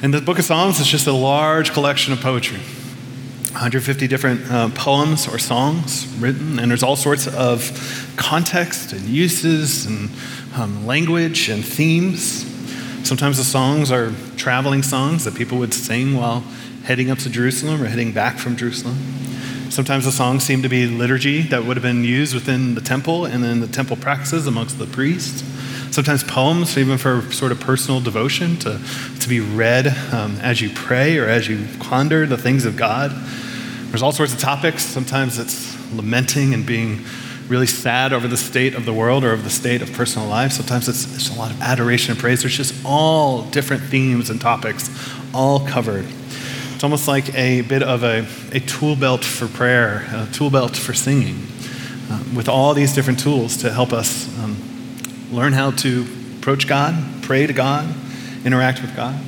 And 0.00 0.14
the 0.14 0.20
book 0.20 0.38
of 0.38 0.44
Psalms 0.44 0.78
is 0.78 0.86
just 0.86 1.08
a 1.08 1.12
large 1.12 1.72
collection 1.72 2.12
of 2.12 2.20
poetry. 2.20 2.60
150 3.50 4.06
different 4.06 4.48
uh, 4.48 4.68
poems 4.68 5.26
or 5.26 5.40
songs 5.40 6.06
written, 6.20 6.60
and 6.60 6.70
there's 6.70 6.84
all 6.84 6.94
sorts 6.94 7.26
of 7.26 8.14
context 8.16 8.92
and 8.92 9.02
uses 9.02 9.86
and 9.86 10.08
um, 10.54 10.86
language 10.86 11.48
and 11.48 11.64
themes. 11.64 12.44
Sometimes 13.04 13.38
the 13.38 13.44
songs 13.44 13.90
are 13.90 14.12
traveling 14.36 14.84
songs 14.84 15.24
that 15.24 15.34
people 15.34 15.58
would 15.58 15.74
sing 15.74 16.14
while 16.14 16.44
heading 16.84 17.10
up 17.10 17.18
to 17.18 17.28
Jerusalem 17.28 17.82
or 17.82 17.86
heading 17.86 18.12
back 18.12 18.38
from 18.38 18.56
Jerusalem. 18.56 18.96
Sometimes 19.68 20.04
the 20.04 20.12
songs 20.12 20.44
seem 20.44 20.62
to 20.62 20.68
be 20.68 20.86
liturgy 20.86 21.42
that 21.42 21.64
would 21.64 21.76
have 21.76 21.82
been 21.82 22.04
used 22.04 22.34
within 22.34 22.76
the 22.76 22.80
temple 22.80 23.24
and 23.24 23.42
then 23.42 23.58
the 23.58 23.66
temple 23.66 23.96
practices 23.96 24.46
amongst 24.46 24.78
the 24.78 24.86
priests. 24.86 25.42
Sometimes 25.90 26.22
poems, 26.22 26.76
even 26.76 26.98
for 26.98 27.22
sort 27.32 27.52
of 27.52 27.60
personal 27.60 28.00
devotion, 28.00 28.56
to, 28.58 28.80
to 29.20 29.28
be 29.28 29.40
read 29.40 29.88
um, 30.12 30.36
as 30.40 30.60
you 30.60 30.70
pray 30.70 31.18
or 31.18 31.26
as 31.26 31.48
you 31.48 31.66
ponder 31.80 32.26
the 32.26 32.36
things 32.36 32.64
of 32.64 32.76
God. 32.76 33.10
There's 33.88 34.02
all 34.02 34.12
sorts 34.12 34.32
of 34.34 34.38
topics. 34.38 34.84
Sometimes 34.84 35.38
it's 35.38 35.74
lamenting 35.92 36.52
and 36.54 36.66
being 36.66 37.04
really 37.48 37.66
sad 37.66 38.12
over 38.12 38.28
the 38.28 38.36
state 38.36 38.74
of 38.74 38.84
the 38.84 38.92
world 38.92 39.24
or 39.24 39.32
of 39.32 39.42
the 39.42 39.50
state 39.50 39.80
of 39.80 39.92
personal 39.92 40.28
life. 40.28 40.52
Sometimes 40.52 40.88
it's, 40.88 41.14
it's 41.14 41.34
a 41.34 41.38
lot 41.38 41.50
of 41.50 41.60
adoration 41.62 42.12
and 42.12 42.20
praise. 42.20 42.42
There's 42.42 42.56
just 42.56 42.74
all 42.84 43.42
different 43.44 43.82
themes 43.84 44.28
and 44.30 44.40
topics, 44.40 44.90
all 45.32 45.66
covered. 45.66 46.04
It's 46.74 46.84
almost 46.84 47.08
like 47.08 47.34
a 47.34 47.62
bit 47.62 47.82
of 47.82 48.04
a, 48.04 48.26
a 48.52 48.60
tool 48.60 48.94
belt 48.94 49.24
for 49.24 49.48
prayer, 49.48 50.06
a 50.12 50.28
tool 50.32 50.50
belt 50.50 50.76
for 50.76 50.92
singing, 50.92 51.46
uh, 52.10 52.22
with 52.36 52.48
all 52.48 52.74
these 52.74 52.94
different 52.94 53.18
tools 53.18 53.56
to 53.58 53.72
help 53.72 53.92
us 53.92 54.28
um, 54.38 54.56
learn 55.30 55.52
how 55.52 55.70
to 55.72 56.06
approach 56.38 56.66
God, 56.66 56.94
pray 57.22 57.46
to 57.46 57.52
God, 57.52 57.94
interact 58.44 58.80
with 58.80 58.94
God. 58.96 59.18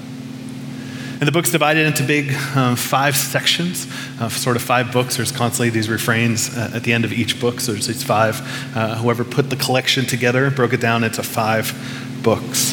And 1.20 1.28
the 1.28 1.32
book's 1.32 1.50
divided 1.50 1.86
into 1.86 2.02
big 2.02 2.32
um, 2.56 2.76
five 2.76 3.14
sections, 3.14 3.86
uh, 4.18 4.30
sort 4.30 4.56
of 4.56 4.62
five 4.62 4.90
books. 4.90 5.18
There's 5.18 5.30
constantly 5.30 5.68
these 5.68 5.90
refrains 5.90 6.56
uh, 6.56 6.71
at 6.73 6.82
the 6.82 6.95
end 6.95 7.04
of 7.04 7.12
each 7.12 7.38
book. 7.38 7.60
So 7.60 7.73
there's 7.73 7.88
these 7.88 8.02
five. 8.02 8.40
Uh, 8.74 8.96
whoever 8.96 9.23
put 9.23 9.51
the 9.51 9.56
collection 9.56 10.06
together 10.06 10.51
broke 10.51 10.73
it 10.73 10.80
down 10.80 11.04
into 11.04 11.23
five 11.23 11.74
books. 12.23 12.73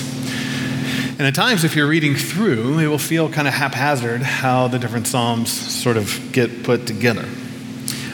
And 1.20 1.28
at 1.28 1.36
times, 1.36 1.66
if 1.66 1.75
you're 1.75 1.89
reading 1.89 2.16
through, 2.16 2.80
it 2.80 2.88
will 2.88 2.98
feel 2.98 3.28
kind 3.28 3.50
of 3.50 3.53
haphazard 3.53 4.22
how 4.22 4.70
the 4.70 4.80
different 4.80 5.08
Psalms 5.08 5.52
sort 5.52 5.98
of 5.98 6.31
get 6.31 6.64
put 6.64 6.88
together. 6.88 7.28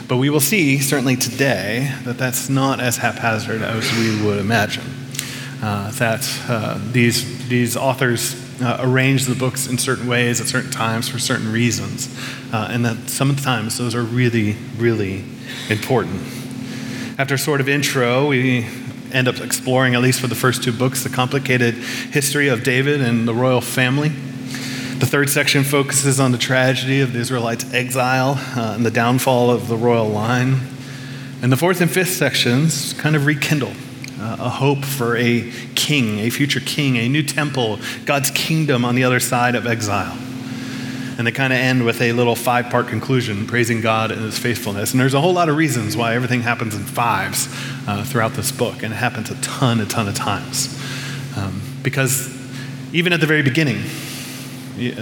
But 0.07 0.17
we 0.17 0.31
will 0.31 0.39
see, 0.39 0.79
certainly 0.79 1.15
today, 1.15 1.93
that 2.05 2.17
that's 2.17 2.49
not 2.49 2.79
as 2.79 2.97
haphazard 2.97 3.61
as 3.61 3.91
we 3.99 4.25
would 4.25 4.39
imagine. 4.39 5.02
Uh, 5.63 5.89
that 5.91 6.29
uh, 6.49 6.77
these, 6.91 7.47
these 7.47 7.77
authors 7.77 8.35
uh, 8.61 8.79
arrange 8.81 9.27
the 9.27 9.33
books 9.33 9.65
in 9.65 9.77
certain 9.77 10.07
ways 10.07 10.41
at 10.41 10.47
certain 10.47 10.69
times 10.69 11.07
for 11.07 11.19
certain 11.19 11.49
reasons. 11.53 12.13
Uh, 12.51 12.67
and 12.69 12.83
that 12.83 13.09
sometimes 13.09 13.77
those 13.77 13.95
are 13.95 14.03
really, 14.03 14.57
really 14.75 15.23
important. 15.69 16.21
After 17.17 17.35
a 17.35 17.37
sort 17.37 17.61
of 17.61 17.69
intro, 17.69 18.27
we 18.27 18.67
end 19.13 19.29
up 19.29 19.39
exploring, 19.39 19.95
at 19.95 20.01
least 20.01 20.19
for 20.19 20.27
the 20.27 20.35
first 20.35 20.65
two 20.65 20.73
books, 20.73 21.01
the 21.01 21.09
complicated 21.09 21.75
history 21.75 22.49
of 22.49 22.65
David 22.65 22.99
and 22.99 23.25
the 23.25 23.33
royal 23.33 23.61
family. 23.61 24.09
The 24.09 25.05
third 25.05 25.29
section 25.29 25.63
focuses 25.63 26.19
on 26.19 26.33
the 26.33 26.37
tragedy 26.37 26.99
of 26.99 27.13
the 27.13 27.19
Israelites' 27.19 27.73
exile 27.73 28.35
uh, 28.57 28.73
and 28.75 28.85
the 28.85 28.91
downfall 28.91 29.49
of 29.49 29.69
the 29.69 29.77
royal 29.77 30.09
line. 30.09 30.59
And 31.41 31.53
the 31.53 31.57
fourth 31.57 31.79
and 31.79 31.89
fifth 31.89 32.11
sections 32.11 32.91
kind 32.95 33.15
of 33.15 33.25
rekindle 33.25 33.71
a 34.39 34.49
hope 34.49 34.85
for 34.85 35.15
a 35.17 35.51
king, 35.75 36.19
a 36.19 36.29
future 36.29 36.59
king, 36.59 36.97
a 36.97 37.07
new 37.09 37.23
temple, 37.23 37.79
God's 38.05 38.31
kingdom 38.31 38.85
on 38.85 38.95
the 38.95 39.03
other 39.03 39.19
side 39.19 39.55
of 39.55 39.67
exile. 39.67 40.17
And 41.17 41.27
they 41.27 41.31
kind 41.31 41.53
of 41.53 41.59
end 41.59 41.85
with 41.85 42.01
a 42.01 42.11
little 42.13 42.35
five 42.35 42.69
part 42.69 42.87
conclusion, 42.87 43.45
praising 43.45 43.81
God 43.81 44.11
and 44.11 44.21
his 44.21 44.39
faithfulness. 44.39 44.91
And 44.91 44.99
there's 44.99 45.13
a 45.13 45.21
whole 45.21 45.33
lot 45.33 45.47
of 45.47 45.55
reasons 45.57 45.95
why 45.95 46.15
everything 46.15 46.41
happens 46.41 46.75
in 46.75 46.83
fives 46.83 47.47
uh, 47.87 48.03
throughout 48.03 48.33
this 48.33 48.51
book, 48.51 48.81
and 48.81 48.93
it 48.93 48.97
happens 48.97 49.29
a 49.29 49.35
ton, 49.41 49.79
a 49.79 49.85
ton 49.85 50.07
of 50.07 50.15
times. 50.15 50.75
Um, 51.37 51.61
because 51.83 52.35
even 52.93 53.13
at 53.13 53.19
the 53.19 53.27
very 53.27 53.43
beginning, 53.43 53.83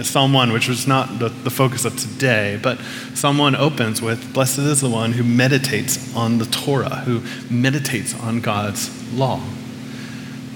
Psalm 0.02 0.32
1, 0.32 0.52
which 0.52 0.68
was 0.68 0.86
not 0.86 1.18
the, 1.18 1.28
the 1.28 1.50
focus 1.50 1.84
of 1.84 1.98
today, 1.98 2.58
but 2.62 2.78
Psalm 3.14 3.38
1 3.38 3.56
opens 3.56 4.02
with 4.02 4.32
Blessed 4.34 4.58
is 4.58 4.82
the 4.82 4.90
one 4.90 5.12
who 5.12 5.22
meditates 5.22 6.14
on 6.14 6.38
the 6.38 6.44
Torah, 6.44 6.96
who 6.96 7.22
meditates 7.48 8.14
on 8.20 8.40
God's 8.40 8.90
law. 9.14 9.42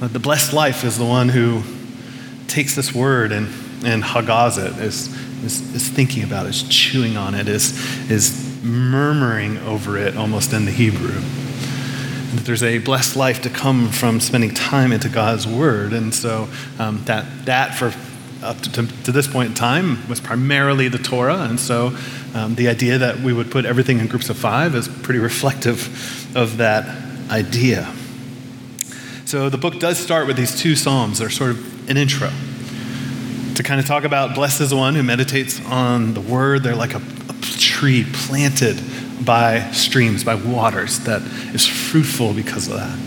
The 0.00 0.19
blessed 0.19 0.53
life 0.53 0.84
is 0.84 0.99
the 0.99 1.06
one 1.06 1.31
who 1.31 1.62
takes 2.47 2.76
this 2.76 2.94
word 2.94 3.32
and, 3.32 3.47
and 3.84 4.03
haggaz 4.03 4.59
it, 4.59 4.78
is, 4.82 5.09
is, 5.43 5.75
is 5.75 5.88
thinking 5.88 6.22
about 6.22 6.44
it, 6.44 6.50
is 6.50 6.62
chewing 6.65 7.16
on 7.16 7.34
it, 7.34 7.49
is, 7.49 8.10
is 8.10 8.60
murmuring 8.62 9.56
over 9.59 9.97
it 9.97 10.16
almost 10.16 10.53
in 10.53 10.66
the 10.66 10.71
Hebrew. 10.71 11.21
that 12.34 12.44
there's 12.44 12.62
a 12.62 12.78
blessed 12.78 13.16
life 13.16 13.41
to 13.43 13.49
come 13.49 13.91
from 13.91 14.21
spending 14.21 14.53
time 14.53 14.93
into 14.93 15.09
God's 15.09 15.47
word. 15.47 15.94
And 15.94 16.15
so 16.15 16.49
um, 16.78 17.03
that, 17.05 17.47
that 17.47 17.75
for 17.75 17.94
up 18.47 18.61
to, 18.61 18.73
to, 18.73 19.03
to, 19.05 19.12
this 19.12 19.27
point 19.27 19.51
in 19.51 19.55
time 19.55 20.09
was 20.09 20.21
primarily 20.21 20.89
the 20.89 20.99
Torah. 20.99 21.43
And 21.43 21.59
so 21.59 21.97
um, 22.34 22.55
the 22.55 22.69
idea 22.69 22.99
that 22.99 23.21
we 23.21 23.33
would 23.33 23.51
put 23.51 23.65
everything 23.65 23.99
in 23.99 24.07
groups 24.07 24.31
of 24.31 24.37
five 24.37 24.75
is 24.75 24.89
pretty 24.89 25.21
reflective 25.21 26.37
of 26.37 26.59
that 26.59 26.87
idea. 27.31 27.93
So 29.25 29.51
the 29.51 29.59
book 29.59 29.81
does 29.81 29.99
start 29.99 30.27
with 30.27 30.37
these 30.37 30.59
two 30.59 30.77
Psalms. 30.77 31.19
They're 31.19 31.31
sort 31.31 31.51
of 31.51 31.91
an 31.91 31.97
intro 31.97 32.31
to 33.56 33.62
kind 33.62 33.81
of 33.81 33.87
talk 33.87 34.05
about 34.05 34.35
blessed 34.35 34.61
is 34.61 34.71
the 34.71 34.77
one 34.77 34.95
who 34.95 35.03
meditates 35.03 35.65
on 35.67 36.15
the 36.15 36.21
word. 36.21 36.62
They're 36.62 36.77
like 36.77 36.95
a, 36.95 36.99
a 37.29 37.33
tree 37.59 38.06
planted 38.12 38.81
by 39.25 39.71
streams, 39.73 40.25
by 40.25 40.35
waters 40.35 41.01
that 41.01 41.23
is 41.55 41.67
fruitful 41.67 42.35
because 42.35 42.69
of 42.69 42.75
that. 42.75 42.99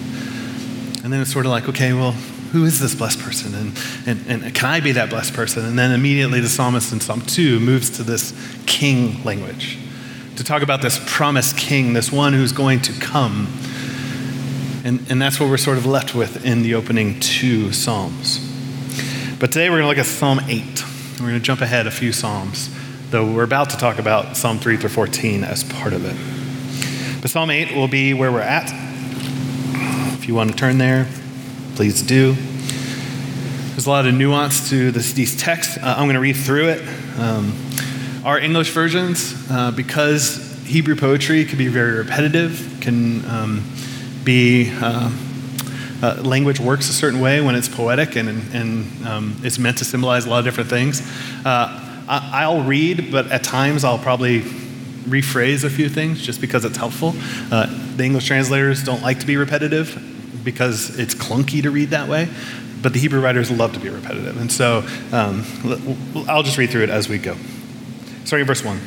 And 1.03 1.13
then 1.13 1.21
it's 1.21 1.31
sort 1.31 1.45
of 1.45 1.51
like, 1.51 1.69
okay, 1.69 1.93
well, 1.93 2.15
who 2.51 2.65
is 2.65 2.79
this 2.79 2.95
blessed 2.95 3.19
person? 3.19 3.53
And, 3.53 3.77
and, 4.05 4.43
and 4.43 4.55
can 4.55 4.69
I 4.69 4.79
be 4.79 4.93
that 4.93 5.09
blessed 5.09 5.33
person? 5.33 5.65
And 5.65 5.77
then 5.77 5.91
immediately 5.91 6.39
the 6.39 6.49
psalmist 6.49 6.91
in 6.91 6.99
Psalm 6.99 7.21
2 7.21 7.59
moves 7.59 7.89
to 7.91 8.03
this 8.03 8.33
king 8.65 9.23
language 9.23 9.77
to 10.39 10.43
talk 10.45 10.61
about 10.61 10.81
this 10.81 11.01
promised 11.05 11.57
king, 11.57 11.91
this 11.91 12.13
one 12.13 12.31
who's 12.31 12.53
going 12.53 12.79
to 12.79 12.93
come. 12.93 13.47
And, 14.85 15.05
and 15.11 15.21
that's 15.21 15.37
what 15.37 15.49
we're 15.49 15.57
sort 15.57 15.77
of 15.77 15.85
left 15.85 16.15
with 16.15 16.45
in 16.45 16.63
the 16.63 16.75
opening 16.75 17.19
two 17.19 17.73
Psalms. 17.73 18.39
But 19.37 19.51
today 19.51 19.69
we're 19.69 19.81
going 19.81 19.83
to 19.83 19.87
look 19.89 19.97
at 19.97 20.05
Psalm 20.05 20.39
8. 20.39 20.83
We're 21.19 21.27
going 21.27 21.33
to 21.33 21.39
jump 21.41 21.59
ahead 21.59 21.87
a 21.87 21.91
few 21.91 22.13
Psalms, 22.13 22.69
though 23.09 23.29
we're 23.29 23.43
about 23.43 23.69
to 23.71 23.77
talk 23.77 23.99
about 23.99 24.37
Psalm 24.37 24.59
3 24.59 24.77
through 24.77 24.89
14 24.89 25.43
as 25.43 25.65
part 25.65 25.91
of 25.91 26.05
it. 26.05 27.21
But 27.21 27.29
Psalm 27.29 27.49
8 27.49 27.75
will 27.75 27.89
be 27.89 28.13
where 28.13 28.31
we're 28.31 28.39
at. 28.39 28.71
If 30.13 30.29
you 30.29 30.35
want 30.35 30.51
to 30.51 30.55
turn 30.55 30.77
there, 30.77 31.05
please 31.79 32.01
do. 32.01 32.33
There's 33.69 33.85
a 33.85 33.89
lot 33.89 34.05
of 34.05 34.13
nuance 34.13 34.69
to 34.69 34.91
this, 34.91 35.13
these 35.13 35.37
texts. 35.37 35.77
Uh, 35.77 35.95
I'm 35.95 36.07
going 36.07 36.15
to 36.15 36.19
read 36.19 36.35
through 36.35 36.71
it. 36.71 36.85
Um, 37.17 37.57
our 38.25 38.37
English 38.37 38.71
versions, 38.71 39.49
uh, 39.49 39.71
because 39.71 40.61
Hebrew 40.65 40.97
poetry 40.97 41.45
can 41.45 41.57
be 41.57 41.69
very 41.69 41.93
repetitive, 41.93 42.79
can 42.81 43.23
um, 43.29 43.63
be. 44.25 44.73
Uh, 44.75 45.09
uh, 46.03 46.21
language 46.21 46.59
works 46.59 46.89
a 46.89 46.93
certain 46.93 47.21
way 47.21 47.39
when 47.39 47.55
it's 47.55 47.69
poetic 47.69 48.17
and, 48.17 48.27
and 48.53 49.07
um, 49.07 49.39
it's 49.41 49.57
meant 49.57 49.77
to 49.77 49.85
symbolize 49.85 50.25
a 50.25 50.29
lot 50.29 50.39
of 50.39 50.45
different 50.45 50.69
things. 50.69 51.01
Uh, 51.45 52.03
I, 52.09 52.45
will 52.49 52.63
read, 52.63 53.09
but 53.09 53.31
at 53.31 53.43
times 53.43 53.85
I'll 53.85 53.99
probably 53.99 54.41
rephrase 54.41 55.63
a 55.63 55.69
few 55.69 55.87
things 55.87 56.21
just 56.21 56.41
because 56.41 56.65
it's 56.65 56.77
helpful. 56.77 57.13
Uh, 57.49 57.67
the 57.95 58.03
English 58.03 58.27
translators 58.27 58.83
don't 58.83 59.01
like 59.01 59.21
to 59.21 59.25
be 59.25 59.37
repetitive, 59.37 60.18
because 60.43 60.97
it's 60.97 61.13
clunky 61.15 61.61
to 61.63 61.71
read 61.71 61.89
that 61.89 62.07
way. 62.07 62.29
But 62.81 62.93
the 62.93 62.99
Hebrew 62.99 63.19
writers 63.19 63.51
love 63.51 63.73
to 63.73 63.79
be 63.79 63.89
repetitive. 63.89 64.39
And 64.39 64.51
so 64.51 64.85
um, 65.11 65.43
I'll 66.27 66.43
just 66.43 66.57
read 66.57 66.69
through 66.69 66.83
it 66.83 66.89
as 66.89 67.09
we 67.09 67.17
go. 67.17 67.35
Starting 68.23 68.47
verse 68.47 68.63
1. 68.63 68.79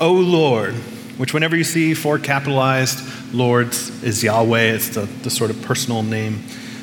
O 0.00 0.12
Lord, 0.12 0.74
which 1.16 1.34
whenever 1.34 1.56
you 1.56 1.64
see 1.64 1.94
four 1.94 2.18
capitalized 2.18 2.98
lords 3.34 4.02
is 4.02 4.24
Yahweh, 4.24 4.72
it's 4.72 4.88
the, 4.88 5.02
the 5.22 5.30
sort 5.30 5.50
of 5.50 5.62
personal 5.62 6.02
name 6.02 6.42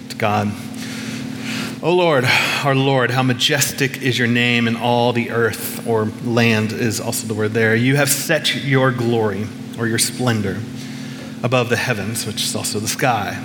to 0.10 0.16
God. 0.16 0.52
O 1.84 1.94
Lord, 1.94 2.26
our 2.64 2.76
Lord, 2.76 3.12
how 3.12 3.24
majestic 3.24 4.02
is 4.02 4.18
your 4.18 4.28
name 4.28 4.68
in 4.68 4.76
all 4.76 5.14
the 5.14 5.32
earth, 5.32 5.88
or 5.88 6.06
land 6.24 6.72
is 6.72 7.00
also 7.00 7.28
the 7.28 7.34
word 7.34 7.54
there. 7.54 7.76
You 7.76 7.96
have 7.98 8.10
set 8.10 8.56
your 8.56 8.92
glory, 8.92 9.48
or 9.78 9.88
your 9.88 10.00
splendor, 10.00 10.60
above 11.44 11.70
the 11.70 11.78
heavens, 11.78 12.26
which 12.26 12.44
is 12.44 12.56
also 12.56 12.80
the 12.80 12.88
sky. 12.88 13.42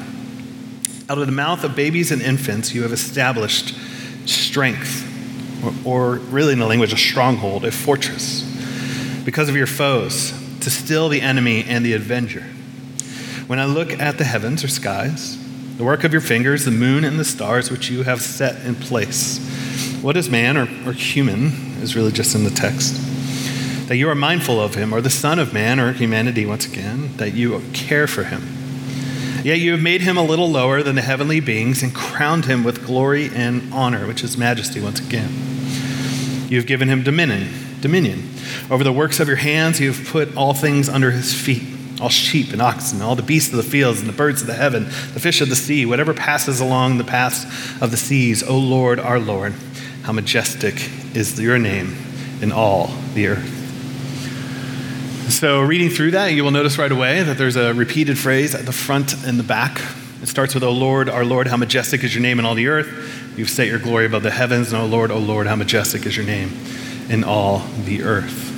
Out 1.08 1.18
of 1.18 1.26
the 1.26 1.32
mouth 1.32 1.64
of 1.64 1.74
babies 1.74 2.10
and 2.12 2.22
infants, 2.22 2.74
you 2.74 2.82
have 2.82 2.92
established 2.92 3.74
strength, 4.26 5.08
or, 5.84 6.14
or 6.14 6.14
really 6.16 6.52
in 6.52 6.58
the 6.58 6.66
language, 6.66 6.92
a 6.92 6.96
stronghold, 6.96 7.64
a 7.64 7.72
fortress, 7.72 8.42
because 9.24 9.48
of 9.48 9.56
your 9.56 9.66
foes, 9.66 10.32
to 10.60 10.70
still 10.70 11.08
the 11.08 11.20
enemy 11.20 11.64
and 11.64 11.84
the 11.84 11.92
avenger. 11.92 12.42
When 13.46 13.58
I 13.58 13.64
look 13.64 13.92
at 13.98 14.18
the 14.18 14.24
heavens 14.24 14.62
or 14.62 14.68
skies, 14.68 15.38
the 15.76 15.84
work 15.84 16.04
of 16.04 16.12
your 16.12 16.20
fingers, 16.20 16.64
the 16.64 16.70
moon 16.70 17.04
and 17.04 17.18
the 17.18 17.24
stars 17.24 17.70
which 17.70 17.90
you 17.90 18.04
have 18.04 18.22
set 18.22 18.64
in 18.64 18.76
place, 18.76 19.38
What 20.02 20.16
is 20.16 20.28
man 20.28 20.56
or, 20.56 20.68
or 20.86 20.92
human 20.92 21.80
is 21.82 21.94
really 21.96 22.12
just 22.12 22.34
in 22.34 22.44
the 22.44 22.50
text. 22.50 22.94
That 23.88 23.96
you 23.96 24.08
are 24.08 24.14
mindful 24.14 24.60
of 24.60 24.74
him, 24.74 24.92
or 24.92 25.00
the 25.00 25.10
Son 25.10 25.38
of 25.38 25.52
Man, 25.52 25.78
or 25.78 25.92
humanity 25.92 26.46
once 26.46 26.66
again, 26.66 27.16
that 27.18 27.34
you 27.34 27.60
care 27.72 28.06
for 28.06 28.24
him. 28.24 28.61
Yet 29.44 29.58
you 29.58 29.72
have 29.72 29.82
made 29.82 30.02
him 30.02 30.16
a 30.16 30.22
little 30.22 30.50
lower 30.50 30.82
than 30.82 30.94
the 30.94 31.02
heavenly 31.02 31.40
beings 31.40 31.82
and 31.82 31.94
crowned 31.94 32.44
him 32.44 32.62
with 32.64 32.84
glory 32.84 33.30
and 33.34 33.72
honor, 33.74 34.06
which 34.06 34.22
is 34.22 34.38
majesty 34.38 34.80
once 34.80 35.00
again. 35.00 35.30
You 36.48 36.58
have 36.58 36.66
given 36.66 36.88
him 36.88 37.02
dominion, 37.02 37.48
dominion. 37.80 38.28
Over 38.70 38.84
the 38.84 38.92
works 38.92 39.20
of 39.20 39.26
your 39.26 39.38
hands, 39.38 39.80
you 39.80 39.92
have 39.92 40.06
put 40.08 40.36
all 40.36 40.54
things 40.54 40.88
under 40.88 41.10
his 41.10 41.34
feet 41.34 41.62
all 42.02 42.08
sheep 42.08 42.52
and 42.52 42.60
oxen, 42.60 43.00
all 43.00 43.14
the 43.14 43.22
beasts 43.22 43.50
of 43.52 43.56
the 43.56 43.62
fields 43.62 44.00
and 44.00 44.08
the 44.08 44.12
birds 44.12 44.40
of 44.40 44.48
the 44.48 44.54
heaven, 44.54 44.84
the 44.84 45.20
fish 45.20 45.40
of 45.40 45.48
the 45.48 45.56
sea, 45.56 45.86
whatever 45.86 46.12
passes 46.12 46.58
along 46.60 46.98
the 46.98 47.04
paths 47.04 47.44
of 47.80 47.92
the 47.92 47.96
seas. 47.96 48.42
O 48.42 48.58
Lord, 48.58 48.98
our 48.98 49.20
Lord, 49.20 49.54
how 50.02 50.12
majestic 50.12 50.74
is 51.14 51.40
your 51.40 51.58
name 51.58 51.96
in 52.40 52.50
all 52.50 52.88
the 53.14 53.28
earth. 53.28 53.61
So, 55.32 55.62
reading 55.62 55.88
through 55.88 56.10
that, 56.12 56.34
you 56.34 56.44
will 56.44 56.50
notice 56.50 56.76
right 56.76 56.92
away 56.92 57.22
that 57.22 57.38
there's 57.38 57.56
a 57.56 57.72
repeated 57.72 58.18
phrase 58.18 58.54
at 58.54 58.66
the 58.66 58.72
front 58.72 59.14
and 59.24 59.38
the 59.38 59.42
back. 59.42 59.80
It 60.22 60.28
starts 60.28 60.54
with, 60.54 60.62
O 60.62 60.70
Lord, 60.70 61.08
our 61.08 61.24
Lord, 61.24 61.48
how 61.48 61.56
majestic 61.56 62.04
is 62.04 62.14
your 62.14 62.22
name 62.22 62.38
in 62.38 62.44
all 62.44 62.54
the 62.54 62.68
earth. 62.68 63.32
You've 63.36 63.48
set 63.48 63.66
your 63.66 63.78
glory 63.78 64.04
above 64.04 64.22
the 64.22 64.30
heavens, 64.30 64.72
and 64.72 64.80
O 64.80 64.84
Lord, 64.84 65.10
O 65.10 65.18
Lord, 65.18 65.46
how 65.46 65.56
majestic 65.56 66.04
is 66.04 66.16
your 66.16 66.26
name 66.26 66.52
in 67.08 67.24
all 67.24 67.60
the 67.84 68.02
earth. 68.02 68.50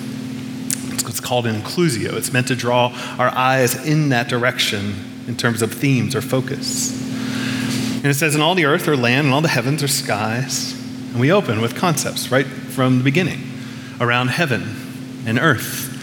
It's 1.08 1.20
called 1.20 1.46
an 1.46 1.54
inclusio. 1.62 2.14
It's 2.14 2.32
meant 2.32 2.48
to 2.48 2.56
draw 2.56 2.88
our 3.18 3.28
eyes 3.28 3.86
in 3.86 4.08
that 4.08 4.28
direction 4.28 4.94
in 5.28 5.36
terms 5.36 5.62
of 5.62 5.72
themes 5.72 6.16
or 6.16 6.20
focus. 6.20 7.00
And 7.96 8.06
it 8.06 8.14
says, 8.14 8.34
In 8.34 8.42
all 8.42 8.56
the 8.56 8.66
earth 8.66 8.88
or 8.88 8.96
land, 8.96 9.26
and 9.26 9.34
all 9.34 9.42
the 9.42 9.48
heavens 9.48 9.82
or 9.82 9.88
skies. 9.88 10.72
And 11.12 11.20
we 11.20 11.30
open 11.30 11.62
with 11.62 11.76
concepts 11.76 12.32
right 12.32 12.46
from 12.46 12.98
the 12.98 13.04
beginning 13.04 13.40
around 14.00 14.28
heaven 14.28 15.22
and 15.24 15.38
earth 15.38 15.93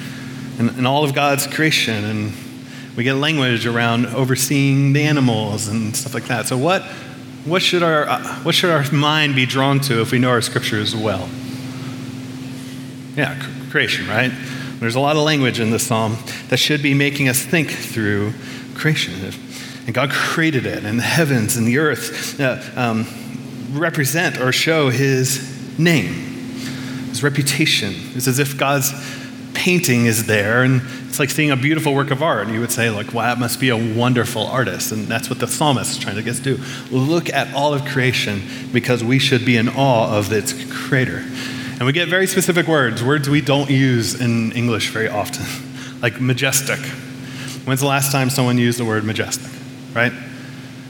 and, 0.61 0.77
and 0.77 0.87
all 0.87 1.03
of 1.03 1.15
God's 1.15 1.47
creation. 1.47 2.03
And 2.03 2.33
we 2.95 3.03
get 3.03 3.15
language 3.15 3.65
around 3.65 4.05
overseeing 4.07 4.93
the 4.93 5.01
animals 5.01 5.67
and 5.67 5.95
stuff 5.95 6.13
like 6.13 6.25
that. 6.25 6.47
So, 6.47 6.57
what, 6.57 6.83
what, 7.45 7.61
should 7.61 7.81
our, 7.81 8.07
uh, 8.07 8.23
what 8.43 8.53
should 8.53 8.69
our 8.69 8.89
mind 8.91 9.35
be 9.35 9.45
drawn 9.45 9.79
to 9.81 10.01
if 10.01 10.11
we 10.11 10.19
know 10.19 10.29
our 10.29 10.41
scriptures 10.41 10.95
well? 10.95 11.27
Yeah, 13.15 13.41
creation, 13.71 14.07
right? 14.07 14.31
There's 14.79 14.95
a 14.95 14.99
lot 14.99 15.15
of 15.15 15.23
language 15.23 15.59
in 15.59 15.71
this 15.71 15.87
psalm 15.87 16.17
that 16.49 16.57
should 16.57 16.83
be 16.83 16.93
making 16.93 17.27
us 17.27 17.43
think 17.43 17.71
through 17.71 18.33
creation. 18.75 19.13
And 19.85 19.93
God 19.95 20.11
created 20.11 20.65
it, 20.65 20.85
and 20.85 20.99
the 20.99 21.03
heavens 21.03 21.57
and 21.57 21.67
the 21.67 21.79
earth 21.79 22.39
uh, 22.39 22.61
um, 22.75 23.07
represent 23.71 24.39
or 24.39 24.51
show 24.51 24.89
his 24.89 25.79
name, 25.79 26.13
his 27.09 27.23
reputation. 27.23 27.93
It's 28.15 28.27
as 28.27 28.37
if 28.37 28.57
God's 28.57 28.91
painting 29.61 30.07
is 30.07 30.25
there, 30.25 30.63
and 30.63 30.81
it's 31.07 31.19
like 31.19 31.29
seeing 31.29 31.51
a 31.51 31.55
beautiful 31.55 31.93
work 31.93 32.09
of 32.09 32.23
art. 32.23 32.47
And 32.47 32.55
you 32.55 32.59
would 32.61 32.71
say, 32.71 32.89
like, 32.89 33.13
wow, 33.13 33.27
that 33.27 33.39
must 33.39 33.59
be 33.59 33.69
a 33.69 33.77
wonderful 33.77 34.47
artist. 34.47 34.91
And 34.91 35.07
that's 35.07 35.29
what 35.29 35.37
the 35.37 35.47
psalmist 35.47 35.91
is 35.91 35.97
trying 35.99 36.15
to 36.15 36.23
get 36.23 36.31
us 36.31 36.39
to 36.39 36.57
do. 36.57 36.63
Look 36.89 37.29
at 37.29 37.53
all 37.53 37.71
of 37.71 37.85
creation 37.85 38.41
because 38.73 39.03
we 39.03 39.19
should 39.19 39.45
be 39.45 39.57
in 39.57 39.69
awe 39.69 40.17
of 40.17 40.33
its 40.33 40.53
creator. 40.73 41.19
And 41.77 41.85
we 41.85 41.93
get 41.93 42.07
very 42.07 42.25
specific 42.25 42.65
words, 42.67 43.03
words 43.03 43.29
we 43.29 43.39
don't 43.39 43.69
use 43.69 44.19
in 44.19 44.51
English 44.53 44.89
very 44.89 45.09
often, 45.09 45.45
like 46.01 46.19
majestic. 46.19 46.79
When's 47.65 47.81
the 47.81 47.87
last 47.87 48.11
time 48.11 48.31
someone 48.31 48.57
used 48.57 48.79
the 48.79 48.85
word 48.85 49.03
majestic, 49.03 49.51
right? 49.93 50.11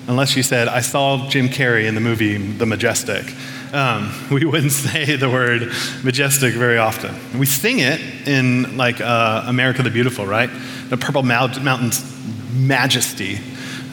Unless 0.07 0.36
you 0.36 0.44
said, 0.44 0.68
I 0.68 0.81
saw 0.81 1.30
Jim 1.30 1.48
Carrey 1.48 1.86
in 1.86 1.95
the 1.95 2.01
movie 2.01 2.38
The 2.38 2.65
Majestic. 2.65 3.25
Um, 3.74 4.12
we 4.31 4.45
wouldn't 4.45 4.71
say 4.71 5.15
the 5.15 5.30
word 5.30 5.71
majestic 6.03 6.53
very 6.53 6.77
often. 6.77 7.15
We 7.38 7.45
sing 7.45 7.80
it 7.80 8.01
in 8.27 8.77
like 8.77 9.00
uh, 9.00 9.44
America 9.45 9.83
the 9.83 9.89
Beautiful, 9.89 10.25
right? 10.25 10.50
The 10.89 10.98
Purple 10.98 11.24
Mountains 11.24 12.03
majesty. 12.53 13.39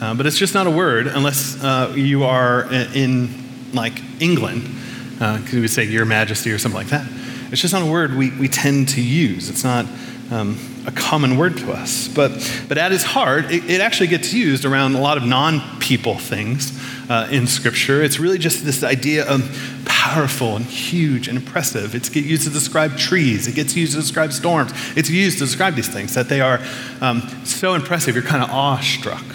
Uh, 0.01 0.13
but 0.13 0.25
it's 0.25 0.37
just 0.37 0.53
not 0.53 0.67
a 0.67 0.71
word 0.71 1.07
unless 1.07 1.61
uh, 1.61 1.93
you 1.95 2.23
are 2.23 2.71
in 2.71 3.29
like 3.73 4.01
England 4.19 4.63
because 5.13 5.53
uh, 5.53 5.59
we 5.59 5.67
say 5.67 5.83
Your 5.83 6.05
Majesty 6.05 6.51
or 6.51 6.57
something 6.57 6.79
like 6.79 6.87
that. 6.87 7.05
It's 7.51 7.61
just 7.61 7.73
not 7.73 7.81
a 7.81 7.91
word 7.91 8.15
we, 8.15 8.31
we 8.31 8.47
tend 8.47 8.89
to 8.89 9.01
use. 9.01 9.49
It's 9.49 9.63
not 9.63 9.85
um, 10.31 10.57
a 10.85 10.91
common 10.91 11.37
word 11.37 11.57
to 11.57 11.71
us. 11.71 12.07
But, 12.07 12.31
but 12.67 12.77
at 12.77 12.91
its 12.91 13.03
heart, 13.03 13.51
it, 13.51 13.69
it 13.69 13.81
actually 13.81 14.07
gets 14.07 14.33
used 14.33 14.65
around 14.65 14.95
a 14.95 15.01
lot 15.01 15.17
of 15.17 15.23
non 15.23 15.79
people 15.79 16.17
things 16.17 16.79
uh, 17.09 17.27
in 17.31 17.47
Scripture. 17.47 18.03
It's 18.03 18.19
really 18.19 18.37
just 18.37 18.63
this 18.63 18.83
idea 18.83 19.27
of 19.27 19.81
powerful 19.85 20.55
and 20.55 20.65
huge 20.65 21.27
and 21.27 21.37
impressive. 21.37 21.95
It's 21.95 22.13
used 22.15 22.43
to 22.43 22.49
describe 22.49 22.97
trees, 22.97 23.47
it 23.47 23.55
gets 23.55 23.75
used 23.75 23.93
to 23.93 23.99
describe 23.99 24.31
storms. 24.31 24.71
It's 24.95 25.09
used 25.09 25.39
to 25.39 25.45
describe 25.45 25.75
these 25.75 25.89
things, 25.89 26.13
that 26.13 26.29
they 26.29 26.41
are 26.41 26.59
um, 27.01 27.21
so 27.43 27.73
impressive, 27.73 28.15
you're 28.15 28.23
kind 28.23 28.43
of 28.43 28.49
awestruck. 28.49 29.25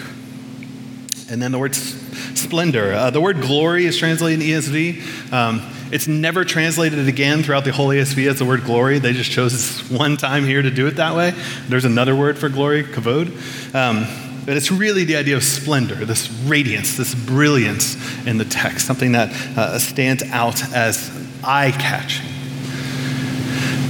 And 1.29 1.41
then 1.41 1.51
the 1.51 1.59
word 1.59 1.75
splendor. 1.75 2.93
Uh, 2.93 3.09
the 3.09 3.21
word 3.21 3.41
glory 3.41 3.85
is 3.85 3.97
translated 3.97 4.41
in 4.41 4.47
ESV. 4.47 5.31
Um, 5.33 5.61
it's 5.95 6.09
never 6.09 6.43
translated 6.43 7.07
again 7.07 7.41
throughout 7.41 7.63
the 7.63 7.71
whole 7.71 7.87
ESV 7.87 8.29
as 8.29 8.37
the 8.37 8.43
word 8.43 8.65
glory. 8.65 8.99
They 8.99 9.13
just 9.13 9.31
chose 9.31 9.53
this 9.53 9.89
one 9.89 10.17
time 10.17 10.43
here 10.43 10.61
to 10.61 10.69
do 10.69 10.87
it 10.87 10.97
that 10.97 11.15
way. 11.15 11.33
There's 11.69 11.85
another 11.85 12.13
word 12.13 12.37
for 12.37 12.49
glory, 12.49 12.83
kavod. 12.83 13.29
Um, 13.73 14.05
but 14.45 14.57
it's 14.57 14.73
really 14.73 15.05
the 15.05 15.15
idea 15.15 15.37
of 15.37 15.43
splendor, 15.45 16.03
this 16.03 16.29
radiance, 16.43 16.97
this 16.97 17.15
brilliance 17.15 17.95
in 18.27 18.37
the 18.37 18.43
text, 18.43 18.85
something 18.85 19.13
that 19.13 19.29
uh, 19.57 19.79
stands 19.79 20.21
out 20.23 20.61
as 20.73 21.09
eye 21.45 21.71
catching. 21.71 22.27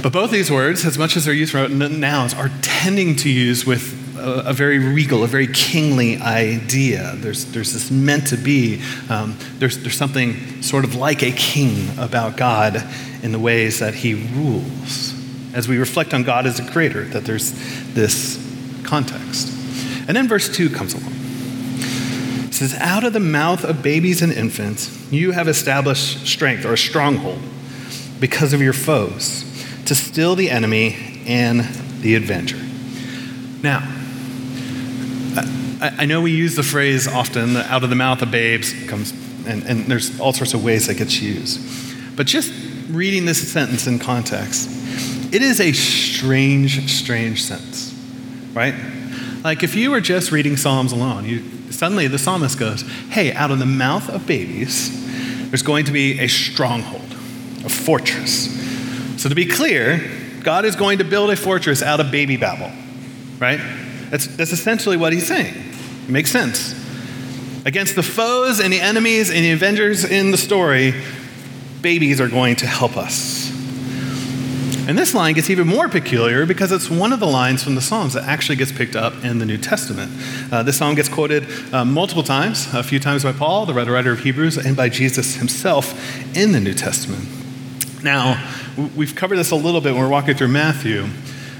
But 0.00 0.12
both 0.12 0.30
these 0.30 0.48
words, 0.48 0.84
as 0.84 0.96
much 0.96 1.16
as 1.16 1.24
they're 1.24 1.34
used 1.34 1.50
for 1.50 1.68
nouns, 1.68 2.34
are 2.34 2.52
tending 2.62 3.16
to 3.16 3.28
use 3.28 3.66
with 3.66 3.95
a, 4.18 4.50
a, 4.50 4.52
very 4.52 4.78
regal, 4.78 5.24
a 5.24 5.26
very 5.26 5.46
kingly 5.46 6.18
idea. 6.18 7.14
There's, 7.16 7.44
there's 7.46 7.72
this 7.72 7.90
meant 7.90 8.28
to 8.28 8.36
be, 8.36 8.82
um, 9.08 9.36
there's, 9.58 9.78
there's 9.78 9.96
something 9.96 10.62
sort 10.62 10.84
of 10.84 10.94
like 10.94 11.22
a 11.22 11.32
king 11.32 11.88
about 11.98 12.36
God 12.36 12.76
in 13.22 13.32
the 13.32 13.38
ways 13.38 13.80
that 13.80 13.94
he 13.94 14.14
rules. 14.14 15.14
As 15.54 15.68
we 15.68 15.78
reflect 15.78 16.12
on 16.14 16.22
God 16.22 16.46
as 16.46 16.60
a 16.60 16.70
creator, 16.70 17.04
that 17.04 17.24
there's 17.24 17.52
this 17.94 18.42
context. 18.84 19.48
And 20.06 20.16
then 20.16 20.28
verse 20.28 20.54
2 20.54 20.70
comes 20.70 20.94
along. 20.94 21.12
It 22.46 22.54
says, 22.54 22.74
Out 22.74 23.04
of 23.04 23.12
the 23.12 23.20
mouth 23.20 23.64
of 23.64 23.82
babies 23.82 24.22
and 24.22 24.32
infants, 24.32 25.10
you 25.10 25.32
have 25.32 25.48
established 25.48 26.26
strength 26.26 26.64
or 26.64 26.74
a 26.74 26.78
stronghold 26.78 27.40
because 28.20 28.52
of 28.52 28.62
your 28.62 28.72
foes, 28.72 29.44
to 29.86 29.94
still 29.94 30.36
the 30.36 30.50
enemy 30.50 31.22
and 31.26 31.60
the 32.00 32.14
avenger. 32.14 32.58
Now, 33.62 33.95
I, 35.36 35.94
I 35.98 36.04
know 36.06 36.20
we 36.20 36.32
use 36.32 36.56
the 36.56 36.62
phrase 36.62 37.06
often, 37.06 37.56
out 37.56 37.84
of 37.84 37.90
the 37.90 37.96
mouth 37.96 38.22
of 38.22 38.30
babes 38.30 38.72
comes, 38.86 39.12
and, 39.46 39.62
and 39.64 39.86
there's 39.86 40.18
all 40.20 40.32
sorts 40.32 40.54
of 40.54 40.64
ways 40.64 40.86
that 40.86 40.94
gets 40.94 41.20
used. 41.20 42.16
But 42.16 42.26
just 42.26 42.52
reading 42.88 43.24
this 43.24 43.52
sentence 43.52 43.86
in 43.86 43.98
context, 43.98 44.70
it 45.32 45.42
is 45.42 45.60
a 45.60 45.72
strange, 45.72 46.90
strange 46.90 47.42
sentence, 47.42 47.92
right? 48.54 48.74
Like 49.44 49.62
if 49.62 49.74
you 49.74 49.90
were 49.90 50.00
just 50.00 50.32
reading 50.32 50.56
Psalms 50.56 50.92
alone, 50.92 51.24
you, 51.24 51.42
suddenly 51.70 52.08
the 52.08 52.18
psalmist 52.18 52.58
goes, 52.58 52.82
Hey, 53.10 53.32
out 53.32 53.50
of 53.50 53.58
the 53.58 53.66
mouth 53.66 54.08
of 54.08 54.26
babies, 54.26 55.50
there's 55.50 55.62
going 55.62 55.84
to 55.84 55.92
be 55.92 56.20
a 56.20 56.26
stronghold, 56.26 57.12
a 57.64 57.68
fortress. 57.68 58.50
So 59.20 59.28
to 59.28 59.34
be 59.34 59.46
clear, 59.46 60.00
God 60.42 60.64
is 60.64 60.76
going 60.76 60.98
to 60.98 61.04
build 61.04 61.30
a 61.30 61.36
fortress 61.36 61.82
out 61.82 62.00
of 62.00 62.10
baby 62.10 62.36
Babel, 62.36 62.70
right? 63.38 63.60
That's, 64.10 64.26
that's 64.26 64.52
essentially 64.52 64.96
what 64.96 65.12
he's 65.12 65.26
saying. 65.26 65.54
It 65.54 66.10
makes 66.10 66.30
sense. 66.30 66.74
Against 67.64 67.96
the 67.96 68.02
foes 68.02 68.60
and 68.60 68.72
the 68.72 68.80
enemies 68.80 69.30
and 69.30 69.44
the 69.44 69.50
avengers 69.50 70.04
in 70.04 70.30
the 70.30 70.38
story, 70.38 70.94
babies 71.82 72.20
are 72.20 72.28
going 72.28 72.56
to 72.56 72.66
help 72.66 72.96
us. 72.96 73.46
And 74.88 74.96
this 74.96 75.14
line 75.14 75.34
gets 75.34 75.50
even 75.50 75.66
more 75.66 75.88
peculiar 75.88 76.46
because 76.46 76.70
it's 76.70 76.88
one 76.88 77.12
of 77.12 77.18
the 77.18 77.26
lines 77.26 77.64
from 77.64 77.74
the 77.74 77.80
Psalms 77.80 78.12
that 78.12 78.22
actually 78.22 78.54
gets 78.54 78.70
picked 78.70 78.94
up 78.94 79.24
in 79.24 79.40
the 79.40 79.44
New 79.44 79.58
Testament. 79.58 80.12
Uh, 80.52 80.62
this 80.62 80.78
psalm 80.78 80.94
gets 80.94 81.08
quoted 81.08 81.44
uh, 81.74 81.84
multiple 81.84 82.22
times, 82.22 82.72
a 82.72 82.84
few 82.84 83.00
times 83.00 83.24
by 83.24 83.32
Paul, 83.32 83.66
the 83.66 83.74
writer 83.74 84.12
of 84.12 84.20
Hebrews, 84.20 84.56
and 84.56 84.76
by 84.76 84.88
Jesus 84.88 85.34
himself 85.34 86.36
in 86.36 86.52
the 86.52 86.60
New 86.60 86.74
Testament. 86.74 87.26
Now, 88.04 88.40
we've 88.94 89.16
covered 89.16 89.38
this 89.38 89.50
a 89.50 89.56
little 89.56 89.80
bit 89.80 89.92
when 89.92 90.02
we're 90.02 90.08
walking 90.08 90.36
through 90.36 90.48
Matthew. 90.48 91.08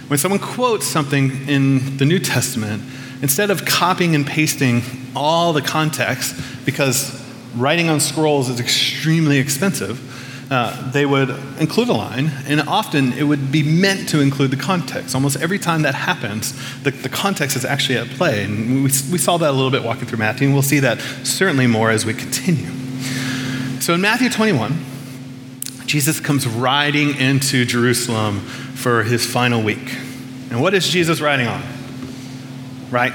When 0.09 0.19
someone 0.19 0.41
quotes 0.41 0.87
something 0.87 1.49
in 1.49 1.97
the 1.97 2.05
New 2.05 2.21
Testament, 2.21 2.83
instead 3.23 3.51
of 3.51 3.65
copying 3.65 4.15
and 4.15 4.27
pasting 4.27 4.83
all 5.17 5.53
the 5.53 5.63
context, 5.63 6.37
because 6.65 7.23
writing 7.57 7.89
on 7.89 7.99
scrolls 7.99 8.49
is 8.49 8.61
extremely 8.61 9.39
expensive, 9.39 10.01
uh, 10.49 10.93
they 10.93 11.05
would 11.05 11.31
include 11.59 11.89
a 11.89 11.93
line, 11.93 12.31
and 12.47 12.61
often 12.69 13.13
it 13.15 13.25
would 13.25 13.51
be 13.51 13.65
meant 13.65 14.09
to 14.11 14.21
include 14.21 14.53
the 14.53 14.57
context. 14.57 15.13
Almost 15.15 15.41
every 15.41 15.59
time 15.59 15.83
that 15.83 15.97
happens, 15.97 16.53
the, 16.85 16.93
the 16.93 17.09
context 17.09 17.57
is 17.57 17.65
actually 17.65 17.99
at 17.99 18.07
play. 18.11 18.45
And 18.45 18.85
we, 18.85 18.91
we 19.11 19.19
saw 19.19 19.39
that 19.39 19.51
a 19.51 19.53
little 19.53 19.73
bit 19.73 19.83
walking 19.83 20.07
through 20.07 20.19
Matthew, 20.19 20.47
and 20.47 20.55
we'll 20.55 20.63
see 20.63 20.79
that 20.81 21.01
certainly 21.25 21.67
more 21.67 21.91
as 21.91 22.07
we 22.07 22.15
continue. 22.15 22.71
So 23.81 23.95
in 23.95 24.01
Matthew 24.01 24.31
21, 24.31 24.73
Jesus 25.87 26.21
comes 26.21 26.47
riding 26.47 27.17
into 27.17 27.65
Jerusalem 27.65 28.41
for 28.41 29.05
his 29.05 29.25
final 29.25 29.63
week. 29.63 29.95
And 30.51 30.61
what 30.61 30.75
is 30.75 30.89
Jesus 30.89 31.21
riding 31.21 31.47
on? 31.47 31.63
Right? 32.91 33.13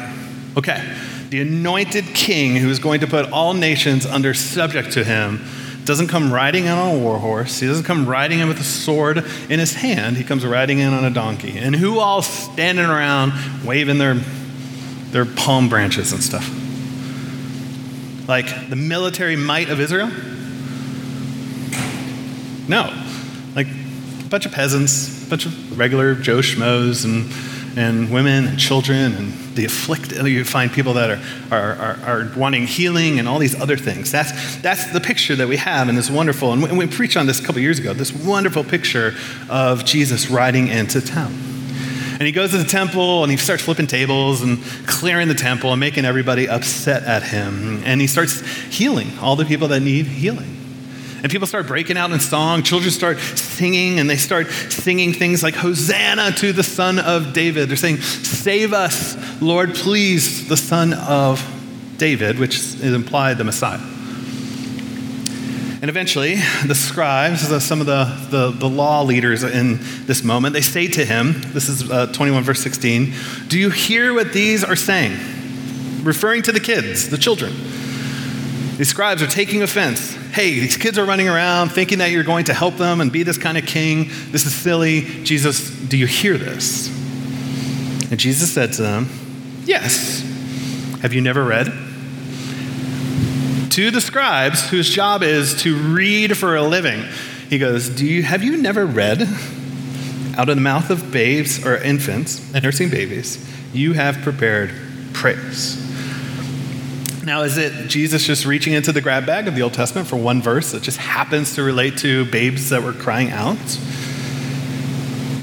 Okay. 0.58 0.96
The 1.30 1.42
anointed 1.42 2.06
king 2.08 2.56
who 2.58 2.70
is 2.70 2.80
going 2.80 3.02
to 3.02 3.08
put 3.08 3.32
all 3.32 3.54
nations 3.54 4.06
under 4.06 4.34
subject 4.34 4.94
to 4.94 5.04
him 5.04 5.42
doesn't 5.86 6.08
come 6.08 6.32
riding 6.32 6.66
in 6.66 6.72
on 6.72 6.96
a 6.96 7.00
war 7.00 7.18
horse. 7.18 7.60
He 7.60 7.68
doesn't 7.68 7.86
come 7.86 8.06
riding 8.06 8.40
in 8.40 8.48
with 8.48 8.60
a 8.60 8.64
sword 8.64 9.18
in 9.50 9.60
his 9.60 9.74
hand. 9.74 10.18
He 10.18 10.24
comes 10.24 10.46
riding 10.46 10.80
in 10.80 10.94
on 10.94 11.04
a 11.06 11.10
donkey. 11.10 11.58
And 11.58 11.76
who 11.76 12.00
all 12.00 12.22
standing 12.22 12.86
around 12.86 13.34
waving 13.66 13.98
their, 13.98 14.16
their 15.12 15.26
palm 15.26 15.70
branches 15.70 16.12
and 16.12 16.22
stuff? 16.22 16.48
Like 18.28 18.70
the 18.70 18.76
military 18.76 19.36
might 19.36 19.70
of 19.70 19.80
Israel? 19.80 20.12
No. 22.72 22.84
Like 23.54 23.68
a 23.68 24.30
bunch 24.30 24.46
of 24.46 24.54
peasants, 24.54 25.28
a 25.28 25.30
bunch 25.30 25.46
of 25.46 25.78
regular 25.78 26.16
Joe 26.16 26.38
Schmoes 26.38 27.04
and, 27.04 27.30
and 27.78 28.10
women 28.10 28.48
and 28.48 28.58
children 28.58 29.14
and 29.14 29.34
the 29.56 29.66
afflicted. 29.66 30.26
You 30.26 30.46
find 30.46 30.72
people 30.72 30.94
that 30.94 31.10
are, 31.10 31.20
are, 31.52 31.74
are, 31.74 32.00
are, 32.06 32.32
wanting 32.38 32.68
healing 32.68 33.20
and 33.20 33.28
all 33.28 33.40
these 33.40 33.60
other 33.60 33.76
things. 33.76 34.10
That's, 34.10 34.56
that's 34.62 34.90
the 34.94 35.02
picture 35.02 35.36
that 35.36 35.50
we 35.50 35.58
have 35.58 35.90
in 35.90 35.96
this 35.96 36.10
wonderful, 36.10 36.54
and 36.54 36.64
we, 36.64 36.72
we 36.72 36.88
preached 36.88 37.18
on 37.18 37.28
this 37.28 37.42
a 37.42 37.44
couple 37.44 37.62
years 37.62 37.78
ago, 37.78 37.94
this 37.94 38.14
wonderful 38.14 38.64
picture 38.64 39.16
of 39.50 39.84
Jesus 39.84 40.30
riding 40.30 40.70
into 40.70 41.02
town. 41.02 41.34
And 42.14 42.22
he 42.22 42.32
goes 42.32 42.52
to 42.52 42.58
the 42.58 42.64
temple 42.64 43.24
and 43.24 43.32
he 43.32 43.38
starts 43.38 43.64
flipping 43.64 43.88
tables 43.88 44.44
and 44.44 44.64
clearing 44.88 45.28
the 45.28 45.34
temple 45.34 45.74
and 45.74 45.80
making 45.82 46.06
everybody 46.06 46.48
upset 46.48 47.04
at 47.04 47.22
him. 47.22 47.84
And 47.84 48.00
he 48.00 48.08
starts 48.08 48.40
healing 48.68 49.10
all 49.20 49.36
the 49.36 49.44
people 49.44 49.68
that 49.70 49.82
need 49.82 50.06
healing. 50.06 50.61
And 51.24 51.32
people 51.32 51.48
start 51.48 51.68
breaking 51.68 51.98
out 51.98 52.12
in 52.12 52.20
song. 52.20 52.64
Children 52.64 52.92
start 52.92 53.20
singing, 53.20 54.00
and 54.00 54.10
they 54.10 54.18
start 54.18 54.50
singing 54.50 55.14
things 55.14 55.44
like, 55.44 55.54
Hosanna 55.54 56.32
to 56.34 56.52
the 56.52 56.64
Son 56.64 56.98
of 56.98 57.34
David. 57.34 57.70
They're 57.70 57.78
saying, 57.78 57.98
Save 57.98 58.74
us, 58.74 59.16
Lord, 59.42 59.76
please, 59.76 60.48
the 60.48 60.58
Son 60.58 60.94
of 60.94 61.46
David, 61.98 62.40
which 62.40 62.56
is 62.56 62.94
implied 62.94 63.38
the 63.38 63.44
Messiah. 63.44 63.80
And 65.82 65.90
eventually, 65.90 66.36
the 66.66 66.76
scribes, 66.76 67.42
some 67.64 67.82
of 67.82 67.88
the, 67.88 68.06
the, 68.30 68.52
the, 68.52 68.70
law 68.70 69.02
leaders 69.02 69.44
in 69.44 69.80
this 70.06 70.24
moment, 70.24 70.54
they 70.54 70.62
say 70.62 70.88
to 70.88 71.04
him, 71.04 71.42
this 71.54 71.70
is 71.70 71.90
uh, 71.90 72.06
21 72.08 72.44
verse 72.44 72.62
16, 72.62 73.14
Do 73.48 73.58
you 73.60 73.72
hear 73.72 74.14
what 74.14 74.32
these 74.32 74.64
are 74.64 74.76
saying? 74.76 75.14
Referring 76.04 76.44
to 76.44 76.52
the 76.52 76.60
kids, 76.60 77.10
the 77.10 77.18
children. 77.18 77.54
These 78.78 78.90
scribes 78.90 79.24
are 79.24 79.28
taking 79.28 79.64
offense. 79.64 80.18
Hey, 80.32 80.60
these 80.60 80.78
kids 80.78 80.98
are 80.98 81.04
running 81.04 81.28
around 81.28 81.70
thinking 81.70 81.98
that 81.98 82.12
you're 82.12 82.24
going 82.24 82.46
to 82.46 82.54
help 82.54 82.78
them 82.78 83.02
and 83.02 83.12
be 83.12 83.24
this 83.24 83.38
kind 83.38 83.58
of 83.58 83.66
king. 83.66 84.10
This 84.32 84.46
is 84.46 84.56
silly. 84.56 85.02
Jesus, 85.24 85.70
do 85.70 85.98
you 85.98 86.08
hear 86.08 86.38
this? 86.38 86.88
And 88.10 88.18
Jesus 88.18 88.54
said 88.54 88.74
to 88.74 88.82
them, 88.82 89.10
Yes. 89.66 90.22
Have 91.02 91.14
you 91.14 91.22
never 91.22 91.44
read? 91.44 91.66
To 93.72 93.90
the 93.90 94.00
scribes, 94.00 94.70
whose 94.70 94.90
job 94.90 95.24
is 95.24 95.64
to 95.64 95.76
read 95.76 96.38
for 96.38 96.56
a 96.56 96.64
living, 96.64 97.04
he 97.50 97.58
goes, 97.58 97.90
Do 97.90 98.06
you 98.06 98.24
have 98.24 98.44
you 98.44 98.56
never 98.58 98.86
read? 98.86 99.24
Out 100.38 100.48
of 100.48 100.56
the 100.56 100.62
mouth 100.62 100.90
of 100.90 101.12
babes 101.12 101.66
or 101.66 101.76
infants 101.76 102.54
and 102.54 102.64
nursing 102.64 102.90
babies, 102.90 103.46
you 103.74 103.94
have 103.94 104.18
prepared 104.20 104.72
praise. 105.14 105.81
Now, 107.24 107.44
is 107.44 107.58
it 107.58 107.88
Jesus 107.88 108.26
just 108.26 108.46
reaching 108.46 108.74
into 108.74 108.92
the 108.92 109.02
grab 109.02 109.28
bag 109.28 109.48
of 109.48 109.54
the 109.54 109.62
Old 109.62 109.74
Testament 109.74 110.08
for 110.08 110.16
one 110.16 110.42
verse 110.42 110.72
that 110.72 110.82
just 110.82 110.98
happens 110.98 111.54
to 111.56 111.62
relate 111.62 111.98
to 112.00 112.26
babes 112.26 112.70
that 112.70 112.82
were 112.82 112.94
crying 112.94 113.30
out? 113.30 113.58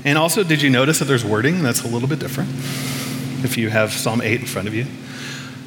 And 0.05 0.19
also, 0.19 0.43
did 0.43 0.61
you 0.61 0.71
notice 0.71 0.99
that 0.99 1.05
there's 1.05 1.25
wording 1.25 1.63
that's 1.63 1.85
a 1.85 1.87
little 1.87 2.09
bit 2.09 2.19
different 2.19 2.51
if 3.45 3.57
you 3.57 3.69
have 3.69 3.93
Psalm 3.93 4.21
8 4.21 4.41
in 4.41 4.47
front 4.47 4.67
of 4.67 4.75
you? 4.75 4.87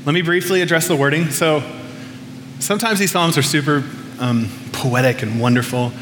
Let 0.06 0.14
me 0.14 0.22
briefly 0.22 0.62
address 0.62 0.90
the 0.90 0.98
wording. 0.98 1.30
So, 1.30 1.64
sometimes 2.60 3.00
these 3.00 3.12
Psalms 3.12 3.38
are 3.38 3.44
super 3.44 3.84
um, 4.20 4.50
poetic 4.74 5.22
and 5.22 5.40
wonderful. 5.40 5.94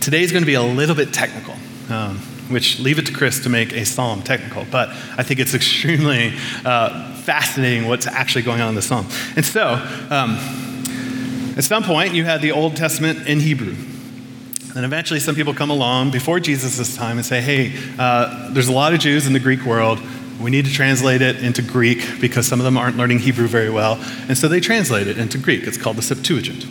Today's 0.00 0.32
going 0.32 0.42
to 0.42 0.46
be 0.46 0.54
a 0.54 0.62
little 0.62 0.94
bit 0.94 1.14
technical. 1.14 1.54
Um, 1.88 2.20
which 2.48 2.78
leave 2.78 2.98
it 2.98 3.06
to 3.06 3.12
Chris 3.12 3.40
to 3.40 3.48
make 3.48 3.72
a 3.72 3.84
psalm 3.84 4.22
technical, 4.22 4.64
but 4.70 4.88
I 4.88 5.22
think 5.22 5.40
it's 5.40 5.54
extremely 5.56 6.32
uh, 6.64 7.15
fascinating 7.26 7.88
what's 7.88 8.06
actually 8.06 8.42
going 8.42 8.60
on 8.60 8.68
in 8.68 8.74
the 8.76 8.82
psalm. 8.82 9.04
And 9.34 9.44
so, 9.44 9.74
um, 10.10 10.38
at 11.56 11.64
some 11.64 11.82
point, 11.82 12.14
you 12.14 12.24
had 12.24 12.40
the 12.40 12.52
Old 12.52 12.76
Testament 12.76 13.26
in 13.26 13.40
Hebrew. 13.40 13.74
And 14.76 14.84
eventually, 14.84 15.18
some 15.18 15.34
people 15.34 15.52
come 15.52 15.70
along 15.70 16.12
before 16.12 16.38
Jesus' 16.38 16.94
time 16.96 17.16
and 17.16 17.26
say, 17.26 17.40
hey, 17.40 17.72
uh, 17.98 18.52
there's 18.52 18.68
a 18.68 18.72
lot 18.72 18.94
of 18.94 19.00
Jews 19.00 19.26
in 19.26 19.32
the 19.32 19.40
Greek 19.40 19.64
world. 19.64 19.98
We 20.40 20.52
need 20.52 20.66
to 20.66 20.72
translate 20.72 21.20
it 21.20 21.42
into 21.42 21.62
Greek 21.62 22.20
because 22.20 22.46
some 22.46 22.60
of 22.60 22.64
them 22.64 22.78
aren't 22.78 22.96
learning 22.96 23.18
Hebrew 23.20 23.48
very 23.48 23.70
well. 23.70 23.98
And 24.28 24.38
so 24.38 24.46
they 24.46 24.60
translate 24.60 25.08
it 25.08 25.18
into 25.18 25.36
Greek. 25.36 25.66
It's 25.66 25.78
called 25.78 25.96
the 25.96 26.02
Septuagint. 26.02 26.64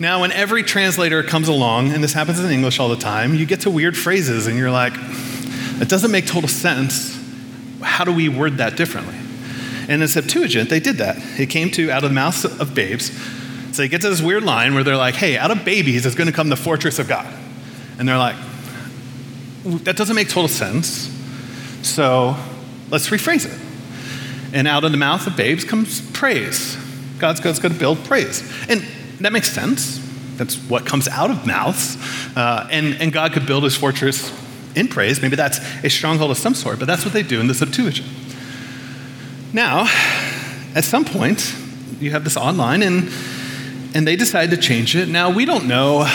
Now, 0.00 0.22
when 0.22 0.32
every 0.32 0.64
translator 0.64 1.22
comes 1.22 1.46
along, 1.46 1.92
and 1.92 2.02
this 2.02 2.14
happens 2.14 2.40
in 2.40 2.50
English 2.50 2.80
all 2.80 2.88
the 2.88 2.96
time, 2.96 3.34
you 3.34 3.46
get 3.46 3.60
to 3.60 3.70
weird 3.70 3.96
phrases 3.96 4.48
and 4.48 4.58
you're 4.58 4.72
like, 4.72 4.94
it 4.96 5.88
doesn't 5.88 6.10
make 6.10 6.26
total 6.26 6.48
sense. 6.48 7.14
How 7.82 8.04
do 8.04 8.12
we 8.12 8.28
word 8.28 8.56
that 8.56 8.76
differently? 8.76 9.25
In 9.88 10.06
Septuagint, 10.06 10.68
they 10.68 10.80
did 10.80 10.96
that. 10.96 11.16
It 11.38 11.50
came 11.50 11.70
to 11.72 11.90
out 11.90 12.02
of 12.02 12.10
the 12.10 12.14
mouths 12.14 12.44
of 12.44 12.74
babes. 12.74 13.10
So 13.72 13.82
they 13.82 13.88
get 13.88 14.00
to 14.00 14.10
this 14.10 14.22
weird 14.22 14.42
line 14.42 14.74
where 14.74 14.82
they're 14.82 14.96
like, 14.96 15.14
hey, 15.14 15.36
out 15.36 15.50
of 15.50 15.64
babies 15.64 16.06
is 16.06 16.14
going 16.14 16.26
to 16.26 16.32
come 16.32 16.48
the 16.48 16.56
fortress 16.56 16.98
of 16.98 17.08
God. 17.08 17.32
And 17.98 18.08
they're 18.08 18.18
like, 18.18 18.36
that 19.84 19.96
doesn't 19.96 20.16
make 20.16 20.28
total 20.28 20.48
sense. 20.48 21.10
So 21.82 22.36
let's 22.90 23.08
rephrase 23.08 23.46
it. 23.46 24.54
And 24.54 24.66
out 24.66 24.84
of 24.84 24.92
the 24.92 24.98
mouth 24.98 25.26
of 25.26 25.36
babes 25.36 25.64
comes 25.64 26.00
praise. 26.12 26.76
God's, 27.18 27.40
God's 27.40 27.58
going 27.58 27.72
to 27.72 27.78
build 27.78 28.04
praise. 28.04 28.42
And 28.68 28.80
that 29.20 29.32
makes 29.32 29.50
sense. 29.50 30.00
That's 30.36 30.56
what 30.56 30.86
comes 30.86 31.08
out 31.08 31.30
of 31.30 31.46
mouths. 31.46 31.96
Uh, 32.36 32.68
and, 32.70 33.00
and 33.00 33.12
God 33.12 33.32
could 33.32 33.46
build 33.46 33.64
his 33.64 33.76
fortress 33.76 34.32
in 34.74 34.88
praise. 34.88 35.20
Maybe 35.22 35.36
that's 35.36 35.58
a 35.82 35.88
stronghold 35.88 36.30
of 36.30 36.38
some 36.38 36.54
sort, 36.54 36.78
but 36.78 36.86
that's 36.86 37.04
what 37.04 37.14
they 37.14 37.22
do 37.22 37.40
in 37.40 37.46
the 37.46 37.54
Septuagint. 37.54 38.06
Now, 39.56 39.86
at 40.74 40.84
some 40.84 41.06
point, 41.06 41.56
you 41.98 42.10
have 42.10 42.24
this 42.24 42.36
online, 42.36 42.82
and, 42.82 43.10
and 43.94 44.06
they 44.06 44.14
decide 44.14 44.50
to 44.50 44.58
change 44.58 44.94
it. 44.94 45.08
Now, 45.08 45.30
we 45.30 45.46
don't 45.46 45.66
know 45.66 46.06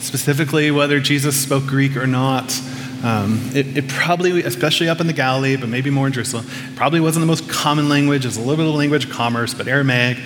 specifically 0.00 0.70
whether 0.70 1.00
Jesus 1.00 1.34
spoke 1.34 1.64
Greek 1.64 1.96
or 1.96 2.06
not. 2.06 2.54
Um, 3.02 3.48
it, 3.54 3.78
it, 3.78 3.88
probably, 3.88 4.42
especially 4.42 4.90
up 4.90 5.00
in 5.00 5.06
the 5.06 5.14
Galilee, 5.14 5.56
but 5.56 5.70
maybe 5.70 5.88
more 5.88 6.06
in 6.06 6.12
Jerusalem, 6.12 6.44
probably 6.76 7.00
wasn't 7.00 7.22
the 7.22 7.26
most 7.26 7.48
common 7.48 7.88
language. 7.88 8.26
It's 8.26 8.36
a 8.36 8.40
little 8.40 8.56
bit 8.56 8.66
of 8.66 8.74
language 8.74 9.06
of 9.06 9.10
commerce, 9.10 9.54
but 9.54 9.68
Aramaic 9.68 10.18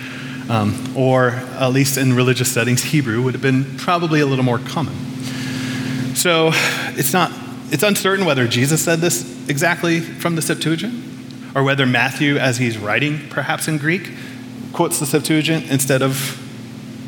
um, 0.49 0.93
or 0.93 1.29
at 1.29 1.69
least 1.69 1.97
in 1.97 2.17
religious 2.17 2.51
settings, 2.51 2.83
Hebrew 2.83 3.21
would 3.21 3.33
have 3.33 3.41
been 3.41 3.77
probably 3.77 4.19
a 4.19 4.25
little 4.25 4.43
more 4.43 4.59
common. 4.59 4.93
So 6.15 6.51
it's 6.97 7.13
not, 7.13 7.31
it's 7.71 7.83
uncertain 7.83 8.25
whether 8.25 8.45
Jesus 8.45 8.83
said 8.83 8.99
this 8.99 9.47
exactly 9.47 10.01
from 10.01 10.35
the 10.35 10.41
Septuagint, 10.41 11.06
or 11.55 11.63
whether 11.63 11.85
Matthew, 11.85 12.37
as 12.37 12.57
he's 12.57 12.77
writing 12.77 13.27
perhaps 13.29 13.67
in 13.67 13.77
Greek, 13.77 14.11
quotes 14.73 14.99
the 14.99 15.05
Septuagint 15.05 15.69
instead 15.69 16.01
of 16.01 16.43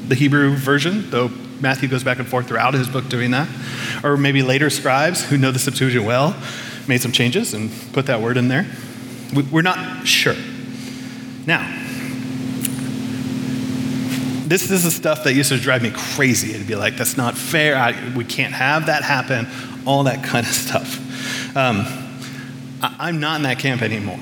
the 0.07 0.15
Hebrew 0.15 0.55
version, 0.55 1.09
though 1.11 1.29
Matthew 1.59 1.87
goes 1.87 2.03
back 2.03 2.19
and 2.19 2.27
forth 2.27 2.47
throughout 2.47 2.73
his 2.73 2.87
book 2.87 3.09
doing 3.09 3.31
that. 3.31 3.47
Or 4.03 4.17
maybe 4.17 4.41
later 4.41 4.69
scribes 4.69 5.23
who 5.25 5.37
know 5.37 5.51
the 5.51 5.59
Septuagint 5.59 6.05
well 6.05 6.35
made 6.87 7.01
some 7.01 7.11
changes 7.11 7.53
and 7.53 7.71
put 7.93 8.07
that 8.07 8.21
word 8.21 8.37
in 8.37 8.47
there. 8.47 8.65
We're 9.51 9.61
not 9.61 10.07
sure. 10.07 10.35
Now, 11.45 11.61
this, 14.47 14.67
this 14.67 14.83
is 14.83 14.95
stuff 14.95 15.23
that 15.25 15.33
used 15.33 15.49
to 15.49 15.59
drive 15.59 15.83
me 15.83 15.91
crazy. 15.93 16.55
It'd 16.55 16.65
be 16.65 16.75
like, 16.75 16.97
that's 16.97 17.15
not 17.15 17.37
fair. 17.37 17.75
I, 17.75 18.13
we 18.15 18.25
can't 18.25 18.53
have 18.53 18.87
that 18.87 19.03
happen. 19.03 19.47
All 19.85 20.05
that 20.05 20.23
kind 20.23 20.47
of 20.47 20.51
stuff. 20.51 21.55
Um, 21.55 21.85
I'm 22.81 23.19
not 23.19 23.37
in 23.37 23.43
that 23.43 23.59
camp 23.59 23.81
anymore. 23.81 24.19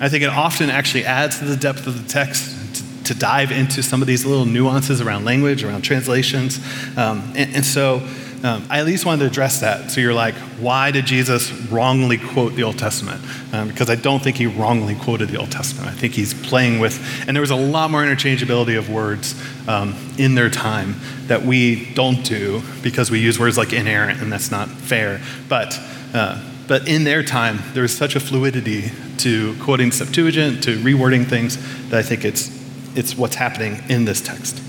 I 0.00 0.08
think 0.08 0.24
it 0.24 0.30
often 0.30 0.70
actually 0.70 1.04
adds 1.04 1.38
to 1.40 1.44
the 1.44 1.56
depth 1.56 1.86
of 1.86 2.02
the 2.02 2.08
text 2.08 2.74
to, 2.76 3.04
to 3.12 3.18
dive 3.18 3.52
into 3.52 3.82
some 3.82 4.00
of 4.00 4.06
these 4.06 4.24
little 4.24 4.46
nuances 4.46 5.00
around 5.00 5.24
language, 5.24 5.62
around 5.62 5.82
translations. 5.82 6.58
Um, 6.96 7.32
and, 7.36 7.56
and 7.56 7.64
so 7.64 8.02
um, 8.42 8.64
I 8.70 8.78
at 8.78 8.86
least 8.86 9.04
wanted 9.04 9.20
to 9.20 9.26
address 9.26 9.60
that. 9.60 9.90
So 9.90 10.00
you're 10.00 10.14
like, 10.14 10.34
why 10.58 10.90
did 10.90 11.04
Jesus 11.04 11.52
wrongly 11.70 12.16
quote 12.16 12.54
the 12.54 12.62
Old 12.62 12.78
Testament? 12.78 13.22
Um, 13.52 13.68
because 13.68 13.90
I 13.90 13.96
don't 13.96 14.22
think 14.22 14.36
he 14.36 14.46
wrongly 14.46 14.94
quoted 14.94 15.28
the 15.28 15.36
Old 15.36 15.52
Testament. 15.52 15.88
I 15.88 15.92
think 15.92 16.14
he's 16.14 16.32
playing 16.32 16.80
with, 16.80 16.98
and 17.26 17.36
there 17.36 17.42
was 17.42 17.50
a 17.50 17.56
lot 17.56 17.90
more 17.90 18.02
interchangeability 18.02 18.78
of 18.78 18.88
words 18.88 19.34
um, 19.68 19.94
in 20.16 20.34
their 20.34 20.48
time 20.48 20.94
that 21.26 21.42
we 21.42 21.92
don't 21.92 22.24
do 22.24 22.62
because 22.82 23.10
we 23.10 23.18
use 23.18 23.38
words 23.38 23.58
like 23.58 23.74
inerrant, 23.74 24.22
and 24.22 24.32
that's 24.32 24.50
not 24.50 24.68
fair. 24.68 25.20
But 25.48 25.78
uh, 26.14 26.42
but 26.70 26.86
in 26.86 27.02
their 27.02 27.24
time, 27.24 27.58
there 27.72 27.82
was 27.82 27.96
such 27.96 28.14
a 28.14 28.20
fluidity 28.20 28.92
to 29.16 29.56
quoting 29.56 29.90
Septuagint, 29.90 30.62
to 30.62 30.78
rewording 30.78 31.26
things, 31.26 31.56
that 31.88 31.98
I 31.98 32.02
think 32.02 32.24
it's, 32.24 32.48
it's 32.96 33.18
what's 33.18 33.34
happening 33.34 33.82
in 33.88 34.04
this 34.04 34.20
text. 34.20 34.62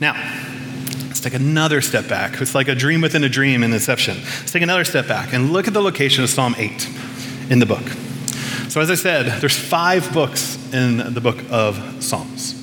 Now, 0.00 0.12
let's 1.08 1.18
take 1.18 1.34
another 1.34 1.80
step 1.80 2.06
back. 2.06 2.40
It's 2.40 2.54
like 2.54 2.68
a 2.68 2.74
dream 2.76 3.00
within 3.00 3.24
a 3.24 3.28
dream 3.28 3.64
in 3.64 3.72
Inception. 3.72 4.14
Let's 4.18 4.52
take 4.52 4.62
another 4.62 4.84
step 4.84 5.08
back 5.08 5.32
and 5.32 5.52
look 5.52 5.66
at 5.66 5.74
the 5.74 5.82
location 5.82 6.22
of 6.22 6.30
Psalm 6.30 6.54
8 6.56 6.88
in 7.50 7.58
the 7.58 7.66
book. 7.66 7.82
So, 8.68 8.80
as 8.80 8.88
I 8.88 8.94
said, 8.94 9.40
there's 9.40 9.58
five 9.58 10.12
books 10.14 10.56
in 10.72 11.14
the 11.14 11.20
book 11.20 11.42
of 11.50 12.00
Psalms. 12.00 12.54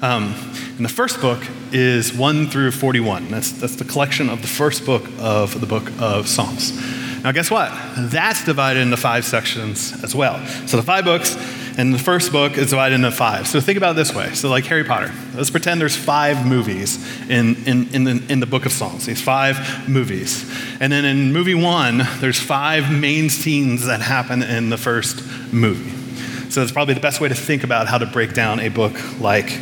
Um, 0.00 0.36
and 0.76 0.84
the 0.84 0.94
first 0.94 1.20
book 1.20 1.44
is 1.72 2.14
1 2.14 2.50
through 2.50 2.70
41. 2.70 3.30
That's, 3.32 3.50
that's 3.50 3.74
the 3.74 3.84
collection 3.84 4.28
of 4.28 4.42
the 4.42 4.48
first 4.48 4.86
book 4.86 5.08
of 5.18 5.60
the 5.60 5.66
book 5.66 5.90
of 5.98 6.28
Psalms. 6.28 7.01
Now, 7.22 7.30
guess 7.30 7.50
what? 7.50 7.70
That's 7.96 8.44
divided 8.44 8.80
into 8.80 8.96
five 8.96 9.24
sections 9.24 10.02
as 10.02 10.14
well. 10.14 10.44
So, 10.66 10.76
the 10.76 10.82
five 10.82 11.04
books 11.04 11.36
and 11.78 11.94
the 11.94 11.98
first 11.98 12.32
book 12.32 12.58
is 12.58 12.70
divided 12.70 12.96
into 12.96 13.10
five. 13.10 13.46
So 13.46 13.60
think 13.60 13.76
about 13.76 13.96
this 13.96 14.14
way. 14.14 14.32
So, 14.32 14.48
like 14.48 14.64
Harry 14.66 14.84
Potter, 14.84 15.12
let's 15.34 15.50
pretend 15.50 15.80
there's 15.80 15.96
five 15.96 16.44
movies 16.46 16.98
in, 17.30 17.56
in, 17.64 17.94
in, 17.94 18.04
the, 18.04 18.22
in 18.28 18.40
the 18.40 18.46
book 18.46 18.66
of 18.66 18.72
Psalms, 18.72 19.06
these 19.06 19.22
five 19.22 19.88
movies. 19.88 20.50
And 20.80 20.92
then 20.92 21.04
in 21.04 21.32
movie 21.32 21.54
one, 21.54 22.02
there's 22.18 22.40
five 22.40 22.92
main 22.92 23.30
scenes 23.30 23.86
that 23.86 24.00
happen 24.00 24.42
in 24.42 24.70
the 24.70 24.78
first 24.78 25.22
movie. 25.52 26.50
So, 26.50 26.62
it's 26.62 26.72
probably 26.72 26.94
the 26.94 27.00
best 27.00 27.20
way 27.20 27.28
to 27.28 27.34
think 27.34 27.62
about 27.62 27.86
how 27.86 27.98
to 27.98 28.06
break 28.06 28.34
down 28.34 28.60
a 28.60 28.68
book 28.68 28.94
like 29.20 29.58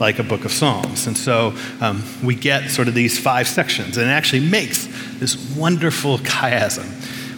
like 0.00 0.18
a 0.18 0.24
book 0.24 0.44
of 0.44 0.52
Psalms. 0.52 1.06
And 1.06 1.16
so 1.16 1.54
um, 1.80 2.02
we 2.24 2.34
get 2.34 2.70
sort 2.70 2.88
of 2.88 2.94
these 2.94 3.18
five 3.18 3.46
sections, 3.46 3.96
and 3.96 4.08
it 4.08 4.12
actually 4.12 4.48
makes 4.48 4.86
this 5.18 5.36
wonderful 5.56 6.18
chiasm 6.18 6.86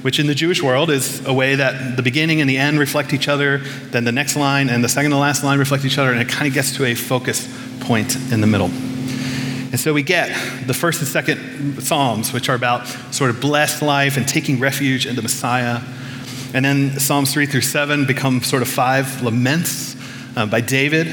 which 0.03 0.19
in 0.19 0.27
the 0.27 0.35
Jewish 0.35 0.63
world 0.63 0.91
is 0.91 1.25
a 1.27 1.33
way 1.33 1.55
that 1.55 1.97
the 1.97 2.03
beginning 2.03 2.41
and 2.41 2.51
the 2.51 2.59
end 2.59 2.79
reflect 2.79 3.13
each 3.13 3.29
other, 3.29 3.59
then 3.91 4.05
the 4.05 4.13
next 4.13 4.37
line 4.37 4.69
and 4.69 4.83
the 4.83 4.89
second 4.89 5.13
to 5.13 5.17
last 5.17 5.45
line 5.45 5.61
reflect 5.61 5.85
each 5.85 5.97
other, 5.97 6.11
and 6.11 6.21
it 6.21 6.29
kind 6.29 6.49
of 6.49 6.53
gets 6.53 6.77
to 6.77 6.85
a 6.85 6.95
focus 6.95 7.49
point 7.81 8.17
in 8.33 8.41
the 8.41 8.47
middle. 8.47 8.67
And 8.67 9.81
so 9.81 9.95
we 9.95 10.03
get 10.03 10.29
the 10.67 10.75
first 10.75 11.01
and 11.01 11.09
second 11.09 11.83
Psalms, 11.83 12.33
which 12.33 12.49
are 12.49 12.55
about 12.55 12.87
sort 13.15 13.31
of 13.31 13.41
blessed 13.41 13.81
life 13.81 14.17
and 14.17 14.29
taking 14.29 14.59
refuge 14.59 15.07
in 15.07 15.17
the 15.17 15.23
Messiah. 15.23 15.81
And 16.53 16.65
then 16.65 16.99
Psalms 16.99 17.33
3 17.33 17.47
through 17.47 17.63
7 17.63 18.05
become 18.05 18.43
sort 18.43 18.61
of 18.61 18.69
five 18.69 19.23
laments 19.23 19.97
uh, 20.37 20.47
by 20.47 20.61
David 20.61 21.07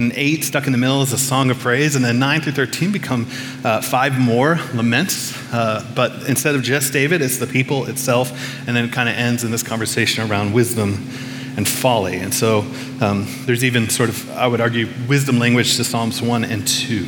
and 0.00 0.12
eight, 0.16 0.44
stuck 0.44 0.66
in 0.66 0.72
the 0.72 0.78
middle, 0.78 1.02
is 1.02 1.12
a 1.12 1.18
song 1.18 1.50
of 1.50 1.58
praise. 1.58 1.96
And 1.96 2.04
then 2.04 2.18
nine 2.18 2.40
through 2.40 2.52
13 2.52 2.92
become 2.92 3.26
uh, 3.64 3.80
five 3.80 4.18
more 4.18 4.58
laments. 4.74 5.36
Uh, 5.52 5.86
but 5.94 6.28
instead 6.28 6.54
of 6.54 6.62
just 6.62 6.92
David, 6.92 7.22
it's 7.22 7.38
the 7.38 7.46
people 7.46 7.86
itself. 7.86 8.30
And 8.66 8.76
then 8.76 8.86
it 8.86 8.92
kind 8.92 9.08
of 9.08 9.16
ends 9.16 9.44
in 9.44 9.50
this 9.50 9.62
conversation 9.62 10.28
around 10.30 10.52
wisdom 10.52 11.08
and 11.56 11.68
folly. 11.68 12.18
And 12.18 12.32
so 12.32 12.60
um, 13.00 13.26
there's 13.44 13.64
even 13.64 13.88
sort 13.88 14.08
of, 14.08 14.30
I 14.30 14.46
would 14.46 14.60
argue, 14.60 14.88
wisdom 15.08 15.38
language 15.38 15.76
to 15.76 15.84
Psalms 15.84 16.22
1 16.22 16.44
and 16.44 16.66
2. 16.66 17.06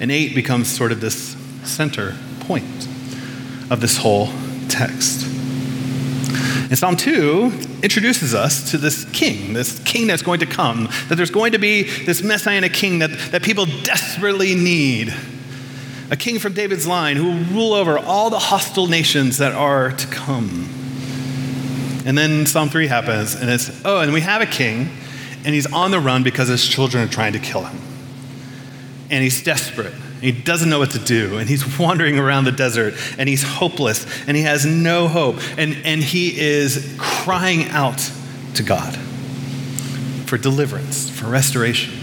And 0.00 0.10
8 0.10 0.34
becomes 0.34 0.68
sort 0.68 0.92
of 0.92 1.00
this 1.00 1.36
center 1.64 2.16
point 2.40 2.64
of 3.70 3.80
this 3.80 3.98
whole 3.98 4.28
text. 4.68 5.39
And 6.70 6.78
Psalm 6.78 6.96
2 6.96 7.52
introduces 7.82 8.32
us 8.32 8.70
to 8.70 8.78
this 8.78 9.04
king, 9.06 9.54
this 9.54 9.80
king 9.80 10.06
that's 10.06 10.22
going 10.22 10.38
to 10.38 10.46
come, 10.46 10.88
that 11.08 11.16
there's 11.16 11.32
going 11.32 11.50
to 11.50 11.58
be 11.58 11.82
this 11.82 12.22
messianic 12.22 12.72
king 12.72 13.00
that, 13.00 13.10
that 13.32 13.42
people 13.42 13.66
desperately 13.82 14.54
need. 14.54 15.12
A 16.12 16.16
king 16.16 16.38
from 16.38 16.52
David's 16.52 16.86
line 16.86 17.16
who 17.16 17.24
will 17.24 17.44
rule 17.52 17.72
over 17.72 17.98
all 17.98 18.30
the 18.30 18.38
hostile 18.38 18.86
nations 18.86 19.38
that 19.38 19.52
are 19.52 19.90
to 19.90 20.06
come. 20.06 20.68
And 22.06 22.16
then 22.16 22.46
Psalm 22.46 22.68
3 22.68 22.86
happens, 22.86 23.34
and 23.34 23.50
it's, 23.50 23.84
oh, 23.84 24.00
and 24.00 24.12
we 24.12 24.20
have 24.20 24.40
a 24.40 24.46
king, 24.46 24.90
and 25.44 25.52
he's 25.52 25.70
on 25.72 25.90
the 25.90 25.98
run 25.98 26.22
because 26.22 26.46
his 26.46 26.64
children 26.64 27.02
are 27.02 27.10
trying 27.10 27.32
to 27.32 27.40
kill 27.40 27.64
him. 27.64 27.80
And 29.10 29.24
he's 29.24 29.42
desperate. 29.42 29.92
He 30.20 30.32
doesn't 30.32 30.68
know 30.68 30.78
what 30.78 30.90
to 30.92 30.98
do, 30.98 31.38
and 31.38 31.48
he's 31.48 31.78
wandering 31.78 32.18
around 32.18 32.44
the 32.44 32.52
desert, 32.52 32.94
and 33.18 33.28
he's 33.28 33.42
hopeless, 33.42 34.06
and 34.26 34.36
he 34.36 34.42
has 34.44 34.66
no 34.66 35.08
hope, 35.08 35.36
and, 35.56 35.76
and 35.84 36.02
he 36.02 36.38
is 36.38 36.94
crying 36.98 37.68
out 37.70 38.10
to 38.54 38.62
God 38.62 38.96
for 40.26 40.38
deliverance, 40.38 41.10
for 41.10 41.26
restoration. 41.26 41.99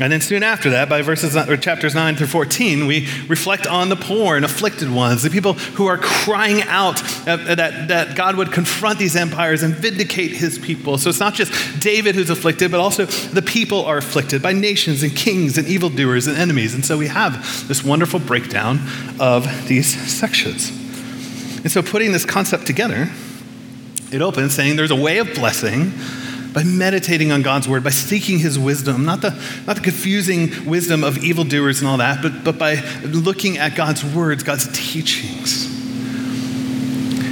And 0.00 0.12
then 0.12 0.20
soon 0.20 0.42
after 0.42 0.70
that, 0.70 0.88
by 0.88 1.02
verses 1.02 1.36
or 1.36 1.56
chapters 1.56 1.94
9 1.94 2.16
through 2.16 2.26
14, 2.26 2.86
we 2.86 3.06
reflect 3.28 3.66
on 3.66 3.90
the 3.90 3.96
poor 3.96 4.34
and 4.34 4.44
afflicted 4.44 4.92
ones, 4.92 5.22
the 5.22 5.30
people 5.30 5.52
who 5.52 5.86
are 5.86 5.98
crying 5.98 6.62
out 6.62 7.00
uh, 7.28 7.36
that, 7.54 7.88
that 7.88 8.16
God 8.16 8.36
would 8.36 8.50
confront 8.50 8.98
these 8.98 9.14
empires 9.14 9.62
and 9.62 9.72
vindicate 9.72 10.32
his 10.32 10.58
people. 10.58 10.98
So 10.98 11.10
it's 11.10 11.20
not 11.20 11.34
just 11.34 11.52
David 11.80 12.16
who's 12.16 12.28
afflicted, 12.28 12.72
but 12.72 12.80
also 12.80 13.06
the 13.06 13.42
people 13.42 13.84
are 13.84 13.98
afflicted 13.98 14.42
by 14.42 14.52
nations 14.52 15.04
and 15.04 15.14
kings 15.14 15.58
and 15.58 15.68
evildoers 15.68 16.26
and 16.26 16.36
enemies. 16.36 16.74
And 16.74 16.84
so 16.84 16.98
we 16.98 17.06
have 17.06 17.68
this 17.68 17.84
wonderful 17.84 18.18
breakdown 18.18 18.80
of 19.20 19.68
these 19.68 19.86
sections. 20.10 20.70
And 21.58 21.70
so 21.70 21.82
putting 21.82 22.10
this 22.10 22.24
concept 22.24 22.66
together, 22.66 23.10
it 24.12 24.20
opens 24.20 24.54
saying 24.54 24.74
there's 24.76 24.90
a 24.90 24.96
way 24.96 25.18
of 25.18 25.32
blessing 25.34 25.92
by 26.54 26.62
meditating 26.62 27.32
on 27.32 27.42
God's 27.42 27.68
word, 27.68 27.82
by 27.82 27.90
seeking 27.90 28.38
his 28.38 28.58
wisdom, 28.58 29.04
not 29.04 29.20
the, 29.20 29.30
not 29.66 29.74
the 29.74 29.82
confusing 29.82 30.64
wisdom 30.64 31.02
of 31.02 31.18
evildoers 31.18 31.80
and 31.80 31.88
all 31.88 31.98
that, 31.98 32.22
but, 32.22 32.44
but 32.44 32.56
by 32.56 32.76
looking 33.02 33.58
at 33.58 33.74
God's 33.74 34.04
words, 34.04 34.44
God's 34.44 34.68
teachings. 34.72 35.66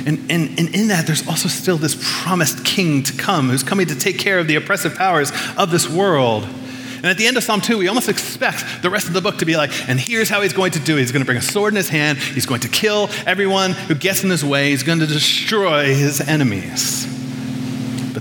And, 0.04 0.18
and, 0.28 0.58
and 0.58 0.74
in 0.74 0.88
that, 0.88 1.06
there's 1.06 1.26
also 1.28 1.48
still 1.48 1.78
this 1.78 1.96
promised 2.22 2.64
king 2.64 3.04
to 3.04 3.16
come 3.16 3.48
who's 3.48 3.62
coming 3.62 3.86
to 3.86 3.94
take 3.94 4.18
care 4.18 4.40
of 4.40 4.48
the 4.48 4.56
oppressive 4.56 4.96
powers 4.96 5.30
of 5.56 5.70
this 5.70 5.88
world. 5.88 6.42
And 6.42 7.06
at 7.06 7.16
the 7.16 7.28
end 7.28 7.36
of 7.36 7.44
Psalm 7.44 7.60
2, 7.60 7.78
we 7.78 7.86
almost 7.86 8.08
expect 8.08 8.64
the 8.82 8.90
rest 8.90 9.06
of 9.06 9.12
the 9.12 9.20
book 9.20 9.38
to 9.38 9.44
be 9.44 9.56
like, 9.56 9.70
and 9.88 10.00
here's 10.00 10.28
how 10.28 10.42
he's 10.42 10.52
going 10.52 10.72
to 10.72 10.80
do 10.80 10.96
it. 10.96 11.00
He's 11.00 11.12
going 11.12 11.22
to 11.22 11.26
bring 11.26 11.38
a 11.38 11.42
sword 11.42 11.72
in 11.72 11.76
his 11.76 11.88
hand. 11.88 12.18
He's 12.18 12.46
going 12.46 12.60
to 12.60 12.68
kill 12.68 13.08
everyone 13.24 13.72
who 13.72 13.94
gets 13.94 14.24
in 14.24 14.30
his 14.30 14.44
way. 14.44 14.70
He's 14.70 14.82
going 14.82 14.98
to 14.98 15.06
destroy 15.06 15.94
his 15.94 16.20
enemies. 16.20 17.21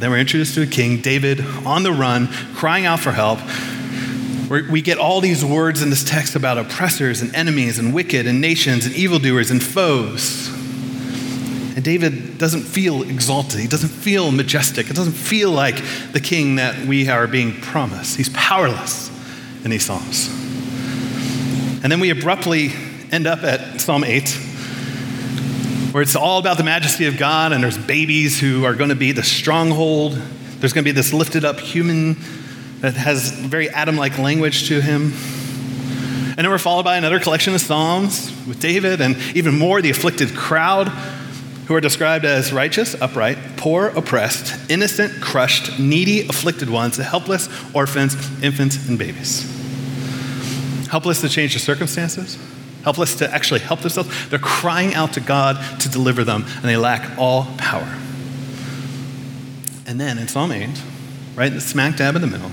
Then 0.01 0.09
we're 0.09 0.17
introduced 0.17 0.55
to 0.55 0.63
a 0.63 0.65
king, 0.65 0.99
David, 0.99 1.41
on 1.63 1.83
the 1.83 1.91
run, 1.91 2.27
crying 2.55 2.87
out 2.87 2.99
for 2.99 3.11
help. 3.11 3.37
We 4.49 4.81
get 4.81 4.97
all 4.97 5.21
these 5.21 5.45
words 5.45 5.83
in 5.83 5.91
this 5.91 6.03
text 6.03 6.35
about 6.35 6.57
oppressors 6.57 7.21
and 7.21 7.33
enemies 7.35 7.77
and 7.77 7.93
wicked 7.93 8.25
and 8.25 8.41
nations 8.41 8.87
and 8.87 8.95
evildoers 8.95 9.51
and 9.51 9.61
foes. 9.61 10.49
And 11.75 11.83
David 11.85 12.39
doesn't 12.39 12.63
feel 12.63 13.03
exalted. 13.03 13.59
He 13.59 13.67
doesn't 13.67 13.89
feel 13.89 14.31
majestic. 14.31 14.89
It 14.89 14.95
doesn't 14.95 15.13
feel 15.13 15.51
like 15.51 15.79
the 16.13 16.19
king 16.19 16.55
that 16.55 16.87
we 16.87 17.07
are 17.07 17.27
being 17.27 17.61
promised. 17.61 18.17
He's 18.17 18.29
powerless 18.29 19.11
in 19.63 19.69
these 19.69 19.85
Psalms. 19.85 20.29
And 21.83 21.91
then 21.91 21.99
we 21.99 22.09
abruptly 22.09 22.71
end 23.11 23.27
up 23.27 23.43
at 23.43 23.79
Psalm 23.79 24.03
8 24.03 24.50
where 25.91 26.01
it's 26.01 26.15
all 26.15 26.39
about 26.39 26.57
the 26.57 26.63
majesty 26.63 27.05
of 27.05 27.17
God, 27.17 27.51
and 27.51 27.63
there's 27.63 27.77
babies 27.77 28.39
who 28.39 28.63
are 28.63 28.73
going 28.73 28.89
to 28.89 28.95
be 28.95 29.11
the 29.11 29.23
stronghold. 29.23 30.13
There's 30.13 30.73
going 30.73 30.83
to 30.83 30.87
be 30.87 30.93
this 30.93 31.11
lifted 31.11 31.43
up 31.43 31.59
human 31.59 32.15
that 32.79 32.93
has 32.93 33.31
very 33.31 33.69
Adam 33.69 33.97
like 33.97 34.17
language 34.17 34.69
to 34.69 34.81
him. 34.81 35.13
And 36.31 36.37
then 36.37 36.49
we're 36.49 36.57
followed 36.57 36.83
by 36.83 36.97
another 36.97 37.19
collection 37.19 37.53
of 37.53 37.61
Psalms 37.61 38.31
with 38.47 38.61
David, 38.61 39.01
and 39.01 39.17
even 39.35 39.57
more, 39.57 39.81
the 39.81 39.89
afflicted 39.89 40.35
crowd, 40.35 40.87
who 41.67 41.75
are 41.75 41.81
described 41.81 42.25
as 42.25 42.51
righteous, 42.51 42.99
upright, 42.99 43.37
poor, 43.57 43.87
oppressed, 43.87 44.69
innocent, 44.69 45.21
crushed, 45.21 45.79
needy, 45.79 46.27
afflicted 46.27 46.69
ones, 46.69 46.97
the 46.97 47.03
helpless, 47.03 47.49
orphans, 47.73 48.15
infants, 48.41 48.87
and 48.87 48.97
babies. 48.97 49.43
Helpless 50.89 51.21
to 51.21 51.29
change 51.29 51.53
the 51.53 51.59
circumstances, 51.59 52.37
helpless 52.83 53.15
to 53.15 53.33
actually 53.33 53.59
help 53.59 53.81
themselves. 53.81 54.29
They're 54.29 54.39
crying 54.39 54.93
out 54.93 55.13
to 55.13 55.19
God 55.19 55.79
to 55.81 55.89
deliver 55.89 56.23
them, 56.23 56.43
and 56.43 56.63
they 56.63 56.77
lack 56.77 57.17
all 57.17 57.47
power. 57.57 57.97
And 59.85 59.99
then 59.99 60.17
in 60.17 60.27
Psalm 60.27 60.51
8, 60.51 60.69
right, 61.35 61.61
smack 61.61 61.97
dab 61.97 62.15
in 62.15 62.21
the 62.21 62.27
middle, 62.27 62.51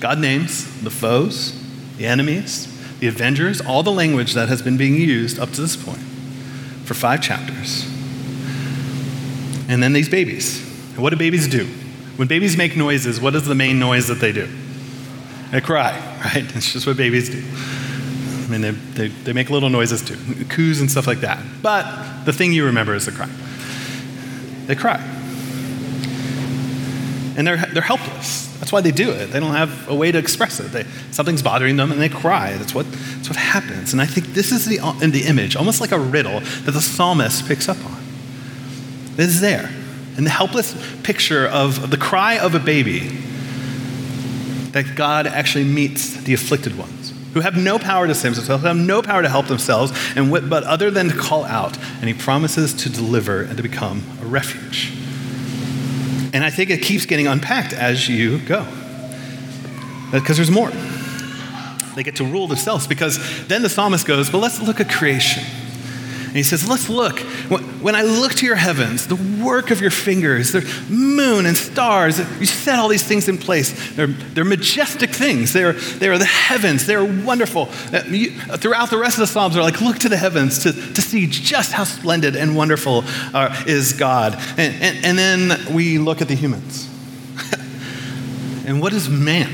God 0.00 0.18
names 0.18 0.80
the 0.82 0.90
foes, 0.90 1.58
the 1.96 2.06
enemies, 2.06 2.74
the 3.00 3.08
avengers, 3.08 3.60
all 3.60 3.82
the 3.82 3.92
language 3.92 4.34
that 4.34 4.48
has 4.48 4.62
been 4.62 4.76
being 4.76 4.94
used 4.94 5.38
up 5.38 5.50
to 5.52 5.60
this 5.60 5.76
point 5.76 6.00
for 6.84 6.94
five 6.94 7.22
chapters. 7.22 7.84
And 9.68 9.82
then 9.82 9.92
these 9.92 10.08
babies. 10.08 10.64
What 10.96 11.10
do 11.10 11.16
babies 11.16 11.46
do? 11.46 11.66
When 12.16 12.26
babies 12.26 12.56
make 12.56 12.76
noises, 12.76 13.20
what 13.20 13.34
is 13.34 13.46
the 13.46 13.54
main 13.54 13.78
noise 13.78 14.08
that 14.08 14.16
they 14.16 14.32
do? 14.32 14.48
They 15.52 15.60
cry, 15.60 15.92
right? 16.24 16.56
It's 16.56 16.72
just 16.72 16.86
what 16.86 16.96
babies 16.96 17.28
do. 17.30 17.42
I 18.48 18.50
mean, 18.50 18.62
they, 18.62 18.70
they, 18.70 19.08
they 19.08 19.32
make 19.34 19.50
little 19.50 19.68
noises 19.68 20.02
too, 20.02 20.16
coos 20.46 20.80
and 20.80 20.90
stuff 20.90 21.06
like 21.06 21.20
that. 21.20 21.38
But 21.60 22.24
the 22.24 22.32
thing 22.32 22.54
you 22.54 22.64
remember 22.64 22.94
is 22.94 23.04
the 23.04 23.12
cry. 23.12 23.28
They 24.66 24.74
cry. 24.74 24.96
And 27.36 27.46
they're, 27.46 27.58
they're 27.58 27.82
helpless. 27.82 28.46
That's 28.58 28.72
why 28.72 28.80
they 28.80 28.90
do 28.90 29.10
it. 29.10 29.26
They 29.26 29.38
don't 29.38 29.54
have 29.54 29.88
a 29.88 29.94
way 29.94 30.10
to 30.10 30.18
express 30.18 30.60
it. 30.60 30.72
They, 30.72 30.84
something's 31.10 31.42
bothering 31.42 31.76
them 31.76 31.92
and 31.92 32.00
they 32.00 32.08
cry. 32.08 32.54
That's 32.54 32.74
what, 32.74 32.90
that's 32.90 33.28
what 33.28 33.36
happens. 33.36 33.92
And 33.92 34.00
I 34.00 34.06
think 34.06 34.28
this 34.28 34.50
is 34.50 34.64
the, 34.64 34.78
in 35.02 35.10
the 35.10 35.24
image, 35.26 35.54
almost 35.54 35.82
like 35.82 35.92
a 35.92 35.98
riddle 35.98 36.40
that 36.40 36.72
the 36.72 36.80
psalmist 36.80 37.46
picks 37.46 37.68
up 37.68 37.76
on. 37.84 38.02
This 39.16 39.28
is 39.28 39.40
there. 39.42 39.70
And 40.16 40.24
the 40.24 40.30
helpless 40.30 40.74
picture 41.02 41.46
of 41.46 41.90
the 41.90 41.98
cry 41.98 42.38
of 42.38 42.54
a 42.54 42.58
baby 42.58 43.00
that 44.72 44.96
God 44.96 45.26
actually 45.26 45.64
meets 45.64 46.14
the 46.14 46.32
afflicted 46.32 46.78
ones 46.78 46.97
who 47.34 47.40
have 47.40 47.56
no 47.56 47.78
power 47.78 48.06
to 48.06 48.14
save 48.14 48.34
themselves, 48.34 48.62
who 48.62 48.68
have 48.68 48.76
no 48.76 49.02
power 49.02 49.22
to 49.22 49.28
help 49.28 49.46
themselves, 49.46 49.92
and 50.16 50.30
what, 50.30 50.48
but 50.48 50.64
other 50.64 50.90
than 50.90 51.08
to 51.08 51.16
call 51.16 51.44
out. 51.44 51.76
And 52.00 52.08
he 52.08 52.14
promises 52.14 52.74
to 52.74 52.90
deliver 52.90 53.42
and 53.42 53.56
to 53.56 53.62
become 53.62 54.02
a 54.22 54.26
refuge. 54.26 54.92
And 56.32 56.44
I 56.44 56.50
think 56.50 56.70
it 56.70 56.82
keeps 56.82 57.06
getting 57.06 57.26
unpacked 57.26 57.72
as 57.72 58.08
you 58.08 58.38
go. 58.40 58.60
Uh, 60.10 60.20
because 60.20 60.36
there's 60.36 60.50
more. 60.50 60.70
They 61.94 62.02
get 62.02 62.16
to 62.16 62.24
rule 62.24 62.46
themselves 62.46 62.86
because 62.86 63.18
then 63.48 63.62
the 63.62 63.68
psalmist 63.68 64.06
goes, 64.06 64.30
But 64.30 64.38
let's 64.38 64.60
look 64.60 64.80
at 64.80 64.88
creation. 64.88 65.44
And 66.28 66.36
he 66.36 66.42
says, 66.42 66.68
Let's 66.68 66.90
look. 66.90 67.20
When 67.80 67.94
I 67.94 68.02
look 68.02 68.34
to 68.34 68.46
your 68.46 68.56
heavens, 68.56 69.06
the 69.06 69.16
work 69.42 69.70
of 69.70 69.80
your 69.80 69.90
fingers, 69.90 70.52
the 70.52 70.60
moon 70.90 71.46
and 71.46 71.56
stars, 71.56 72.18
you 72.38 72.44
set 72.44 72.78
all 72.78 72.88
these 72.88 73.02
things 73.02 73.28
in 73.28 73.38
place. 73.38 73.94
They're, 73.94 74.08
they're 74.08 74.44
majestic 74.44 75.10
things. 75.10 75.54
They're, 75.54 75.72
they 75.72 76.08
are 76.08 76.18
the 76.18 76.26
heavens. 76.26 76.84
They're 76.84 77.04
wonderful. 77.04 77.62
Uh, 77.92 78.56
throughout 78.58 78.90
the 78.90 78.98
rest 78.98 79.16
of 79.16 79.20
the 79.20 79.26
Psalms, 79.26 79.54
they're 79.54 79.62
like, 79.62 79.80
Look 79.80 79.98
to 80.00 80.10
the 80.10 80.18
heavens 80.18 80.58
to, 80.64 80.72
to 80.72 81.00
see 81.00 81.26
just 81.26 81.72
how 81.72 81.84
splendid 81.84 82.36
and 82.36 82.54
wonderful 82.54 83.04
uh, 83.32 83.64
is 83.66 83.94
God. 83.94 84.34
And, 84.58 84.74
and, 84.82 85.04
and 85.04 85.18
then 85.18 85.74
we 85.74 85.96
look 85.96 86.20
at 86.20 86.28
the 86.28 86.34
humans. 86.34 86.90
and 88.66 88.82
what 88.82 88.92
is 88.92 89.08
man? 89.08 89.50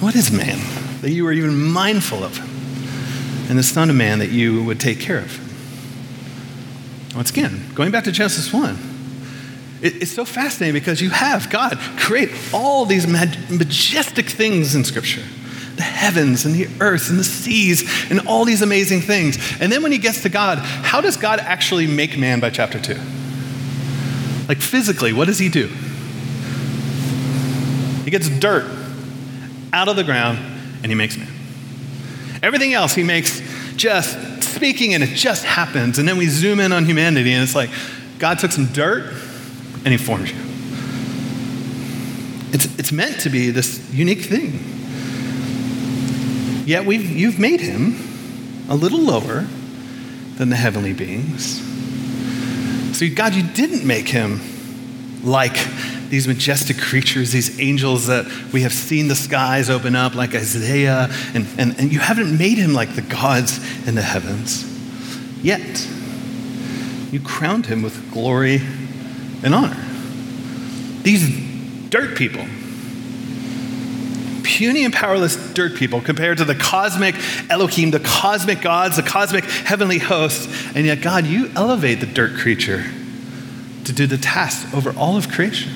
What 0.00 0.16
is 0.16 0.32
man 0.32 0.58
that 1.02 1.10
you 1.10 1.26
are 1.26 1.32
even 1.32 1.54
mindful 1.54 2.24
of 2.24 2.38
him? 2.38 2.47
And 3.48 3.58
the 3.58 3.62
Son 3.62 3.90
of 3.90 3.96
Man 3.96 4.18
that 4.18 4.30
you 4.30 4.62
would 4.64 4.80
take 4.80 5.00
care 5.00 5.18
of. 5.18 5.44
Once 7.14 7.30
again, 7.30 7.62
going 7.74 7.90
back 7.90 8.04
to 8.04 8.12
Genesis 8.12 8.52
1, 8.52 8.78
it, 9.80 10.02
it's 10.02 10.12
so 10.12 10.24
fascinating 10.24 10.74
because 10.74 11.00
you 11.00 11.10
have 11.10 11.50
God 11.50 11.78
create 11.98 12.30
all 12.52 12.84
these 12.84 13.06
majestic 13.06 14.26
things 14.26 14.74
in 14.74 14.84
Scripture 14.84 15.24
the 15.76 15.84
heavens 15.84 16.44
and 16.44 16.56
the 16.56 16.68
earth 16.80 17.08
and 17.08 17.20
the 17.20 17.24
seas 17.24 18.10
and 18.10 18.26
all 18.26 18.44
these 18.44 18.62
amazing 18.62 19.00
things. 19.00 19.38
And 19.60 19.70
then 19.70 19.80
when 19.80 19.92
he 19.92 19.98
gets 19.98 20.22
to 20.22 20.28
God, 20.28 20.58
how 20.58 21.00
does 21.00 21.16
God 21.16 21.38
actually 21.38 21.86
make 21.86 22.18
man 22.18 22.40
by 22.40 22.50
chapter 22.50 22.80
2? 22.80 22.94
Like 24.48 24.58
physically, 24.58 25.12
what 25.12 25.26
does 25.26 25.38
he 25.38 25.48
do? 25.48 25.68
He 28.04 28.10
gets 28.10 28.28
dirt 28.28 28.68
out 29.72 29.88
of 29.88 29.94
the 29.94 30.02
ground 30.02 30.38
and 30.82 30.90
he 30.90 30.96
makes 30.96 31.16
man. 31.16 31.28
Everything 32.42 32.74
else 32.74 32.94
he 32.94 33.02
makes 33.02 33.40
just 33.76 34.42
speaking 34.42 34.94
and 34.94 35.02
it 35.02 35.14
just 35.14 35.44
happens. 35.44 35.98
And 35.98 36.08
then 36.08 36.16
we 36.16 36.26
zoom 36.26 36.60
in 36.60 36.72
on 36.72 36.84
humanity 36.84 37.32
and 37.32 37.42
it's 37.42 37.54
like 37.54 37.70
God 38.18 38.38
took 38.38 38.52
some 38.52 38.66
dirt 38.66 39.12
and 39.84 39.88
he 39.88 39.96
formed 39.96 40.28
you. 40.28 40.36
It's, 42.52 42.78
it's 42.78 42.92
meant 42.92 43.20
to 43.20 43.30
be 43.30 43.50
this 43.50 43.92
unique 43.92 44.22
thing. 44.22 44.58
Yet 46.66 46.84
we've, 46.84 47.08
you've 47.08 47.38
made 47.38 47.60
him 47.60 47.96
a 48.68 48.74
little 48.74 49.00
lower 49.00 49.46
than 50.36 50.50
the 50.50 50.56
heavenly 50.56 50.92
beings. 50.92 51.62
So, 52.96 53.06
God, 53.14 53.34
you 53.34 53.42
didn't 53.42 53.86
make 53.86 54.08
him 54.08 54.40
like 55.22 55.56
these 56.10 56.26
majestic 56.26 56.78
creatures, 56.78 57.32
these 57.32 57.60
angels 57.60 58.06
that 58.06 58.26
we 58.52 58.62
have 58.62 58.72
seen 58.72 59.08
the 59.08 59.14
skies 59.14 59.70
open 59.70 59.94
up 59.94 60.14
like 60.14 60.34
Isaiah, 60.34 61.08
and, 61.34 61.46
and, 61.58 61.78
and 61.78 61.92
you 61.92 61.98
haven't 61.98 62.36
made 62.36 62.58
him 62.58 62.72
like 62.72 62.94
the 62.94 63.02
gods 63.02 63.58
in 63.86 63.94
the 63.94 64.02
heavens. 64.02 64.64
Yet, 65.42 65.88
you 67.12 67.20
crowned 67.20 67.66
him 67.66 67.82
with 67.82 68.10
glory 68.12 68.60
and 69.42 69.54
honor. 69.54 69.82
These 71.02 71.88
dirt 71.88 72.16
people, 72.16 72.44
puny 74.42 74.84
and 74.84 74.92
powerless 74.92 75.36
dirt 75.54 75.76
people 75.76 76.00
compared 76.00 76.38
to 76.38 76.44
the 76.44 76.54
cosmic 76.54 77.14
Elohim, 77.48 77.90
the 77.92 78.00
cosmic 78.00 78.60
gods, 78.60 78.96
the 78.96 79.02
cosmic 79.02 79.44
heavenly 79.44 79.98
hosts, 79.98 80.48
and 80.74 80.84
yet, 80.84 81.00
God, 81.00 81.26
you 81.26 81.50
elevate 81.54 82.00
the 82.00 82.06
dirt 82.06 82.36
creature 82.36 82.84
to 83.84 83.92
do 83.92 84.06
the 84.06 84.18
task 84.18 84.74
over 84.74 84.92
all 84.96 85.16
of 85.16 85.30
creation. 85.30 85.72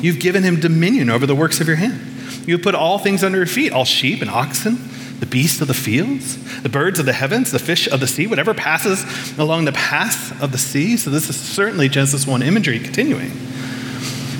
You've 0.00 0.20
given 0.20 0.42
him 0.42 0.60
dominion 0.60 1.10
over 1.10 1.26
the 1.26 1.34
works 1.34 1.60
of 1.60 1.66
your 1.66 1.76
hand. 1.76 2.00
You 2.46 2.54
have 2.54 2.62
put 2.62 2.74
all 2.74 2.98
things 2.98 3.22
under 3.22 3.38
your 3.38 3.46
feet 3.46 3.72
all 3.72 3.84
sheep 3.84 4.22
and 4.22 4.30
oxen, 4.30 4.78
the 5.20 5.26
beasts 5.26 5.60
of 5.60 5.68
the 5.68 5.74
fields, 5.74 6.62
the 6.62 6.68
birds 6.68 6.98
of 6.98 7.06
the 7.06 7.12
heavens, 7.12 7.50
the 7.50 7.58
fish 7.58 7.86
of 7.86 8.00
the 8.00 8.06
sea, 8.06 8.26
whatever 8.26 8.54
passes 8.54 9.04
along 9.38 9.66
the 9.66 9.72
path 9.72 10.40
of 10.42 10.52
the 10.52 10.58
sea. 10.58 10.96
So, 10.96 11.10
this 11.10 11.28
is 11.28 11.38
certainly 11.38 11.88
Genesis 11.88 12.26
1 12.26 12.42
imagery 12.42 12.78
continuing. 12.78 13.32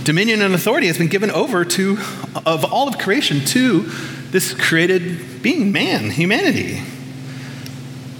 Dominion 0.04 0.40
and 0.40 0.54
authority 0.54 0.86
has 0.86 0.96
been 0.96 1.08
given 1.08 1.30
over 1.30 1.64
to, 1.64 1.98
of 2.46 2.64
all 2.72 2.88
of 2.88 2.98
creation, 2.98 3.44
to 3.46 3.82
this 4.30 4.54
created 4.54 5.42
being, 5.42 5.72
man, 5.72 6.10
humanity. 6.10 6.82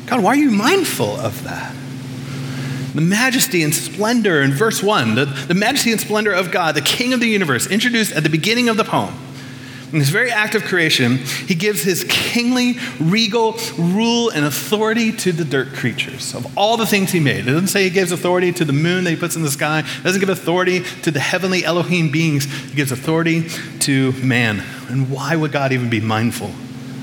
God, 0.07 0.22
why 0.22 0.31
are 0.31 0.37
you 0.37 0.50
mindful 0.50 1.16
of 1.16 1.44
that? 1.44 1.74
The 2.94 3.00
majesty 3.00 3.62
and 3.62 3.74
splendor 3.74 4.42
in 4.42 4.53
verse 4.53 4.83
1, 4.83 5.14
the, 5.14 5.24
the 5.24 5.55
majesty 5.55 5.92
and 5.92 6.00
splendor 6.00 6.33
of 6.33 6.50
God, 6.50 6.74
the 6.74 6.81
King 6.81 7.12
of 7.12 7.20
the 7.20 7.29
universe, 7.29 7.66
introduced 7.66 8.12
at 8.12 8.22
the 8.22 8.29
beginning 8.29 8.68
of 8.68 8.76
the 8.76 8.85
poem. 8.85 9.14
In 9.92 9.98
this 9.98 10.09
very 10.09 10.31
act 10.31 10.55
of 10.55 10.62
creation, 10.64 11.16
he 11.16 11.57
gives 11.57 11.83
his 11.83 12.05
kingly, 12.09 12.79
regal 13.00 13.57
rule 13.76 14.31
and 14.31 14.44
authority 14.44 15.11
to 15.12 15.33
the 15.33 15.44
dirt 15.44 15.72
creatures 15.72 16.33
of 16.33 16.57
all 16.57 16.76
the 16.76 16.87
things 16.87 17.11
he 17.11 17.18
made. 17.18 17.48
It 17.48 17.53
doesn't 17.53 17.68
say 17.68 17.83
he 17.83 17.90
gives 17.90 18.12
authority 18.12 18.53
to 18.53 18.64
the 18.64 18.72
moon 18.72 19.03
that 19.05 19.11
he 19.11 19.16
puts 19.16 19.35
in 19.35 19.42
the 19.42 19.50
sky, 19.50 19.81
it 19.81 20.05
doesn't 20.05 20.20
give 20.20 20.29
authority 20.29 20.85
to 21.03 21.11
the 21.11 21.18
heavenly 21.18 21.64
Elohim 21.64 22.11
beings, 22.12 22.44
he 22.44 22.76
gives 22.76 22.92
authority 22.92 23.48
to 23.81 24.12
man. 24.12 24.62
And 24.88 25.11
why 25.11 25.35
would 25.35 25.50
God 25.50 25.72
even 25.72 25.90
be 25.90 26.00
mindful 26.00 26.53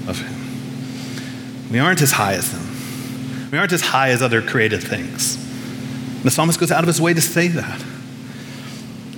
of 0.08 0.21
him? 0.21 1.71
We 1.71 1.80
aren't 1.80 2.02
as 2.02 2.13
high 2.13 2.34
as 2.34 2.54
them, 2.54 3.50
we 3.52 3.58
aren't 3.58 3.73
as 3.73 3.82
high 3.82 4.12
as 4.12 4.21
other 4.21 4.41
created 4.41 4.82
things. 4.82 5.46
The 6.23 6.32
psalmist 6.32 6.60
goes 6.60 6.71
out 6.71 6.84
of 6.84 6.88
his 6.88 6.99
way 6.99 7.13
to 7.13 7.21
say 7.21 7.47
that. 7.47 7.82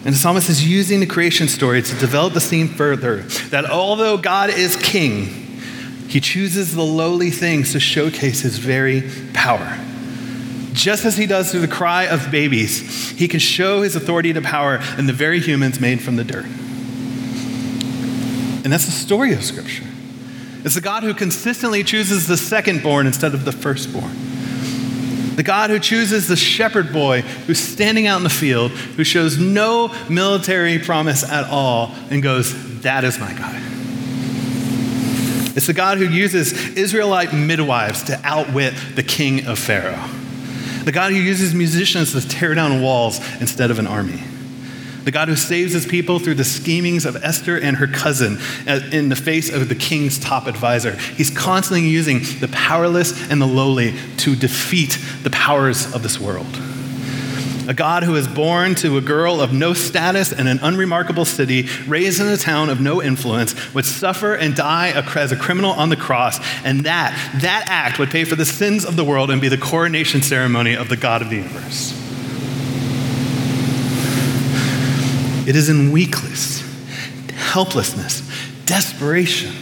And 0.05 0.13
the 0.15 0.17
psalmist 0.17 0.49
is 0.49 0.65
using 0.65 1.01
the 1.01 1.05
creation 1.05 1.47
story 1.47 1.81
to 1.81 1.95
develop 1.95 2.33
the 2.33 2.39
theme 2.39 2.69
further 2.69 3.23
that 3.49 3.69
although 3.69 4.17
God 4.17 4.49
is 4.49 4.75
king, 4.77 5.25
he 6.07 6.19
chooses 6.19 6.73
the 6.73 6.83
lowly 6.83 7.29
things 7.29 7.73
to 7.73 7.79
showcase 7.79 8.41
his 8.41 8.57
very 8.57 9.09
power. 9.33 9.77
Just 10.73 11.03
as 11.05 11.17
he 11.17 11.25
does 11.25 11.51
through 11.51 11.61
the 11.61 11.67
cry 11.67 12.05
of 12.05 12.31
babies, 12.31 13.09
he 13.11 13.27
can 13.27 13.39
show 13.39 13.81
his 13.81 13.95
authority 13.95 14.31
to 14.33 14.41
power 14.41 14.79
in 14.97 15.05
the 15.07 15.13
very 15.13 15.39
humans 15.39 15.79
made 15.79 16.01
from 16.01 16.15
the 16.15 16.23
dirt. 16.23 16.45
And 18.63 18.71
that's 18.71 18.85
the 18.85 18.91
story 18.91 19.33
of 19.33 19.43
Scripture. 19.43 19.85
It's 20.63 20.75
the 20.75 20.81
God 20.81 21.03
who 21.03 21.13
consistently 21.13 21.83
chooses 21.83 22.27
the 22.27 22.37
second 22.37 22.83
born 22.83 23.07
instead 23.07 23.33
of 23.33 23.45
the 23.45 23.51
firstborn. 23.51 24.28
The 25.39 25.43
God 25.43 25.69
who 25.69 25.79
chooses 25.79 26.27
the 26.27 26.35
shepherd 26.35 26.91
boy 26.91 27.21
who's 27.21 27.59
standing 27.59 28.07
out 28.07 28.17
in 28.17 28.23
the 28.23 28.29
field, 28.29 28.71
who 28.71 29.05
shows 29.05 29.37
no 29.37 29.87
military 30.09 30.79
promise 30.79 31.23
at 31.23 31.49
all, 31.49 31.95
and 32.09 32.21
goes, 32.21 32.81
That 32.81 33.05
is 33.05 33.17
my 33.19 33.31
God. 33.31 33.55
It's 35.55 35.67
the 35.67 35.71
God 35.71 35.97
who 35.97 36.09
uses 36.09 36.75
Israelite 36.75 37.31
midwives 37.31 38.03
to 38.03 38.19
outwit 38.21 38.73
the 38.95 39.03
king 39.03 39.47
of 39.47 39.57
Pharaoh. 39.57 40.09
The 40.83 40.91
God 40.91 41.13
who 41.13 41.17
uses 41.17 41.55
musicians 41.55 42.11
to 42.11 42.27
tear 42.27 42.53
down 42.53 42.81
walls 42.81 43.21
instead 43.39 43.71
of 43.71 43.79
an 43.79 43.87
army 43.87 44.21
the 45.09 45.13
God 45.13 45.27
who 45.27 45.35
saves 45.35 45.73
his 45.73 45.87
people 45.87 46.19
through 46.19 46.35
the 46.35 46.43
schemings 46.43 47.03
of 47.03 47.15
Esther 47.23 47.57
and 47.59 47.77
her 47.77 47.87
cousin 47.87 48.37
uh, 48.67 48.79
in 48.91 49.09
the 49.09 49.15
face 49.15 49.51
of 49.51 49.67
the 49.67 49.73
king's 49.73 50.19
top 50.19 50.45
advisor. 50.45 50.95
He's 50.97 51.31
constantly 51.31 51.89
using 51.89 52.19
the 52.39 52.47
powerless 52.51 53.31
and 53.31 53.41
the 53.41 53.47
lowly 53.47 53.95
to 54.17 54.35
defeat 54.35 54.99
the 55.23 55.31
powers 55.31 55.91
of 55.95 56.03
this 56.03 56.19
world. 56.19 56.45
A 57.67 57.73
God 57.73 58.03
who 58.03 58.15
is 58.17 58.27
born 58.27 58.75
to 58.75 58.97
a 58.97 59.01
girl 59.01 59.41
of 59.41 59.51
no 59.51 59.73
status 59.73 60.31
in 60.31 60.45
an 60.45 60.59
unremarkable 60.61 61.25
city, 61.25 61.67
raised 61.87 62.21
in 62.21 62.27
a 62.27 62.37
town 62.37 62.69
of 62.69 62.79
no 62.79 63.01
influence, 63.01 63.73
would 63.73 63.85
suffer 63.85 64.35
and 64.35 64.55
die 64.55 64.89
as 65.15 65.31
a 65.31 65.35
criminal 65.35 65.71
on 65.71 65.89
the 65.89 65.95
cross, 65.95 66.39
and 66.63 66.81
that, 66.81 67.13
that 67.41 67.63
act 67.67 67.97
would 67.97 68.11
pay 68.11 68.25
for 68.25 68.35
the 68.35 68.45
sins 68.45 68.85
of 68.85 68.95
the 68.95 69.03
world 69.03 69.31
and 69.31 69.41
be 69.41 69.47
the 69.47 69.57
coronation 69.57 70.21
ceremony 70.21 70.75
of 70.75 70.87
the 70.87 70.97
God 70.97 71.23
of 71.23 71.31
the 71.31 71.37
universe. 71.37 72.08
It 75.49 75.55
is 75.55 75.67
in 75.67 75.91
weakness, 75.91 76.61
helplessness, 77.33 78.21
desperation 78.67 79.55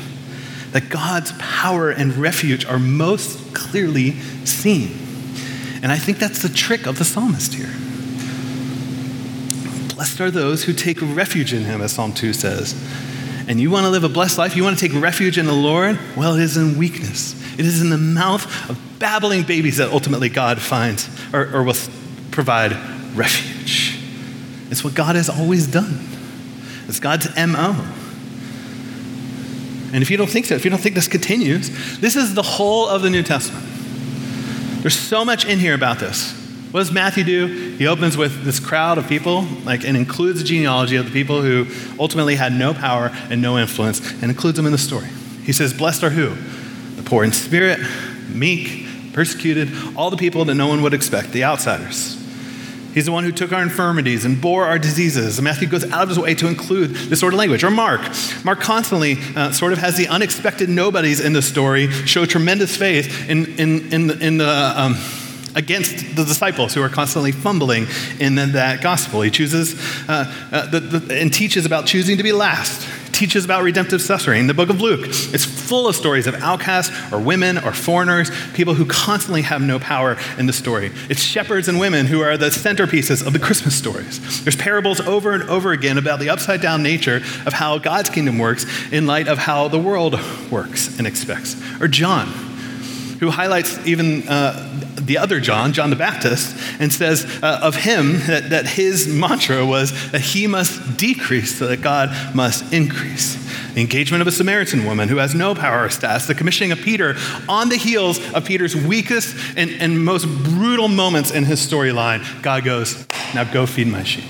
that 0.74 0.90
God's 0.90 1.32
power 1.40 1.92
and 1.92 2.14
refuge 2.18 2.66
are 2.66 2.78
most 2.78 3.56
clearly 3.56 4.20
seen. 4.44 4.90
And 5.82 5.90
I 5.90 5.98
think 5.98 6.18
that's 6.18 6.42
the 6.42 6.50
trick 6.50 6.88
of 6.88 6.98
the 6.98 7.06
psalmist 7.06 7.54
here. 7.54 7.74
Blessed 9.96 10.20
are 10.20 10.30
those 10.30 10.66
who 10.66 10.74
take 10.74 10.98
refuge 11.02 11.54
in 11.54 11.64
him, 11.64 11.80
as 11.80 11.94
Psalm 11.94 12.12
2 12.12 12.34
says. 12.34 12.76
And 13.48 13.62
you 13.62 13.72
want 13.72 13.86
to 13.86 13.90
live 13.90 14.04
a 14.04 14.10
blessed 14.10 14.38
life? 14.38 14.58
You 14.58 14.66
want 14.66 14.78
to 14.78 14.90
take 14.90 15.02
refuge 15.02 15.38
in 15.38 15.46
the 15.46 15.54
Lord? 15.54 15.98
Well, 16.18 16.36
it 16.36 16.42
is 16.42 16.58
in 16.58 16.78
weakness. 16.78 17.34
It 17.54 17.66
is 17.66 17.82
in 17.82 17.92
the 17.92 17.98
mouth 17.98 18.70
of 18.70 18.78
babbling 19.00 19.44
babies 19.44 19.78
that 19.78 19.90
ultimately 19.94 20.28
God 20.28 20.62
finds 20.62 21.10
or, 21.34 21.50
or 21.56 21.64
will 21.64 21.76
provide 22.32 22.74
refuge. 23.16 23.87
It's 24.70 24.84
what 24.84 24.94
God 24.94 25.16
has 25.16 25.30
always 25.30 25.68
done. 25.68 26.00
It's 26.88 27.00
God's 27.00 27.28
MO. 27.36 27.76
And 29.94 30.02
if 30.02 30.12
you 30.12 30.18
don't 30.18 30.30
think 30.30 30.46
so, 30.46 30.56
if 30.56 30.66
you 30.66 30.70
don't 30.70 30.82
think 30.82 30.96
this 30.96 31.08
continues, 31.08 32.00
this 32.00 32.16
is 32.16 32.34
the 32.34 32.44
whole 32.44 32.88
of 32.88 33.02
the 33.02 33.10
New 33.10 33.24
Testament. 33.24 33.66
There's 34.82 34.98
so 34.98 35.24
much 35.24 35.46
in 35.46 35.60
here 35.60 35.74
about 35.74 36.00
this. 36.00 36.34
What 36.72 36.82
does 36.82 36.92
Matthew 36.92 37.24
do? 37.24 37.48
He 37.78 37.88
opens 37.88 38.18
with 38.18 38.44
this 38.44 38.60
crowd 38.60 38.98
of 38.98 39.08
people, 39.08 39.44
like, 39.64 39.86
and 39.86 39.96
includes 39.96 40.40
the 40.40 40.46
genealogy 40.46 40.98
of 40.98 41.06
the 41.06 41.12
people 41.12 41.42
who 41.42 41.66
ultimately 41.98 42.36
had 42.36 42.52
no 42.52 42.74
power 42.74 43.10
and 43.30 43.42
no 43.42 43.58
influence, 43.58 44.12
and 44.22 44.26
includes 44.26 44.58
them 44.58 44.66
in 44.66 44.74
the 44.74 44.78
story. 44.78 45.08
He 45.44 45.54
says, 45.54 45.74
Blessed 45.74 46.04
are 46.04 46.10
who? 46.10 46.36
The 47.02 47.04
poor 47.04 47.24
in 47.24 47.32
spirit, 47.32 47.80
meek, 48.28 49.14
persecuted, 49.14 49.72
all 49.96 50.10
the 50.10 50.18
people 50.18 50.44
that 50.46 50.56
no 50.56 50.68
one 50.68 50.82
would 50.82 50.94
expect, 50.94 51.32
the 51.32 51.46
outsiders. 51.46 52.22
He's 52.98 53.06
the 53.06 53.12
one 53.12 53.24
who 53.24 53.32
took 53.32 53.54
our 53.54 53.62
infirmities 53.62 54.26
and 54.26 54.42
bore 54.42 54.66
our 54.66 54.80
diseases. 54.80 55.40
Matthew 55.40 55.68
goes 55.68 55.84
out 55.92 56.02
of 56.02 56.10
his 56.10 56.18
way 56.18 56.34
to 56.34 56.48
include 56.48 56.96
this 56.96 57.20
sort 57.20 57.32
of 57.32 57.38
language. 57.38 57.64
Or 57.64 57.70
Mark. 57.70 58.02
Mark 58.44 58.60
constantly 58.60 59.18
uh, 59.36 59.52
sort 59.52 59.72
of 59.72 59.78
has 59.78 59.98
the 59.98 60.08
unexpected 60.08 60.68
nobodies 60.68 61.20
in 61.20 61.32
the 61.32 61.44
story 61.44 61.92
show 61.92 62.26
tremendous 62.26 62.76
faith 62.76 63.30
in, 63.30 63.46
in, 63.60 63.94
in 63.94 64.08
the, 64.08 64.18
in 64.18 64.38
the 64.40 64.74
um, 64.76 64.96
against 65.56 66.16
the 66.16 66.26
disciples 66.26 66.74
who 66.74 66.82
are 66.82 66.90
constantly 66.90 67.32
fumbling 67.32 67.86
in 68.20 68.34
that 68.34 68.82
gospel. 68.82 69.22
He 69.22 69.30
chooses 69.30 69.80
uh, 70.10 70.34
uh, 70.52 70.66
the, 70.66 70.80
the, 70.80 71.20
and 71.22 71.32
teaches 71.32 71.68
about 71.68 71.86
choosing 71.86 72.18
to 72.18 72.24
be 72.24 72.32
last 72.32 72.90
teaches 73.18 73.44
about 73.44 73.64
redemptive 73.64 74.02
suffering. 74.02 74.46
The 74.46 74.54
book 74.54 74.70
of 74.70 74.80
Luke 74.80 75.08
is 75.08 75.44
full 75.44 75.88
of 75.88 75.96
stories 75.96 76.28
of 76.28 76.36
outcasts 76.36 76.96
or 77.12 77.20
women 77.20 77.58
or 77.58 77.74
foreigners, 77.74 78.30
people 78.54 78.76
who 78.76 78.86
constantly 78.86 79.42
have 79.42 79.60
no 79.60 79.80
power 79.80 80.18
in 80.38 80.46
the 80.46 80.54
story. 80.54 80.92
It's 81.10 81.22
shepherds 81.22 81.68
and 81.68 81.80
women 81.80 82.06
who 82.06 82.22
are 82.22 82.38
the 82.38 82.50
centerpieces 82.50 83.26
of 83.26 83.34
the 83.34 83.40
Christmas 83.40 83.76
stories. 83.76 84.44
There's 84.44 84.56
parables 84.56 85.02
over 85.02 85.34
and 85.34 85.44
over 85.50 85.72
again 85.72 85.98
about 85.98 86.20
the 86.20 86.30
upside 86.30 86.62
down 86.62 86.84
nature 86.84 87.18
of 87.46 87.54
how 87.54 87.80
God's 87.80 88.12
kingdom 88.12 88.38
works 88.38 88.66
in 88.92 89.08
light 89.08 89.28
of 89.28 89.40
how 89.40 89.68
the 89.68 89.80
world 89.80 90.20
works 90.52 90.98
and 91.00 91.08
expects. 91.08 91.60
Or 91.82 91.88
John, 91.88 92.47
who 93.20 93.30
highlights 93.30 93.86
even 93.86 94.28
uh, 94.28 94.96
the 94.96 95.18
other 95.18 95.40
John, 95.40 95.74
John 95.74 95.90
the 95.90 95.96
Baptist, 95.96 96.56
and 96.80 96.92
says 96.92 97.26
uh, 97.42 97.60
of 97.64 97.76
him 97.76 98.20
that, 98.28 98.50
that 98.50 98.68
his 98.68 99.08
mantra 99.08 99.66
was 99.66 100.12
that 100.12 100.22
he 100.22 100.48
must 100.48 100.98
decrease 100.98 101.58
so 101.58 101.68
that 101.68 101.82
God 101.82 102.36
must 102.36 102.74
increase. 102.74 103.36
The 103.74 103.82
engagement 103.82 104.22
of 104.22 104.28
a 104.28 104.32
Samaritan 104.32 104.86
woman 104.86 105.08
who 105.08 105.18
has 105.18 105.34
no 105.34 105.56
power 105.56 105.86
or 105.86 105.90
status, 105.90 106.28
the 106.28 106.36
commissioning 106.36 106.72
of 106.72 106.80
Peter 106.80 107.16
on 107.48 107.70
the 107.70 107.78
heels 107.78 108.20
of 108.34 108.46
Peter's 108.46 108.76
weakest 108.76 109.36
and, 109.56 109.72
and 109.80 110.04
most 110.04 110.26
brutal 110.26 110.88
moments 110.88 111.32
in 111.32 111.46
his 111.46 111.60
storyline, 111.60 112.42
God 112.42 112.66
goes, 112.66 113.08
Now 113.34 113.44
go 113.44 113.66
feed 113.66 113.88
my 113.88 114.04
sheep. 114.04 114.26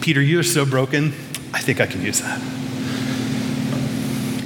Peter, 0.00 0.20
you 0.20 0.38
are 0.38 0.44
so 0.44 0.64
broken, 0.66 1.06
I 1.52 1.60
think 1.60 1.80
I 1.80 1.86
can 1.86 2.02
use 2.02 2.20
that. 2.20 2.63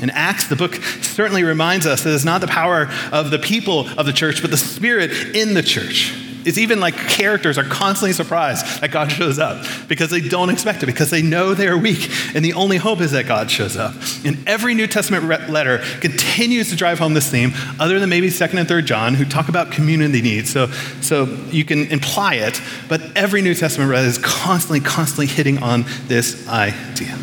In 0.03 0.11
Acts, 0.11 0.49
the 0.49 0.57
book 0.57 0.75
certainly 1.03 1.43
reminds 1.43 1.87
us 1.87 2.05
that 2.05 2.15
it's 2.15 2.25
not 2.25 2.41
the 2.41 2.47
power 2.47 2.89
of 3.13 3.31
the 3.31 3.39
people 3.39 3.89
of 3.99 4.07
the 4.07 4.13
church, 4.13 4.41
but 4.41 4.51
the 4.51 4.57
spirit 4.57 5.11
in 5.35 5.55
the 5.55 5.63
church. 5.63 6.15
It's 6.45 6.57
even 6.57 6.81
like 6.81 6.95
characters 6.95 7.59
are 7.59 7.65
constantly 7.65 8.13
surprised 8.13 8.81
that 8.81 8.91
God 8.91 9.13
shows 9.13 9.39
up 9.39 9.67
because 9.87 10.11
they 10.11 10.21
don't 10.21 10.51
expect 10.51 10.83
it, 10.83 10.87
because 10.87 11.11
they 11.11 11.21
know 11.21 11.53
they 11.53 11.69
are 11.69 11.77
weak, 11.77 12.09
and 12.35 12.45
the 12.45 12.55
only 12.55 12.77
hope 12.77 13.01
is 13.01 13.11
that 13.11 13.27
God 13.27 13.51
shows 13.51 13.77
up. 13.77 13.95
And 14.25 14.49
every 14.49 14.75
New 14.75 14.87
Testament 14.87 15.51
letter 15.51 15.79
continues 16.01 16.71
to 16.71 16.77
drive 16.77 16.99
home 16.99 17.13
this 17.13 17.31
theme, 17.31 17.53
other 17.79 17.99
than 17.99 18.09
maybe 18.09 18.29
2nd 18.29 18.61
and 18.61 18.69
3rd 18.69 18.87
John, 18.87 19.15
who 19.15 19.25
talk 19.25 19.49
about 19.49 19.73
community 19.73 20.23
needs. 20.23 20.51
So, 20.51 20.69
so 21.03 21.25
you 21.51 21.65
can 21.65 21.91
imply 21.91 22.37
it, 22.37 22.63
but 22.89 23.03
every 23.15 23.43
New 23.43 23.55
Testament 23.55 23.91
letter 23.91 24.09
is 24.09 24.19
constantly, 24.19 24.81
constantly 24.81 25.27
hitting 25.27 25.63
on 25.63 25.85
this 26.07 26.49
idea. 26.49 27.19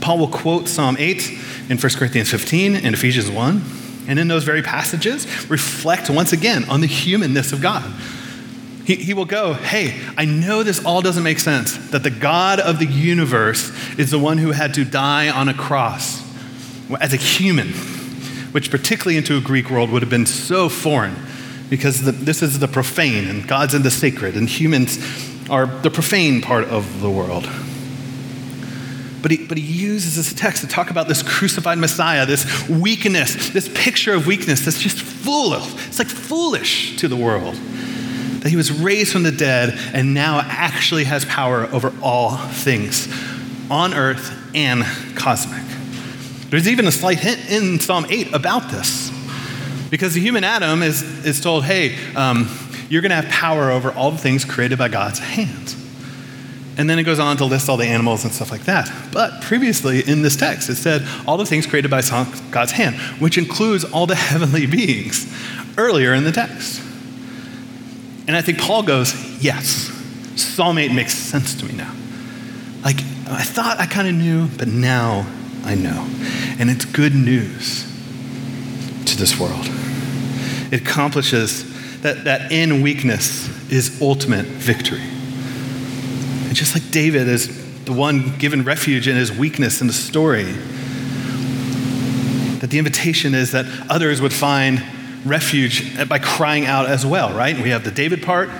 Paul 0.00 0.18
will 0.18 0.28
quote 0.28 0.68
Psalm 0.68 0.96
8 0.98 1.38
in 1.72 1.78
1 1.78 1.92
Corinthians 1.94 2.30
15 2.30 2.76
and 2.76 2.94
Ephesians 2.94 3.30
1. 3.30 3.62
And 4.06 4.18
in 4.18 4.28
those 4.28 4.44
very 4.44 4.62
passages, 4.62 5.26
reflect 5.48 6.10
once 6.10 6.32
again 6.32 6.64
on 6.68 6.82
the 6.82 6.86
humanness 6.86 7.52
of 7.52 7.62
God. 7.62 7.90
He, 8.84 8.96
he 8.96 9.14
will 9.14 9.24
go, 9.24 9.54
Hey, 9.54 9.98
I 10.18 10.26
know 10.26 10.62
this 10.62 10.84
all 10.84 11.00
doesn't 11.00 11.22
make 11.22 11.38
sense, 11.38 11.76
that 11.90 12.02
the 12.02 12.10
God 12.10 12.60
of 12.60 12.78
the 12.78 12.86
universe 12.86 13.72
is 13.98 14.10
the 14.10 14.18
one 14.18 14.38
who 14.38 14.50
had 14.50 14.74
to 14.74 14.84
die 14.84 15.30
on 15.30 15.48
a 15.48 15.54
cross 15.54 16.20
as 17.00 17.14
a 17.14 17.16
human, 17.16 17.68
which, 18.52 18.70
particularly 18.70 19.16
into 19.16 19.38
a 19.38 19.40
Greek 19.40 19.70
world, 19.70 19.90
would 19.90 20.02
have 20.02 20.10
been 20.10 20.26
so 20.26 20.68
foreign 20.68 21.16
because 21.70 22.02
the, 22.02 22.12
this 22.12 22.42
is 22.42 22.58
the 22.58 22.68
profane 22.68 23.28
and 23.28 23.48
God's 23.48 23.72
in 23.72 23.82
the 23.82 23.90
sacred, 23.90 24.36
and 24.36 24.46
humans 24.46 24.98
are 25.48 25.66
the 25.66 25.90
profane 25.90 26.42
part 26.42 26.64
of 26.64 27.00
the 27.00 27.10
world. 27.10 27.48
But 29.22 29.30
he, 29.30 29.46
but 29.46 29.56
he 29.56 29.64
uses 29.64 30.16
this 30.16 30.34
text 30.34 30.62
to 30.62 30.68
talk 30.68 30.90
about 30.90 31.06
this 31.06 31.22
crucified 31.22 31.78
Messiah, 31.78 32.26
this 32.26 32.68
weakness, 32.68 33.50
this 33.50 33.70
picture 33.72 34.12
of 34.14 34.26
weakness 34.26 34.64
that's 34.64 34.80
just 34.80 35.00
foolish. 35.00 35.72
It's 35.86 35.98
like 35.98 36.08
foolish 36.08 36.96
to 36.98 37.08
the 37.08 37.16
world. 37.16 37.54
That 37.54 38.48
he 38.48 38.56
was 38.56 38.72
raised 38.72 39.12
from 39.12 39.22
the 39.22 39.30
dead 39.30 39.78
and 39.94 40.12
now 40.12 40.40
actually 40.40 41.04
has 41.04 41.24
power 41.24 41.66
over 41.66 41.94
all 42.02 42.36
things 42.36 43.08
on 43.70 43.94
earth 43.94 44.36
and 44.54 44.82
cosmic. 45.16 45.62
There's 46.50 46.68
even 46.68 46.86
a 46.86 46.92
slight 46.92 47.20
hint 47.20 47.48
in 47.48 47.78
Psalm 47.78 48.06
8 48.10 48.34
about 48.34 48.70
this. 48.70 49.10
Because 49.90 50.14
the 50.14 50.20
human 50.20 50.42
Adam 50.42 50.82
is, 50.82 51.02
is 51.24 51.40
told, 51.40 51.64
hey, 51.64 51.96
um, 52.16 52.48
you're 52.88 53.02
going 53.02 53.10
to 53.10 53.16
have 53.16 53.28
power 53.28 53.70
over 53.70 53.92
all 53.92 54.10
the 54.10 54.18
things 54.18 54.44
created 54.44 54.78
by 54.78 54.88
God's 54.88 55.18
hands. 55.18 55.81
And 56.78 56.88
then 56.88 56.98
it 56.98 57.04
goes 57.04 57.18
on 57.18 57.36
to 57.36 57.44
list 57.44 57.68
all 57.68 57.76
the 57.76 57.86
animals 57.86 58.24
and 58.24 58.32
stuff 58.32 58.50
like 58.50 58.64
that. 58.64 58.90
But 59.12 59.42
previously 59.42 60.00
in 60.06 60.22
this 60.22 60.36
text, 60.36 60.70
it 60.70 60.76
said 60.76 61.06
all 61.26 61.36
the 61.36 61.44
things 61.44 61.66
created 61.66 61.90
by 61.90 62.02
God's 62.50 62.72
hand, 62.72 62.96
which 63.20 63.36
includes 63.36 63.84
all 63.84 64.06
the 64.06 64.14
heavenly 64.32 64.66
beings 64.66 65.30
earlier 65.76 66.14
in 66.14 66.24
the 66.24 66.32
text. 66.32 66.82
And 68.26 68.36
I 68.36 68.40
think 68.40 68.58
Paul 68.58 68.84
goes, 68.84 69.14
yes, 69.42 69.90
Psalm 70.36 70.78
8 70.78 70.92
makes 70.92 71.14
sense 71.14 71.54
to 71.56 71.66
me 71.66 71.72
now. 71.72 71.92
Like, 72.84 72.98
I 73.28 73.42
thought 73.42 73.78
I 73.78 73.86
kind 73.86 74.08
of 74.08 74.14
knew, 74.14 74.48
but 74.56 74.68
now 74.68 75.26
I 75.64 75.74
know. 75.74 76.08
And 76.58 76.70
it's 76.70 76.84
good 76.84 77.14
news 77.14 77.84
to 79.06 79.16
this 79.16 79.38
world. 79.38 79.66
It 80.70 80.80
accomplishes 80.82 82.00
that, 82.00 82.24
that 82.24 82.50
in 82.52 82.82
weakness 82.82 83.48
is 83.70 84.00
ultimate 84.00 84.46
victory. 84.46 85.02
And 86.52 86.56
just 86.58 86.74
like 86.74 86.90
David 86.90 87.28
is 87.28 87.48
the 87.86 87.94
one 87.94 88.36
given 88.36 88.62
refuge 88.62 89.08
in 89.08 89.16
his 89.16 89.32
weakness 89.32 89.80
in 89.80 89.86
the 89.86 89.92
story, 89.94 90.52
that 92.60 92.68
the 92.68 92.76
invitation 92.76 93.32
is 93.34 93.52
that 93.52 93.64
others 93.88 94.20
would 94.20 94.34
find 94.34 94.84
refuge 95.24 96.06
by 96.10 96.18
crying 96.18 96.66
out 96.66 96.90
as 96.90 97.06
well, 97.06 97.32
right? 97.32 97.56
We 97.56 97.70
have 97.70 97.84
the 97.84 97.90
David 97.90 98.22
part, 98.22 98.50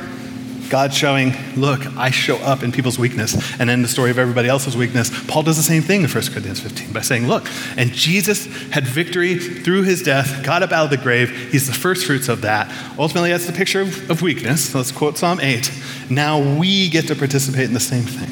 God 0.72 0.94
showing, 0.94 1.34
look, 1.54 1.86
I 1.98 2.08
show 2.08 2.38
up 2.38 2.62
in 2.62 2.72
people's 2.72 2.98
weakness. 2.98 3.36
And 3.60 3.68
in 3.68 3.82
the 3.82 3.88
story 3.88 4.10
of 4.10 4.18
everybody 4.18 4.48
else's 4.48 4.74
weakness, 4.74 5.10
Paul 5.26 5.42
does 5.42 5.58
the 5.58 5.62
same 5.62 5.82
thing 5.82 6.00
in 6.00 6.08
1 6.08 6.12
Corinthians 6.12 6.60
15 6.60 6.94
by 6.94 7.02
saying, 7.02 7.28
look, 7.28 7.46
and 7.76 7.92
Jesus 7.92 8.46
had 8.70 8.86
victory 8.86 9.36
through 9.38 9.82
his 9.82 10.02
death, 10.02 10.42
got 10.42 10.62
up 10.62 10.72
out 10.72 10.84
of 10.84 10.90
the 10.90 10.96
grave. 10.96 11.28
He's 11.52 11.66
the 11.66 11.74
first 11.74 12.06
fruits 12.06 12.30
of 12.30 12.40
that. 12.40 12.74
Ultimately, 12.98 13.32
that's 13.32 13.46
the 13.46 13.52
picture 13.52 13.82
of, 13.82 14.10
of 14.10 14.22
weakness. 14.22 14.74
Let's 14.74 14.90
quote 14.90 15.18
Psalm 15.18 15.40
8. 15.40 15.70
Now 16.08 16.40
we 16.58 16.88
get 16.88 17.06
to 17.08 17.16
participate 17.16 17.66
in 17.66 17.74
the 17.74 17.78
same 17.78 18.04
thing. 18.04 18.30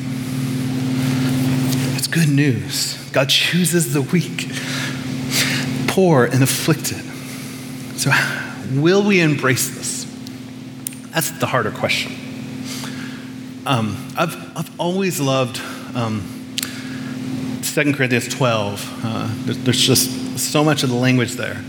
It's 1.98 2.06
good 2.06 2.30
news. 2.30 2.96
God 3.10 3.28
chooses 3.28 3.92
the 3.92 4.00
weak, 4.00 4.48
poor, 5.88 6.24
and 6.24 6.42
afflicted. 6.42 7.04
So, 7.98 8.10
will 8.80 9.06
we 9.06 9.20
embrace 9.20 9.68
this? 9.76 10.06
That's 11.12 11.32
the 11.32 11.44
harder 11.44 11.70
question. 11.70 12.19
Um, 13.70 13.96
I've, 14.16 14.34
I've 14.58 14.80
always 14.80 15.20
loved 15.20 15.60
um, 15.94 16.56
2 17.62 17.92
Corinthians 17.92 18.26
12. 18.26 19.00
Uh, 19.04 19.30
there's 19.44 19.80
just 19.80 20.40
so 20.40 20.64
much 20.64 20.82
of 20.82 20.88
the 20.88 20.96
language 20.96 21.34
there. 21.34 21.64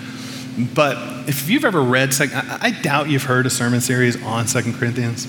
But 0.73 1.29
if 1.29 1.47
you've 1.47 1.63
ever 1.63 1.79
read, 1.79 2.11
I, 2.19 2.57
I 2.59 2.71
doubt 2.71 3.11
you've 3.11 3.25
heard 3.25 3.45
a 3.45 3.51
sermon 3.51 3.81
series 3.81 4.19
on 4.23 4.47
2 4.47 4.73
Corinthians. 4.73 5.27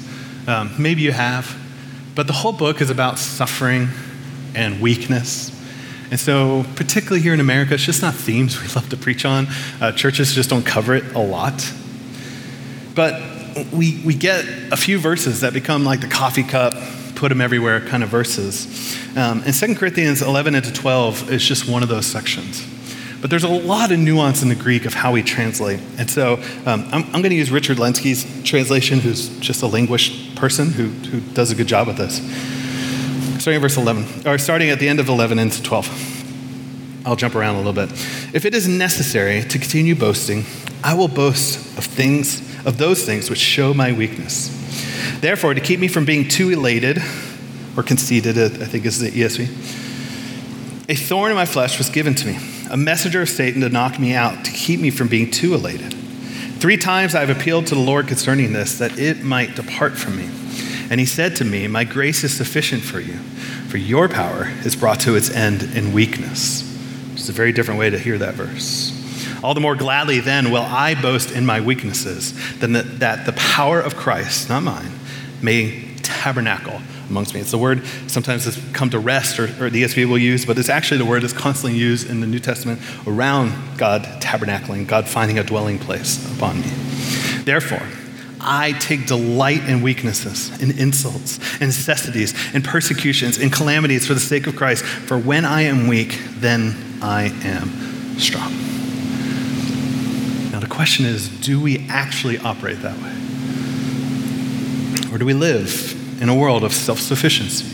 Um, 0.48 0.74
maybe 0.78 1.02
you 1.02 1.12
have. 1.12 1.54
But 2.14 2.26
the 2.26 2.32
whole 2.32 2.54
book 2.54 2.80
is 2.80 2.88
about 2.88 3.18
suffering 3.18 3.88
and 4.54 4.80
weakness. 4.80 5.50
And 6.10 6.18
so, 6.18 6.64
particularly 6.74 7.20
here 7.20 7.34
in 7.34 7.40
America, 7.40 7.74
it's 7.74 7.84
just 7.84 8.00
not 8.00 8.14
themes 8.14 8.58
we 8.62 8.68
love 8.68 8.88
to 8.88 8.96
preach 8.96 9.26
on. 9.26 9.46
Uh, 9.78 9.92
churches 9.92 10.34
just 10.34 10.48
don't 10.48 10.64
cover 10.64 10.94
it 10.94 11.04
a 11.14 11.20
lot. 11.20 11.70
But 12.94 13.31
we, 13.72 14.00
we 14.04 14.14
get 14.14 14.44
a 14.72 14.76
few 14.76 14.98
verses 14.98 15.40
that 15.40 15.52
become 15.52 15.84
like 15.84 16.00
the 16.00 16.08
coffee 16.08 16.42
cup, 16.42 16.74
put 17.14 17.28
them 17.28 17.40
everywhere 17.40 17.80
kind 17.80 18.02
of 18.02 18.08
verses. 18.08 18.96
Um, 19.16 19.42
and 19.44 19.54
2 19.54 19.74
Corinthians 19.74 20.22
11 20.22 20.54
into 20.54 20.72
12 20.72 21.30
is 21.30 21.42
just 21.42 21.68
one 21.68 21.82
of 21.82 21.88
those 21.88 22.06
sections. 22.06 22.66
But 23.20 23.30
there's 23.30 23.44
a 23.44 23.48
lot 23.48 23.92
of 23.92 24.00
nuance 24.00 24.42
in 24.42 24.48
the 24.48 24.56
Greek 24.56 24.84
of 24.84 24.94
how 24.94 25.12
we 25.12 25.22
translate. 25.22 25.80
And 25.96 26.10
so 26.10 26.34
um, 26.66 26.88
I'm, 26.90 27.04
I'm 27.04 27.22
going 27.22 27.30
to 27.30 27.36
use 27.36 27.52
Richard 27.52 27.76
Lenski's 27.76 28.26
translation, 28.42 28.98
who's 28.98 29.28
just 29.38 29.62
a 29.62 29.66
linguist 29.66 30.34
person 30.34 30.72
who, 30.72 30.88
who 30.88 31.20
does 31.32 31.52
a 31.52 31.54
good 31.54 31.68
job 31.68 31.86
with 31.86 31.96
this. 31.96 32.16
Starting 33.40 33.56
at 33.56 33.60
verse 33.62 33.76
11, 33.76 34.26
or 34.26 34.38
starting 34.38 34.70
at 34.70 34.80
the 34.80 34.88
end 34.88 34.98
of 34.98 35.08
11 35.08 35.38
into 35.38 35.62
12. 35.62 37.06
I'll 37.06 37.16
jump 37.16 37.34
around 37.34 37.56
a 37.56 37.58
little 37.58 37.72
bit. 37.72 37.90
If 38.34 38.44
it 38.44 38.54
is 38.54 38.66
necessary 38.66 39.42
to 39.42 39.58
continue 39.58 39.94
boasting, 39.94 40.44
I 40.84 40.94
will 40.94 41.08
boast 41.08 41.78
of 41.78 41.84
things, 41.84 42.40
of 42.64 42.78
those 42.78 43.04
things 43.04 43.28
which 43.28 43.38
show 43.38 43.74
my 43.74 43.92
weakness. 43.92 44.58
Therefore, 45.20 45.54
to 45.54 45.60
keep 45.60 45.80
me 45.80 45.88
from 45.88 46.04
being 46.04 46.28
too 46.28 46.50
elated 46.50 46.98
or 47.76 47.82
conceited, 47.82 48.38
uh, 48.38 48.44
I 48.44 48.66
think 48.66 48.84
is 48.84 48.98
the 48.98 49.10
ESV, 49.10 49.48
a 50.88 50.94
thorn 50.94 51.30
in 51.30 51.36
my 51.36 51.46
flesh 51.46 51.78
was 51.78 51.88
given 51.88 52.14
to 52.16 52.26
me, 52.26 52.38
a 52.70 52.76
messenger 52.76 53.22
of 53.22 53.28
Satan 53.28 53.60
to 53.62 53.68
knock 53.68 53.98
me 53.98 54.14
out, 54.14 54.44
to 54.44 54.50
keep 54.50 54.80
me 54.80 54.90
from 54.90 55.08
being 55.08 55.30
too 55.30 55.54
elated. 55.54 55.94
Three 56.58 56.76
times 56.76 57.14
I 57.14 57.24
have 57.24 57.30
appealed 57.30 57.66
to 57.68 57.74
the 57.74 57.80
Lord 57.80 58.08
concerning 58.08 58.52
this, 58.52 58.78
that 58.78 58.98
it 58.98 59.22
might 59.22 59.56
depart 59.56 59.96
from 59.96 60.16
me. 60.16 60.28
And 60.90 61.00
he 61.00 61.06
said 61.06 61.34
to 61.36 61.44
me, 61.44 61.66
My 61.66 61.84
grace 61.84 62.22
is 62.24 62.36
sufficient 62.36 62.82
for 62.82 63.00
you, 63.00 63.14
for 63.68 63.78
your 63.78 64.08
power 64.08 64.48
is 64.64 64.76
brought 64.76 65.00
to 65.00 65.16
its 65.16 65.30
end 65.30 65.62
in 65.74 65.92
weakness. 65.92 66.62
Is 67.14 67.28
a 67.28 67.32
very 67.32 67.52
different 67.52 67.80
way 67.80 67.90
to 67.90 67.98
hear 67.98 68.18
that 68.18 68.34
verse. 68.34 69.01
All 69.42 69.54
the 69.54 69.60
more 69.60 69.74
gladly 69.74 70.20
then 70.20 70.50
will 70.50 70.62
I 70.62 70.94
boast 71.00 71.32
in 71.32 71.44
my 71.44 71.60
weaknesses, 71.60 72.32
than 72.58 72.72
that, 72.72 73.00
that 73.00 73.26
the 73.26 73.32
power 73.32 73.80
of 73.80 73.96
Christ, 73.96 74.48
not 74.48 74.62
mine, 74.62 74.92
may 75.42 75.88
tabernacle 76.02 76.80
amongst 77.10 77.34
me. 77.34 77.40
It's 77.40 77.50
the 77.50 77.58
word 77.58 77.84
sometimes 78.06 78.46
it's 78.46 78.58
come 78.72 78.90
to 78.90 78.98
rest, 78.98 79.38
or, 79.38 79.44
or 79.62 79.70
the 79.70 79.82
ESV 79.82 80.08
will 80.08 80.18
use, 80.18 80.46
but 80.46 80.58
it's 80.58 80.68
actually 80.68 80.98
the 80.98 81.04
word 81.04 81.22
that's 81.22 81.32
constantly 81.32 81.78
used 81.78 82.08
in 82.08 82.20
the 82.20 82.26
New 82.26 82.38
Testament 82.38 82.80
around 83.06 83.52
God 83.76 84.04
tabernacling, 84.22 84.86
God 84.86 85.08
finding 85.08 85.38
a 85.38 85.44
dwelling 85.44 85.78
place 85.78 86.24
upon 86.36 86.60
me. 86.60 86.68
Therefore, 87.44 87.82
I 88.40 88.72
take 88.72 89.06
delight 89.06 89.68
in 89.68 89.82
weaknesses, 89.82 90.50
in 90.60 90.76
insults, 90.78 91.38
in 91.60 91.68
necessities, 91.68 92.34
in 92.54 92.62
persecutions, 92.62 93.38
in 93.38 93.50
calamities 93.50 94.06
for 94.06 94.14
the 94.14 94.20
sake 94.20 94.46
of 94.46 94.56
Christ. 94.56 94.84
For 94.84 95.16
when 95.16 95.44
I 95.44 95.62
am 95.62 95.86
weak, 95.86 96.18
then 96.38 96.74
I 97.00 97.24
am 97.44 98.18
strong. 98.18 98.71
Question 100.82 101.06
is 101.06 101.28
do 101.28 101.60
we 101.60 101.86
actually 101.88 102.38
operate 102.38 102.82
that 102.82 102.96
way? 102.96 103.14
Or 105.14 105.18
do 105.18 105.24
we 105.24 105.32
live 105.32 106.20
in 106.20 106.28
a 106.28 106.34
world 106.34 106.64
of 106.64 106.72
self 106.72 106.98
sufficiency, 106.98 107.68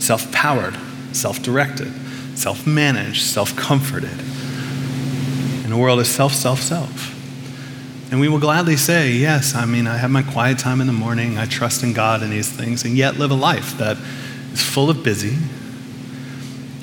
self 0.00 0.32
powered, 0.32 0.76
self 1.12 1.40
directed, 1.40 1.92
self 2.36 2.66
managed, 2.66 3.22
self 3.22 3.54
comforted, 3.54 4.18
in 5.64 5.70
a 5.70 5.78
world 5.78 6.00
of 6.00 6.06
self, 6.08 6.32
self, 6.32 6.60
self. 6.60 7.14
And 8.10 8.18
we 8.18 8.26
will 8.28 8.40
gladly 8.40 8.76
say, 8.76 9.12
yes, 9.12 9.54
I 9.54 9.64
mean, 9.64 9.86
I 9.86 9.96
have 9.98 10.10
my 10.10 10.24
quiet 10.24 10.58
time 10.58 10.80
in 10.80 10.88
the 10.88 10.92
morning, 10.92 11.38
I 11.38 11.46
trust 11.46 11.84
in 11.84 11.92
God 11.92 12.24
and 12.24 12.32
these 12.32 12.50
things, 12.50 12.84
and 12.84 12.96
yet 12.96 13.18
live 13.18 13.30
a 13.30 13.36
life 13.36 13.78
that 13.78 13.98
is 14.52 14.60
full 14.60 14.90
of 14.90 15.04
busy. 15.04 15.38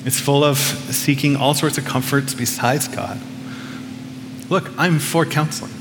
It's 0.06 0.18
full 0.18 0.42
of 0.42 0.56
seeking 0.56 1.36
all 1.36 1.52
sorts 1.52 1.76
of 1.76 1.84
comforts 1.84 2.32
besides 2.32 2.88
God. 2.88 3.20
Look, 4.50 4.70
I'm 4.76 4.98
for 4.98 5.24
counseling. 5.24 5.72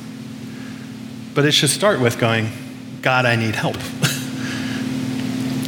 But 1.36 1.46
it 1.46 1.52
should 1.52 1.70
start 1.70 2.00
with 2.00 2.18
going, 2.18 2.50
God, 3.02 3.26
I 3.26 3.36
need 3.36 3.56
help. 3.56 3.78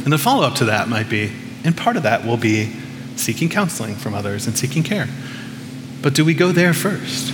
And 0.04 0.12
the 0.12 0.18
follow 0.18 0.44
up 0.44 0.56
to 0.56 0.64
that 0.64 0.88
might 0.88 1.08
be, 1.08 1.30
and 1.62 1.76
part 1.76 1.96
of 1.96 2.02
that 2.02 2.24
will 2.24 2.36
be 2.36 2.72
seeking 3.14 3.48
counseling 3.48 3.94
from 3.94 4.14
others 4.14 4.48
and 4.48 4.58
seeking 4.58 4.82
care. 4.82 5.08
But 6.02 6.14
do 6.14 6.24
we 6.24 6.34
go 6.34 6.50
there 6.50 6.74
first? 6.74 7.32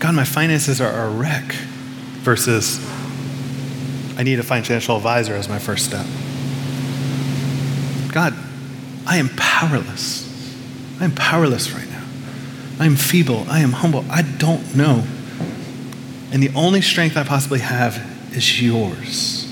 God, 0.00 0.14
my 0.14 0.24
finances 0.24 0.80
are 0.80 1.06
a 1.06 1.10
wreck 1.10 1.52
versus 2.22 2.80
I 4.18 4.22
need 4.22 4.38
a 4.38 4.42
financial 4.42 4.96
advisor 4.96 5.34
as 5.34 5.46
my 5.46 5.58
first 5.58 5.84
step. 5.84 6.06
God, 8.14 8.34
I 9.06 9.18
am 9.18 9.28
powerless. 9.36 10.24
I 11.00 11.04
am 11.04 11.14
powerless 11.14 11.70
right. 11.72 11.85
I 12.78 12.86
am 12.86 12.96
feeble. 12.96 13.46
I 13.48 13.60
am 13.60 13.72
humble. 13.72 14.04
I 14.10 14.22
don't 14.22 14.76
know. 14.76 15.04
And 16.32 16.42
the 16.42 16.50
only 16.54 16.82
strength 16.82 17.16
I 17.16 17.24
possibly 17.24 17.60
have 17.60 17.96
is 18.36 18.60
yours. 18.60 19.44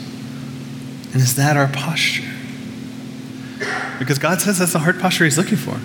And 1.12 1.22
is 1.22 1.36
that 1.36 1.56
our 1.56 1.68
posture? 1.68 2.30
Because 3.98 4.18
God 4.18 4.40
says 4.40 4.58
that's 4.58 4.72
the 4.72 4.80
heart 4.80 4.98
posture 4.98 5.24
He's 5.24 5.38
looking 5.38 5.56
for. 5.56 5.78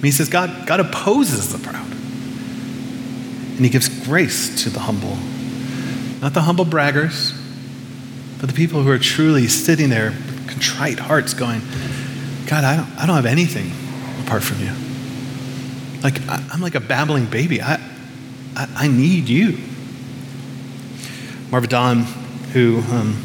he 0.00 0.10
says 0.10 0.28
God, 0.28 0.66
God 0.66 0.80
opposes 0.80 1.52
the 1.52 1.58
proud. 1.58 1.90
And 1.90 3.60
He 3.60 3.68
gives 3.68 3.88
grace 4.06 4.62
to 4.62 4.70
the 4.70 4.80
humble. 4.80 5.16
Not 6.20 6.32
the 6.32 6.42
humble 6.42 6.64
braggers, 6.64 7.36
but 8.40 8.48
the 8.48 8.54
people 8.54 8.82
who 8.82 8.90
are 8.90 8.98
truly 8.98 9.48
sitting 9.48 9.90
there 9.90 10.12
contrite 10.46 11.00
hearts 11.00 11.34
going, 11.34 11.60
God, 12.46 12.64
I 12.64 12.76
don't, 12.76 12.90
I 12.98 13.06
don't 13.06 13.16
have 13.16 13.26
anything 13.26 13.72
apart 14.24 14.42
from 14.42 14.60
you. 14.60 14.85
Like, 16.06 16.28
I, 16.28 16.40
am 16.52 16.60
like 16.60 16.76
a 16.76 16.80
babbling 16.80 17.28
baby. 17.28 17.60
I, 17.60 17.80
I, 18.54 18.68
I 18.76 18.86
need 18.86 19.28
you. 19.28 19.58
Marva 21.50 21.66
Dawn, 21.66 22.02
who 22.52 22.78
um, 22.92 23.20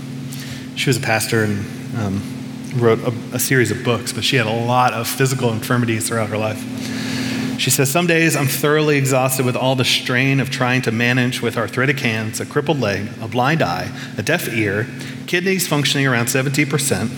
she 0.76 0.90
was 0.90 0.98
a 0.98 1.00
pastor 1.00 1.44
and 1.44 1.64
um, 1.96 2.24
wrote 2.78 2.98
a, 3.02 3.14
a 3.36 3.40
series 3.40 3.70
of 3.70 3.84
books, 3.84 4.12
but 4.12 4.24
she 4.24 4.36
had 4.36 4.48
a 4.48 4.66
lot 4.66 4.94
of 4.94 5.08
physical 5.08 5.54
infirmities 5.54 6.08
throughout 6.08 6.30
her 6.30 6.40
life. 6.40 6.58
She 7.60 7.70
says, 7.70 7.92
Some 7.92 8.08
days 8.08 8.36
I'm 8.36 8.48
thoroughly 8.48 8.98
exhausted 8.98 9.46
with 9.46 9.56
all 9.56 9.76
the 9.76 9.86
strain 9.86 10.40
of 10.40 10.50
trying 10.50 10.82
to 10.82 10.92
manage 10.92 11.40
with 11.40 11.58
arthritic 11.58 12.00
hands, 12.00 12.40
a 12.40 12.48
crippled 12.48 12.80
leg, 12.80 13.08
a 13.22 13.28
blind 13.28 13.62
eye, 13.62 13.96
a 14.18 14.24
deaf 14.24 14.52
ear, 14.52 14.88
kidneys 15.28 15.68
functioning 15.68 16.08
around 16.08 16.26
70%, 16.26 17.10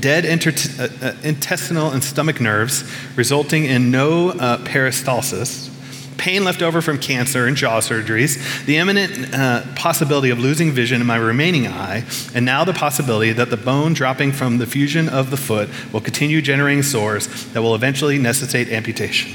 dead 0.00 0.24
uh, 0.24 0.88
uh, 1.02 1.14
intestinal 1.22 1.90
and 1.90 2.02
stomach 2.02 2.40
nerves, 2.40 2.84
resulting 3.16 3.64
in 3.64 3.90
no 3.90 4.30
uh, 4.30 4.58
peristalsis, 4.58 5.70
pain 6.18 6.44
left 6.44 6.62
over 6.62 6.82
from 6.82 6.98
cancer 6.98 7.46
and 7.46 7.56
jaw 7.56 7.80
surgeries, 7.80 8.64
the 8.66 8.76
imminent 8.76 9.34
uh, 9.34 9.62
possibility 9.76 10.30
of 10.30 10.38
losing 10.38 10.72
vision 10.72 11.00
in 11.00 11.06
my 11.06 11.16
remaining 11.16 11.66
eye, 11.66 12.04
and 12.34 12.44
now 12.44 12.64
the 12.64 12.72
possibility 12.72 13.32
that 13.32 13.50
the 13.50 13.56
bone 13.56 13.94
dropping 13.94 14.32
from 14.32 14.58
the 14.58 14.66
fusion 14.66 15.08
of 15.08 15.30
the 15.30 15.36
foot 15.36 15.68
will 15.92 16.00
continue 16.00 16.42
generating 16.42 16.82
sores 16.82 17.46
that 17.52 17.62
will 17.62 17.74
eventually 17.74 18.18
necessitate 18.18 18.68
amputation. 18.68 19.30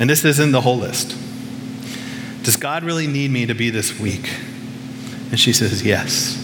And 0.00 0.10
this 0.10 0.24
isn't 0.24 0.52
the 0.52 0.62
whole 0.62 0.78
list. 0.78 1.16
Does 2.42 2.56
God 2.56 2.82
really 2.82 3.06
need 3.06 3.30
me 3.30 3.46
to 3.46 3.54
be 3.54 3.70
this 3.70 3.98
weak? 3.98 4.28
And 5.30 5.38
she 5.38 5.52
says, 5.52 5.84
Yes. 5.84 6.40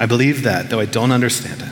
I 0.00 0.06
believe 0.06 0.42
that, 0.42 0.70
though 0.70 0.80
I 0.80 0.86
don't 0.86 1.12
understand 1.12 1.62
it. 1.62 1.71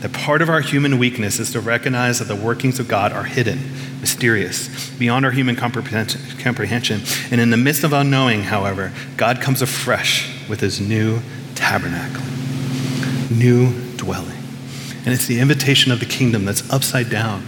That 0.00 0.14
part 0.14 0.40
of 0.40 0.48
our 0.48 0.62
human 0.62 0.98
weakness 0.98 1.38
is 1.38 1.52
to 1.52 1.60
recognize 1.60 2.20
that 2.20 2.24
the 2.24 2.36
workings 2.36 2.80
of 2.80 2.88
God 2.88 3.12
are 3.12 3.24
hidden, 3.24 3.58
mysterious, 4.00 4.88
beyond 4.98 5.26
our 5.26 5.30
human 5.30 5.56
comprehension. 5.56 7.02
And 7.30 7.40
in 7.40 7.50
the 7.50 7.58
midst 7.58 7.84
of 7.84 7.92
unknowing, 7.92 8.44
however, 8.44 8.92
God 9.18 9.42
comes 9.42 9.60
afresh 9.60 10.48
with 10.48 10.60
his 10.60 10.80
new 10.80 11.20
tabernacle, 11.54 12.24
new 13.30 13.74
dwelling. 13.96 14.38
And 15.04 15.14
it's 15.14 15.26
the 15.26 15.38
invitation 15.38 15.92
of 15.92 16.00
the 16.00 16.06
kingdom 16.06 16.46
that's 16.46 16.68
upside 16.70 17.10
down, 17.10 17.46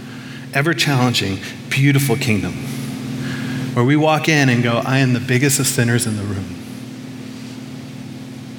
ever 0.53 0.75
challenging, 0.75 1.39
beautiful 1.69 2.15
kingdom, 2.15 2.53
where 3.73 3.83
we 3.83 3.95
walk 3.95 4.29
in 4.29 4.49
and 4.49 4.61
go, 4.61 4.77
I 4.85 4.99
am 4.99 5.13
the 5.13 5.19
biggest 5.19 5.59
of 5.59 5.65
sinners 5.65 6.05
in 6.05 6.17
the 6.17 6.23
room. 6.23 6.55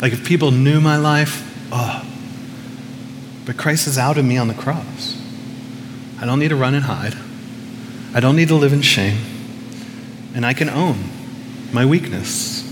Like 0.00 0.12
if 0.12 0.26
people 0.26 0.50
knew 0.50 0.80
my 0.80 0.96
life, 0.96 1.48
oh, 1.70 2.04
but 3.46 3.56
Christ 3.56 3.86
is 3.86 3.98
out 3.98 4.16
of 4.18 4.24
me 4.24 4.36
on 4.36 4.48
the 4.48 4.54
cross. 4.54 5.20
I 6.20 6.26
don't 6.26 6.38
need 6.38 6.48
to 6.48 6.56
run 6.56 6.74
and 6.74 6.84
hide. 6.84 7.14
I 8.14 8.20
don't 8.20 8.36
need 8.36 8.48
to 8.48 8.54
live 8.54 8.72
in 8.72 8.82
shame. 8.82 9.18
And 10.34 10.46
I 10.46 10.54
can 10.54 10.70
own 10.70 11.04
my 11.72 11.84
weakness. 11.84 12.62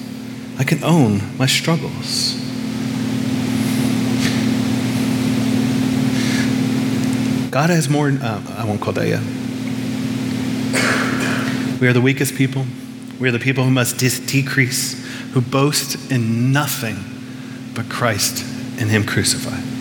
I 0.58 0.64
can 0.64 0.82
own 0.85 1.37
my 1.37 1.46
struggles. 1.46 2.35
God 7.50 7.68
has 7.68 7.88
more, 7.88 8.08
uh, 8.08 8.42
I 8.56 8.64
won't 8.64 8.80
quote 8.80 8.94
that 8.94 9.09
yet. 9.09 9.20
We 11.80 11.88
are 11.88 11.92
the 11.92 12.01
weakest 12.01 12.34
people. 12.36 12.64
We 13.20 13.28
are 13.28 13.32
the 13.32 13.38
people 13.38 13.64
who 13.64 13.70
must 13.70 13.99
dis- 13.99 14.20
decrease, 14.20 15.05
who 15.32 15.40
boast 15.40 16.11
in 16.11 16.53
nothing 16.53 16.97
but 17.74 17.88
Christ 17.88 18.42
and 18.80 18.88
Him 18.88 19.05
crucified. 19.05 19.72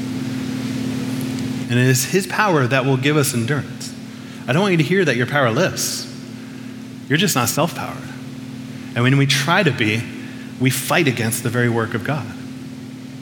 And 1.72 1.80
it 1.80 1.88
is 1.88 2.04
His 2.04 2.28
power 2.28 2.68
that 2.68 2.84
will 2.84 2.98
give 2.98 3.16
us 3.16 3.34
endurance. 3.34 3.96
I 4.46 4.52
don't 4.52 4.62
want 4.62 4.74
you 4.74 4.78
to 4.80 4.84
hear 4.84 5.06
that 5.06 5.16
you're 5.16 5.26
powerless. 5.26 6.06
You're 7.08 7.18
just 7.18 7.34
not 7.34 7.48
self 7.48 7.76
powered. 7.76 8.10
And 8.94 9.06
when 9.06 9.16
we 9.16 9.26
try 9.26 9.64
to 9.64 9.72
be, 9.72 10.04
we 10.60 10.70
fight 10.70 11.08
against 11.08 11.44
the 11.44 11.50
very 11.50 11.70
work 11.70 11.94
of 11.94 12.04
God. 12.04 12.28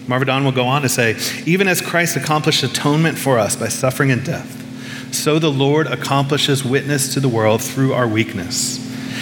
Marva 0.07 0.25
Dawn 0.25 0.43
will 0.43 0.51
go 0.51 0.65
on 0.65 0.81
to 0.81 0.89
say, 0.89 1.15
even 1.45 1.67
as 1.67 1.79
Christ 1.79 2.15
accomplished 2.15 2.63
atonement 2.63 3.19
for 3.19 3.37
us 3.37 3.55
by 3.55 3.67
suffering 3.67 4.09
and 4.09 4.25
death, 4.25 5.13
so 5.13 5.37
the 5.37 5.51
Lord 5.51 5.85
accomplishes 5.85 6.65
witness 6.65 7.13
to 7.13 7.19
the 7.19 7.29
world 7.29 7.61
through 7.61 7.93
our 7.93 8.07
weakness. 8.07 8.79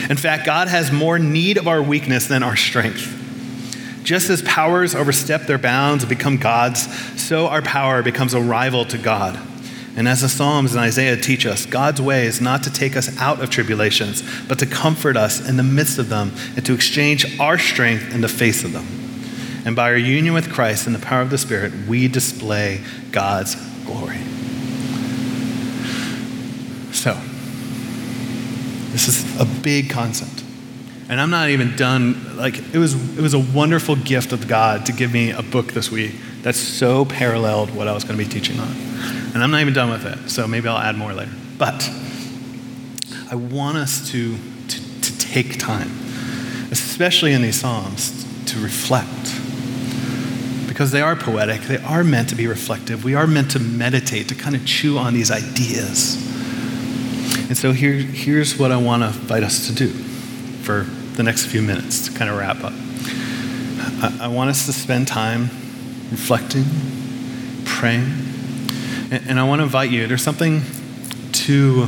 In 0.09 0.15
fact, 0.15 0.45
God 0.45 0.69
has 0.69 0.89
more 0.89 1.19
need 1.19 1.57
of 1.57 1.67
our 1.67 1.83
weakness 1.83 2.27
than 2.27 2.43
our 2.43 2.55
strength. 2.55 3.16
Just 4.07 4.29
as 4.29 4.41
powers 4.43 4.95
overstep 4.95 5.47
their 5.47 5.57
bounds 5.57 6.05
and 6.05 6.09
become 6.09 6.37
gods, 6.37 6.87
so 7.21 7.47
our 7.47 7.61
power 7.61 8.01
becomes 8.01 8.33
a 8.33 8.39
rival 8.39 8.85
to 8.85 8.97
God. 8.97 9.37
And 9.97 10.07
as 10.07 10.21
the 10.21 10.29
Psalms 10.29 10.71
and 10.71 10.79
Isaiah 10.79 11.17
teach 11.17 11.45
us, 11.45 11.65
God's 11.65 12.01
way 12.01 12.25
is 12.25 12.39
not 12.39 12.63
to 12.63 12.71
take 12.71 12.95
us 12.95 13.19
out 13.19 13.41
of 13.43 13.49
tribulations, 13.49 14.23
but 14.47 14.59
to 14.59 14.65
comfort 14.65 15.17
us 15.17 15.45
in 15.45 15.57
the 15.57 15.63
midst 15.63 15.99
of 15.99 16.07
them 16.07 16.31
and 16.55 16.65
to 16.65 16.73
exchange 16.73 17.37
our 17.37 17.57
strength 17.57 18.15
in 18.15 18.21
the 18.21 18.29
face 18.29 18.63
of 18.63 18.71
them. 18.71 18.87
And 19.65 19.75
by 19.75 19.91
our 19.91 19.97
union 19.97 20.33
with 20.33 20.53
Christ 20.53 20.85
and 20.87 20.95
the 20.95 21.05
power 21.05 21.21
of 21.21 21.29
the 21.29 21.37
Spirit, 21.37 21.73
we 21.85 22.07
display 22.07 22.81
God's 23.11 23.55
glory. 23.83 24.19
So, 26.93 27.13
this 28.93 29.09
is 29.09 29.37
a 29.37 29.43
big 29.61 29.89
concept. 29.89 30.36
And 31.09 31.21
I'm 31.21 31.29
not 31.29 31.49
even 31.49 31.75
done. 31.75 32.37
Like, 32.37 32.57
it 32.73 32.77
was, 32.77 33.17
it 33.17 33.21
was 33.21 33.33
a 33.33 33.39
wonderful 33.39 33.95
gift 33.95 34.33
of 34.33 34.47
God 34.47 34.85
to 34.87 34.91
give 34.91 35.13
me 35.13 35.31
a 35.31 35.41
book 35.41 35.67
this 35.67 35.89
week 35.89 36.15
that's 36.41 36.59
so 36.59 37.05
paralleled 37.05 37.73
what 37.73 37.87
I 37.87 37.93
was 37.93 38.03
going 38.03 38.17
to 38.17 38.23
be 38.23 38.29
teaching 38.29 38.59
on. 38.59 38.71
And 39.33 39.43
I'm 39.43 39.51
not 39.51 39.61
even 39.61 39.73
done 39.73 39.89
with 39.89 40.05
it, 40.05 40.29
so 40.29 40.47
maybe 40.47 40.67
I'll 40.67 40.77
add 40.77 40.95
more 40.95 41.13
later. 41.13 41.31
But 41.57 41.89
I 43.29 43.35
want 43.35 43.77
us 43.77 44.09
to, 44.11 44.37
to, 44.67 45.01
to 45.01 45.17
take 45.19 45.59
time, 45.59 45.89
especially 46.71 47.33
in 47.33 47.41
these 47.41 47.59
Psalms, 47.59 48.25
to 48.45 48.59
reflect. 48.59 49.07
Because 50.67 50.91
they 50.91 51.01
are 51.01 51.15
poetic, 51.15 51.61
they 51.61 51.77
are 51.77 52.03
meant 52.03 52.29
to 52.29 52.35
be 52.35 52.47
reflective, 52.47 53.03
we 53.03 53.15
are 53.15 53.27
meant 53.27 53.51
to 53.51 53.59
meditate, 53.59 54.29
to 54.29 54.35
kind 54.35 54.55
of 54.55 54.65
chew 54.65 54.97
on 54.97 55.13
these 55.13 55.31
ideas. 55.31 56.15
And 57.49 57.57
so 57.57 57.71
here, 57.71 57.93
here's 57.93 58.57
what 58.57 58.71
I 58.71 58.77
want 58.77 59.03
to 59.03 59.07
invite 59.07 59.43
us 59.43 59.67
to 59.67 59.73
do 59.73 59.89
for 59.89 60.85
the 61.17 61.23
next 61.23 61.47
few 61.47 61.63
minutes 61.63 62.07
to 62.07 62.17
kind 62.17 62.29
of 62.29 62.37
wrap 62.37 62.63
up. 62.63 62.73
I, 64.03 64.25
I 64.25 64.27
want 64.27 64.51
us 64.51 64.67
to 64.67 64.73
spend 64.73 65.07
time 65.07 65.49
reflecting, 66.11 66.63
praying, 67.65 68.05
and, 69.11 69.23
and 69.27 69.39
I 69.39 69.43
want 69.43 69.59
to 69.59 69.63
invite 69.63 69.89
you. 69.89 70.05
There's 70.05 70.21
something 70.21 70.61
to 71.31 71.87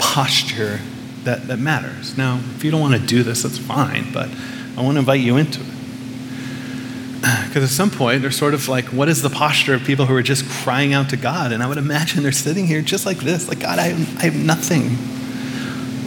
posture 0.00 0.80
that, 1.22 1.46
that 1.46 1.60
matters. 1.60 2.18
Now, 2.18 2.40
if 2.56 2.64
you 2.64 2.72
don't 2.72 2.80
want 2.80 3.00
to 3.00 3.06
do 3.06 3.22
this, 3.22 3.44
that's 3.44 3.58
fine, 3.58 4.12
but 4.12 4.28
I 4.76 4.82
want 4.82 4.96
to 4.96 4.98
invite 4.98 5.20
you 5.20 5.36
into 5.36 5.60
it. 5.60 5.66
Because 7.52 7.64
at 7.64 7.70
some 7.70 7.90
point, 7.90 8.22
they're 8.22 8.30
sort 8.30 8.54
of 8.54 8.66
like, 8.66 8.86
what 8.86 9.10
is 9.10 9.20
the 9.20 9.28
posture 9.28 9.74
of 9.74 9.84
people 9.84 10.06
who 10.06 10.16
are 10.16 10.22
just 10.22 10.48
crying 10.48 10.94
out 10.94 11.10
to 11.10 11.18
God? 11.18 11.52
And 11.52 11.62
I 11.62 11.68
would 11.68 11.76
imagine 11.76 12.22
they're 12.22 12.32
sitting 12.32 12.66
here 12.66 12.80
just 12.80 13.04
like 13.04 13.18
this 13.18 13.46
like, 13.46 13.60
God, 13.60 13.78
I 13.78 13.88
I 13.88 14.24
have 14.24 14.34
nothing. 14.34 14.96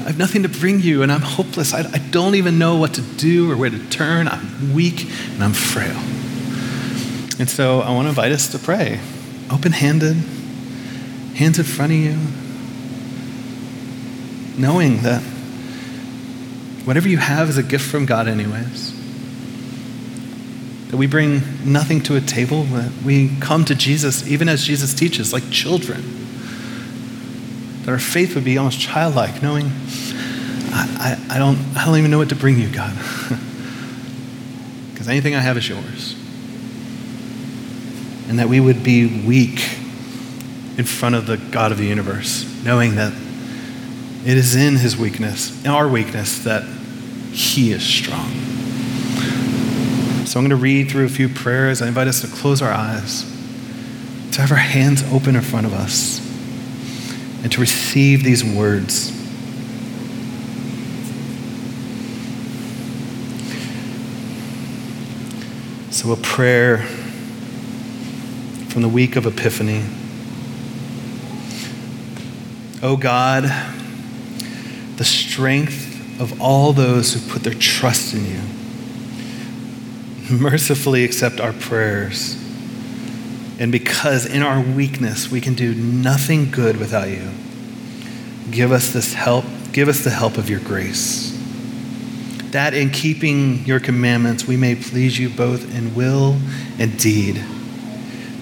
I 0.06 0.10
have 0.10 0.20
nothing 0.20 0.44
to 0.44 0.50
bring 0.50 0.82
you, 0.82 1.02
and 1.02 1.12
I'm 1.12 1.22
hopeless. 1.22 1.74
I, 1.74 1.80
I 1.80 1.98
don't 1.98 2.36
even 2.36 2.60
know 2.60 2.76
what 2.76 2.94
to 2.94 3.02
do 3.02 3.52
or 3.52 3.58
where 3.58 3.72
to 3.72 3.90
turn. 3.90 4.28
I'm 4.28 4.76
weak 4.76 5.10
and 5.32 5.44
I'm 5.44 5.54
frail. 5.54 5.98
And 7.40 7.50
so 7.50 7.82
I 7.82 7.90
want 7.90 8.06
to 8.06 8.10
invite 8.10 8.32
us 8.32 8.50
to 8.50 8.60
pray 8.60 9.00
open 9.52 9.72
handed, 9.72 10.16
hands 11.36 11.58
in 11.58 11.66
front 11.66 11.92
of 11.92 11.98
you, 11.98 12.18
knowing 14.60 15.02
that 15.02 15.22
whatever 16.86 17.10
you 17.10 17.18
have 17.18 17.50
is 17.50 17.58
a 17.58 17.64
gift 17.64 17.90
from 17.90 18.06
God, 18.06 18.28
anyways. 18.28 18.94
That 20.92 20.98
we 20.98 21.08
bring 21.08 21.42
nothing 21.64 22.02
to 22.04 22.16
a 22.16 22.22
table, 22.22 22.64
that 22.66 22.92
we 23.04 23.36
come 23.40 23.66
to 23.66 23.74
Jesus, 23.76 24.28
even 24.28 24.50
as 24.50 24.64
Jesus 24.64 24.94
teaches, 24.94 25.34
like 25.34 25.50
children. 25.50 26.25
That 27.86 27.92
our 27.92 28.00
faith 28.00 28.36
would 28.36 28.44
be 28.44 28.58
almost 28.58 28.80
childlike, 28.80 29.42
knowing, 29.42 29.72
I, 30.72 31.18
I, 31.30 31.36
I 31.36 31.38
don't, 31.38 31.58
I 31.78 31.86
don't 31.86 31.98
even 31.98 32.12
know 32.12 32.18
what 32.18 32.30
to 32.30 32.36
bring 32.36 32.60
you, 32.60 32.70
God. 32.70 32.96
Because 34.92 35.10
anything 35.10 35.36
I 35.36 35.42
have 35.42 35.58
is 35.58 35.68
yours 35.68 36.16
and 38.28 38.40
that 38.40 38.50
we 38.50 38.60
would 38.60 38.84
be 38.84 39.26
weak 39.26 39.60
in 40.78 40.84
front 40.84 41.16
of 41.16 41.28
the 41.28 41.38
God 41.38 41.72
of 41.72 41.78
the 41.78 41.86
universe, 41.86 42.44
knowing 42.64 42.96
that 42.96 43.14
it 44.26 44.38
is 44.38 44.56
in 44.56 44.76
his 44.78 44.98
weakness, 44.98 45.64
in 45.64 45.72
our 45.72 45.88
weakness, 45.88 46.40
that 46.44 46.64
he 47.32 47.72
is 47.72 47.84
strong. 47.84 48.30
So 50.26 50.40
I'm 50.40 50.44
going 50.44 50.50
to 50.50 50.56
read 50.56 50.90
through 50.90 51.06
a 51.06 51.10
few 51.10 51.30
prayers. 51.30 51.82
I 51.82 51.88
invite 51.88 52.08
us 52.08 52.22
to 52.22 52.28
close 52.28 52.62
our 52.62 52.72
eyes, 52.72 53.24
to 54.32 54.42
have 54.42 54.52
our 54.52 54.58
hands 54.58 55.04
open 55.14 55.36
in 55.36 55.42
front 55.42 55.68
of 55.68 55.74
us, 55.74 56.20
and 57.46 57.52
to 57.52 57.62
receive 57.62 58.24
these 58.24 58.44
words. 58.44 59.12
So, 65.96 66.12
a 66.12 66.16
prayer 66.16 66.80
from 68.70 68.82
the 68.82 68.90
week 68.90 69.16
of 69.16 69.28
Epiphany. 69.28 69.84
O 72.82 72.94
oh 72.94 72.98
God, 72.98 73.44
the 74.96 75.06
strength 75.06 76.20
of 76.20 76.42
all 76.42 76.74
those 76.74 77.14
who 77.14 77.32
put 77.32 77.44
their 77.44 77.54
trust 77.54 78.16
in 78.16 78.26
you, 78.26 78.42
mercifully 80.36 81.04
accept 81.04 81.40
our 81.40 81.54
prayers. 81.54 82.44
And 83.58 83.72
because 83.72 84.26
in 84.26 84.42
our 84.42 84.62
weakness 84.62 85.32
we 85.32 85.40
can 85.40 85.54
do 85.54 85.74
nothing 85.74 86.52
good 86.52 86.78
without 86.78 87.08
you, 87.08 87.30
give 88.52 88.72
us 88.72 88.92
this 88.92 89.14
help, 89.14 89.46
give 89.72 89.88
us 89.88 90.04
the 90.04 90.10
help 90.10 90.38
of 90.38 90.50
your 90.50 90.60
grace. 90.60 91.32
That 92.52 92.74
in 92.74 92.90
keeping 92.90 93.66
your 93.66 93.80
commandments 93.80 94.46
we 94.46 94.58
may 94.58 94.76
please 94.76 95.18
you 95.18 95.30
both 95.30 95.74
in 95.74 95.96
will 95.96 96.38
and 96.78 96.98
deed 97.00 97.42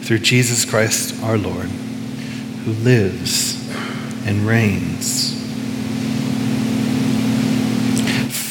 through 0.01 0.19
Jesus 0.19 0.65
Christ 0.65 1.21
our 1.23 1.37
Lord, 1.37 1.67
who 1.67 2.71
lives 2.71 3.59
and 4.25 4.47
reigns. 4.47 5.41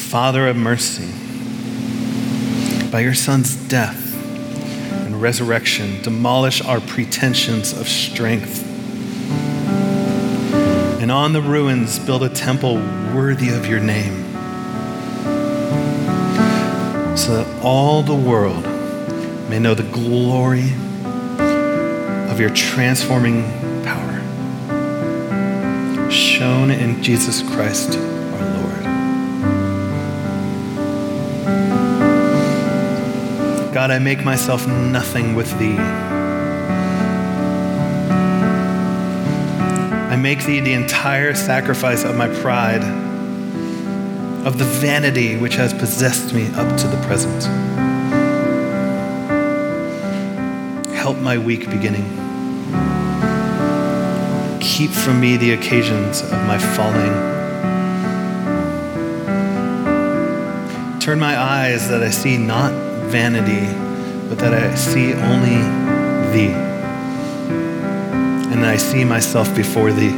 Father 0.09 0.47
of 0.47 0.55
mercy, 0.55 1.11
by 2.89 2.99
your 2.99 3.15
Son's 3.15 3.55
death 3.67 4.12
resurrection, 5.23 6.01
demolish 6.01 6.61
our 6.61 6.81
pretensions 6.81 7.71
of 7.71 7.87
strength. 7.87 8.61
And 11.01 11.09
on 11.09 11.31
the 11.31 11.41
ruins, 11.41 11.97
build 11.97 12.23
a 12.23 12.29
temple 12.29 12.75
worthy 13.15 13.47
of 13.47 13.65
your 13.65 13.79
name, 13.79 14.25
so 17.15 17.37
that 17.37 17.47
all 17.63 18.03
the 18.03 18.13
world 18.13 18.65
may 19.49 19.59
know 19.59 19.73
the 19.73 19.89
glory 19.93 20.73
of 22.29 22.41
your 22.41 22.49
transforming 22.49 23.43
power 23.83 24.19
shown 26.11 26.69
in 26.69 27.01
Jesus 27.01 27.41
Christ 27.43 27.97
God, 33.83 33.91
I 33.91 33.99
make 33.99 34.23
myself 34.23 34.65
nothing 34.65 35.35
with 35.35 35.59
thee. 35.59 35.75
I 40.07 40.15
make 40.15 40.45
thee 40.45 40.61
the 40.61 40.71
entire 40.71 41.33
sacrifice 41.33 42.05
of 42.05 42.15
my 42.15 42.29
pride, 42.29 42.81
of 44.45 44.57
the 44.57 44.63
vanity 44.63 45.35
which 45.35 45.55
has 45.55 45.73
possessed 45.73 46.33
me 46.33 46.47
up 46.53 46.77
to 46.77 46.87
the 46.87 46.95
present. 47.05 47.43
Help 50.95 51.17
my 51.17 51.37
weak 51.37 51.69
beginning 51.69 52.05
keep 54.61 54.91
from 54.91 55.19
me 55.19 55.35
the 55.35 55.51
occasions 55.51 56.21
of 56.21 56.31
my 56.47 56.57
falling. 56.57 57.11
Turn 61.01 61.19
my 61.19 61.37
eyes 61.37 61.89
that 61.89 62.01
I 62.01 62.11
see 62.11 62.37
not 62.37 62.92
vanity, 63.13 63.67
but 64.27 64.39
that 64.39 64.55
I 64.55 64.73
see 64.73 65.13
only 65.13 65.61
thee. 66.33 66.55
And 68.51 68.65
I 68.65 68.75
see 68.75 69.05
myself 69.05 69.55
before 69.55 69.91
thee. 69.91 70.15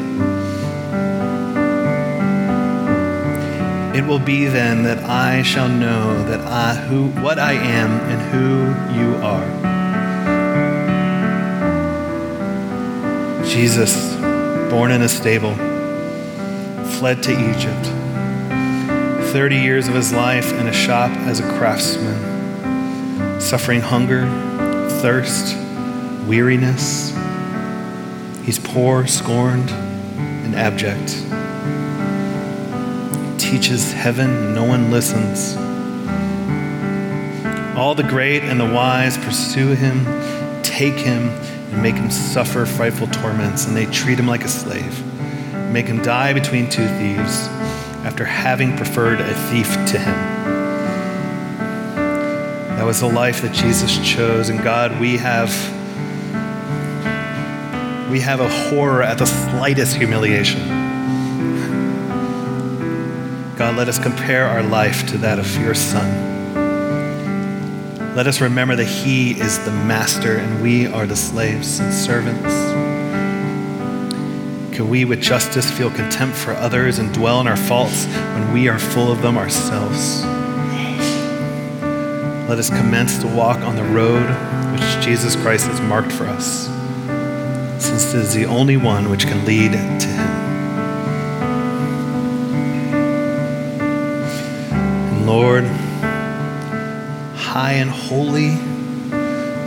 It 3.97 4.05
will 4.07 4.19
be 4.19 4.45
then 4.45 4.83
that 4.83 5.03
I 5.03 5.41
shall 5.41 5.67
know 5.67 6.23
that 6.23 6.39
I 6.39 6.75
who 6.75 7.09
what 7.21 7.37
I 7.37 7.51
am 7.51 7.91
and 8.11 8.21
who 8.31 8.73
you 8.97 9.15
are. 9.17 9.45
Jesus 13.45 14.15
born 14.71 14.91
in 14.91 15.01
a 15.01 15.09
stable, 15.09 15.53
fled 16.97 17.21
to 17.23 17.31
Egypt. 17.31 17.85
30 19.33 19.57
years 19.57 19.89
of 19.89 19.95
his 19.95 20.13
life 20.13 20.53
in 20.53 20.67
a 20.67 20.73
shop 20.73 21.11
as 21.27 21.41
a 21.41 21.57
craftsman, 21.57 22.34
suffering 23.45 23.79
hunger, 23.79 24.25
thirst, 25.01 25.55
weariness. 26.25 27.15
He's 28.43 28.57
poor, 28.57 29.05
scorned, 29.05 29.69
and 29.69 30.55
abject. 30.55 31.09
Teaches 33.39 33.93
heaven, 33.93 34.55
no 34.55 34.63
one 34.63 34.89
listens. 34.89 35.55
All 37.77 37.93
the 37.93 38.01
great 38.01 38.41
and 38.41 38.59
the 38.59 38.65
wise 38.65 39.15
pursue 39.19 39.75
him, 39.75 40.03
take 40.63 40.95
him, 40.95 41.29
and 41.71 41.83
make 41.83 41.95
him 41.95 42.09
suffer 42.09 42.65
frightful 42.65 43.05
torments, 43.07 43.67
and 43.67 43.77
they 43.77 43.85
treat 43.85 44.17
him 44.17 44.25
like 44.25 44.43
a 44.43 44.47
slave, 44.47 45.05
make 45.71 45.85
him 45.85 46.01
die 46.01 46.33
between 46.33 46.67
two 46.67 46.87
thieves, 46.97 47.47
after 48.03 48.25
having 48.25 48.75
preferred 48.75 49.21
a 49.21 49.33
thief 49.51 49.71
to 49.91 49.99
him. 49.99 50.54
That 52.77 52.85
was 52.85 52.99
the 52.99 53.07
life 53.07 53.41
that 53.41 53.53
Jesus 53.53 53.97
chose, 54.05 54.49
and 54.49 54.61
God, 54.61 54.99
we 54.99 55.17
have 55.17 55.49
we 58.11 58.19
have 58.19 58.39
a 58.39 58.49
horror 58.69 59.01
at 59.01 59.17
the 59.17 59.25
slightest 59.25 59.95
humiliation. 59.95 60.59
God, 63.57 63.77
let 63.77 63.89
us 63.89 63.97
compare 63.97 64.45
our 64.45 64.61
life 64.61 65.07
to 65.07 65.17
that 65.19 65.39
of 65.39 65.57
your 65.57 65.73
Son. 65.73 66.53
Let 68.15 68.27
us 68.27 68.41
remember 68.41 68.75
that 68.75 68.85
He 68.85 69.31
is 69.31 69.57
the 69.65 69.71
master 69.71 70.37
and 70.37 70.61
we 70.61 70.87
are 70.87 71.05
the 71.05 71.15
slaves 71.15 71.79
and 71.79 71.93
servants. 71.93 72.53
Can 74.75 74.89
we, 74.89 75.05
with 75.05 75.21
justice, 75.21 75.71
feel 75.71 75.89
contempt 75.89 76.37
for 76.37 76.51
others 76.51 76.99
and 76.99 77.13
dwell 77.13 77.37
on 77.37 77.47
our 77.47 77.57
faults 77.57 78.05
when 78.05 78.53
we 78.53 78.67
are 78.67 78.79
full 78.79 79.11
of 79.11 79.21
them 79.21 79.37
ourselves? 79.37 80.34
Let 82.47 82.59
us 82.59 82.69
commence 82.69 83.17
to 83.19 83.27
walk 83.27 83.57
on 83.61 83.75
the 83.75 83.83
road 83.83 84.29
which 84.71 85.03
Jesus 85.03 85.35
Christ 85.35 85.65
has 85.65 85.81
marked 85.81 86.11
for 86.11 86.25
us, 86.25 86.67
since 87.83 88.13
it 88.13 88.19
is 88.19 88.35
the 88.35 88.45
only 88.45 88.77
one 88.77 89.09
which 89.09 89.25
can 89.25 89.43
lead 89.45 89.71
to 89.71 89.79
Him. 89.79 90.27
And 95.11 95.25
Lord, 95.25 95.65
high 97.35 97.73
and 97.73 97.89
holy 97.89 98.49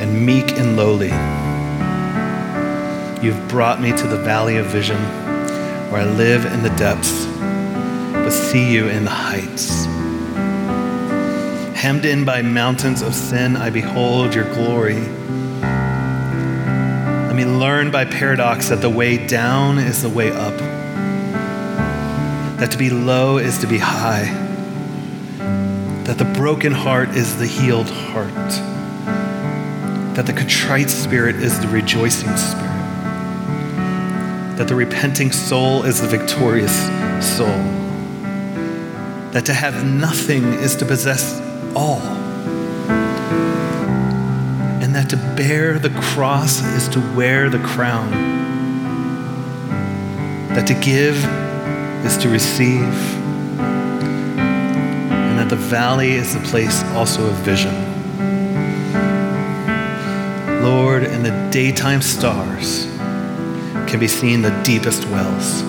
and 0.01 0.25
meek 0.25 0.53
and 0.53 0.77
lowly. 0.77 1.11
You've 3.27 3.49
brought 3.49 3.81
me 3.81 3.91
to 3.91 4.07
the 4.07 4.19
valley 4.19 4.57
of 4.57 4.67
vision 4.67 4.99
where 5.91 6.03
I 6.03 6.05
live 6.05 6.45
in 6.45 6.63
the 6.63 6.71
depths 6.77 7.27
but 8.13 8.31
see 8.31 8.73
you 8.73 8.87
in 8.87 9.03
the 9.03 9.11
heights. 9.11 9.88
Hemmed 11.89 12.05
in 12.05 12.27
by 12.27 12.43
mountains 12.43 13.01
of 13.01 13.15
sin, 13.15 13.57
I 13.57 13.71
behold 13.71 14.35
your 14.35 14.45
glory. 14.53 15.01
Let 17.23 17.35
me 17.35 17.47
learn 17.47 17.91
by 17.91 18.05
paradox 18.05 18.69
that 18.69 18.83
the 18.83 18.91
way 18.91 19.27
down 19.27 19.79
is 19.79 20.03
the 20.03 20.11
way 20.11 20.31
up, 20.31 20.55
that 22.59 22.73
to 22.73 22.77
be 22.77 22.91
low 22.91 23.39
is 23.39 23.57
to 23.61 23.67
be 23.67 23.79
high 23.79 24.27
that 26.05 26.19
the 26.19 26.27
broken 26.39 26.73
heart 26.73 27.09
is 27.17 27.39
the 27.39 27.47
healed 27.47 27.89
heart, 27.89 28.51
that 30.15 30.27
the 30.27 30.35
contrite 30.35 30.91
spirit 30.91 31.37
is 31.37 31.59
the 31.59 31.69
rejoicing 31.69 32.37
spirit, 32.37 32.67
that 34.59 34.69
the 34.69 34.75
repenting 34.75 35.33
soul 35.33 35.85
is 35.85 36.03
the 36.03 36.09
victorious 36.09 36.83
soul, 37.27 37.47
that 39.33 39.47
to 39.47 39.55
have 39.55 39.87
nothing 39.87 40.45
is 40.53 40.77
to 40.77 40.85
possess 40.85 41.48
all, 41.75 42.01
and 44.81 44.95
that 44.95 45.09
to 45.11 45.17
bear 45.37 45.79
the 45.79 45.91
cross 46.01 46.63
is 46.63 46.89
to 46.89 47.01
wear 47.15 47.51
the 47.51 47.59
crown, 47.61 48.11
that 50.51 50.67
to 50.67 50.75
give 50.75 51.17
is 52.05 52.17
to 52.19 52.29
receive 52.29 52.95
And 53.59 55.39
that 55.39 55.49
the 55.51 55.57
valley 55.57 56.13
is 56.13 56.35
the 56.35 56.41
place 56.41 56.83
also 56.95 57.25
of 57.27 57.35
vision. 57.37 57.75
Lord, 60.63 61.05
in 61.05 61.23
the 61.23 61.49
daytime 61.53 62.03
stars 62.03 62.87
can 63.87 64.01
be 64.01 64.09
seen 64.09 64.43
the 64.43 64.51
deepest 64.65 65.05
wells. 65.07 65.63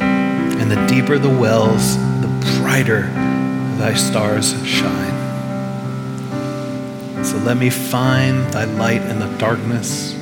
And 0.00 0.70
the 0.70 0.86
deeper 0.86 1.18
the 1.18 1.28
wells, 1.28 1.96
the 2.20 2.28
brighter 2.58 3.10
thy 3.82 3.94
stars 3.94 4.52
shine. 4.66 5.18
So 7.24 7.36
let 7.38 7.56
me 7.56 7.68
find 7.68 8.50
thy 8.52 8.64
light 8.64 9.02
in 9.02 9.18
the 9.18 9.28
darkness, 9.38 10.14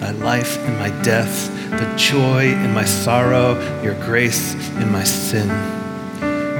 thy 0.00 0.12
life 0.12 0.56
in 0.66 0.78
my 0.78 0.90
death, 1.02 1.50
the 1.70 1.94
joy 1.96 2.44
in 2.46 2.72
my 2.72 2.84
sorrow, 2.84 3.58
your 3.82 3.94
grace 3.94 4.54
in 4.76 4.90
my 4.90 5.04
sin 5.04 5.50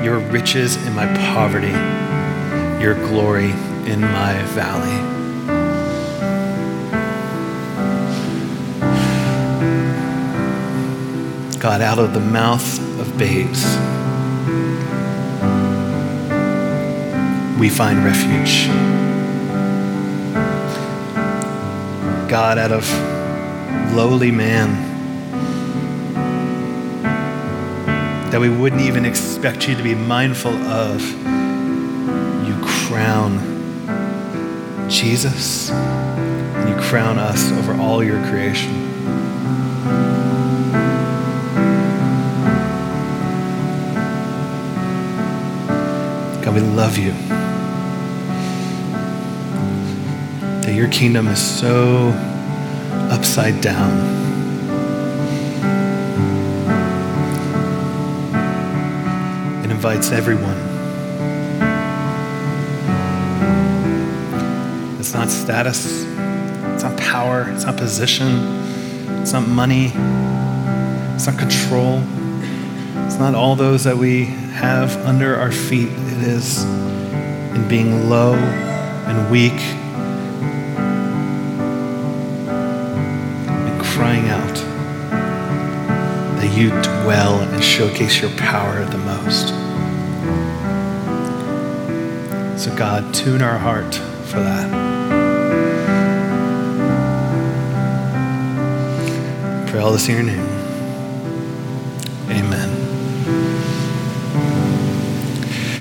your 0.02 0.18
riches 0.18 0.84
in 0.84 0.94
my 0.94 1.06
poverty, 1.32 1.70
your 2.82 2.94
glory 3.06 3.50
in 3.86 4.00
my 4.00 4.34
valley. 4.48 4.90
God, 11.60 11.80
out 11.80 12.00
of 12.00 12.12
the 12.12 12.20
mouth 12.20 12.80
of 12.98 13.16
babes, 13.16 13.62
we 17.62 17.68
find 17.68 18.04
refuge. 18.04 18.66
God, 22.28 22.58
out 22.58 22.72
of 22.72 22.84
lowly 23.94 24.32
man, 24.32 24.72
that 28.32 28.40
we 28.40 28.48
wouldn't 28.48 28.82
even 28.82 29.04
expect 29.04 29.68
you 29.68 29.76
to 29.76 29.82
be 29.84 29.94
mindful 29.94 30.50
of, 30.50 31.00
you 32.44 32.56
crown 32.64 33.38
Jesus 34.90 35.70
and 35.70 36.68
you 36.68 36.74
crown 36.88 37.16
us 37.16 37.52
over 37.52 37.74
all 37.74 38.02
your 38.02 38.20
creation. 38.24 38.90
God, 46.42 46.54
we 46.54 46.60
love 46.60 46.98
you. 46.98 47.14
That 50.72 50.78
your 50.78 50.88
kingdom 50.88 51.28
is 51.28 51.38
so 51.38 52.08
upside 53.10 53.60
down. 53.60 53.92
It 59.62 59.70
invites 59.70 60.12
everyone. 60.12 60.56
It's 64.98 65.12
not 65.12 65.28
status, 65.28 66.04
it's 66.04 66.82
not 66.84 66.96
power, 66.96 67.50
it's 67.50 67.66
not 67.66 67.76
position, 67.76 68.28
it's 69.20 69.34
not 69.34 69.46
money, 69.46 69.92
it's 71.14 71.26
not 71.26 71.38
control. 71.38 72.02
It's 73.04 73.18
not 73.18 73.34
all 73.34 73.56
those 73.56 73.84
that 73.84 73.98
we 73.98 74.24
have 74.24 74.96
under 75.04 75.36
our 75.36 75.52
feet. 75.52 75.90
It 75.90 76.22
is 76.22 76.64
in 76.64 77.68
being 77.68 78.08
low 78.08 78.32
and 78.32 79.30
weak 79.30 79.60
you 86.62 86.70
dwell 86.82 87.40
and 87.40 87.62
showcase 87.64 88.20
your 88.20 88.30
power 88.36 88.84
the 88.84 88.98
most. 88.98 89.48
So, 92.56 92.72
God, 92.76 93.12
tune 93.12 93.42
our 93.42 93.58
heart 93.58 93.96
for 93.96 94.38
that. 94.38 94.70
Pray 99.68 99.80
all 99.80 99.90
this 99.90 100.08
in 100.08 100.14
your 100.14 100.22
name. 100.22 100.51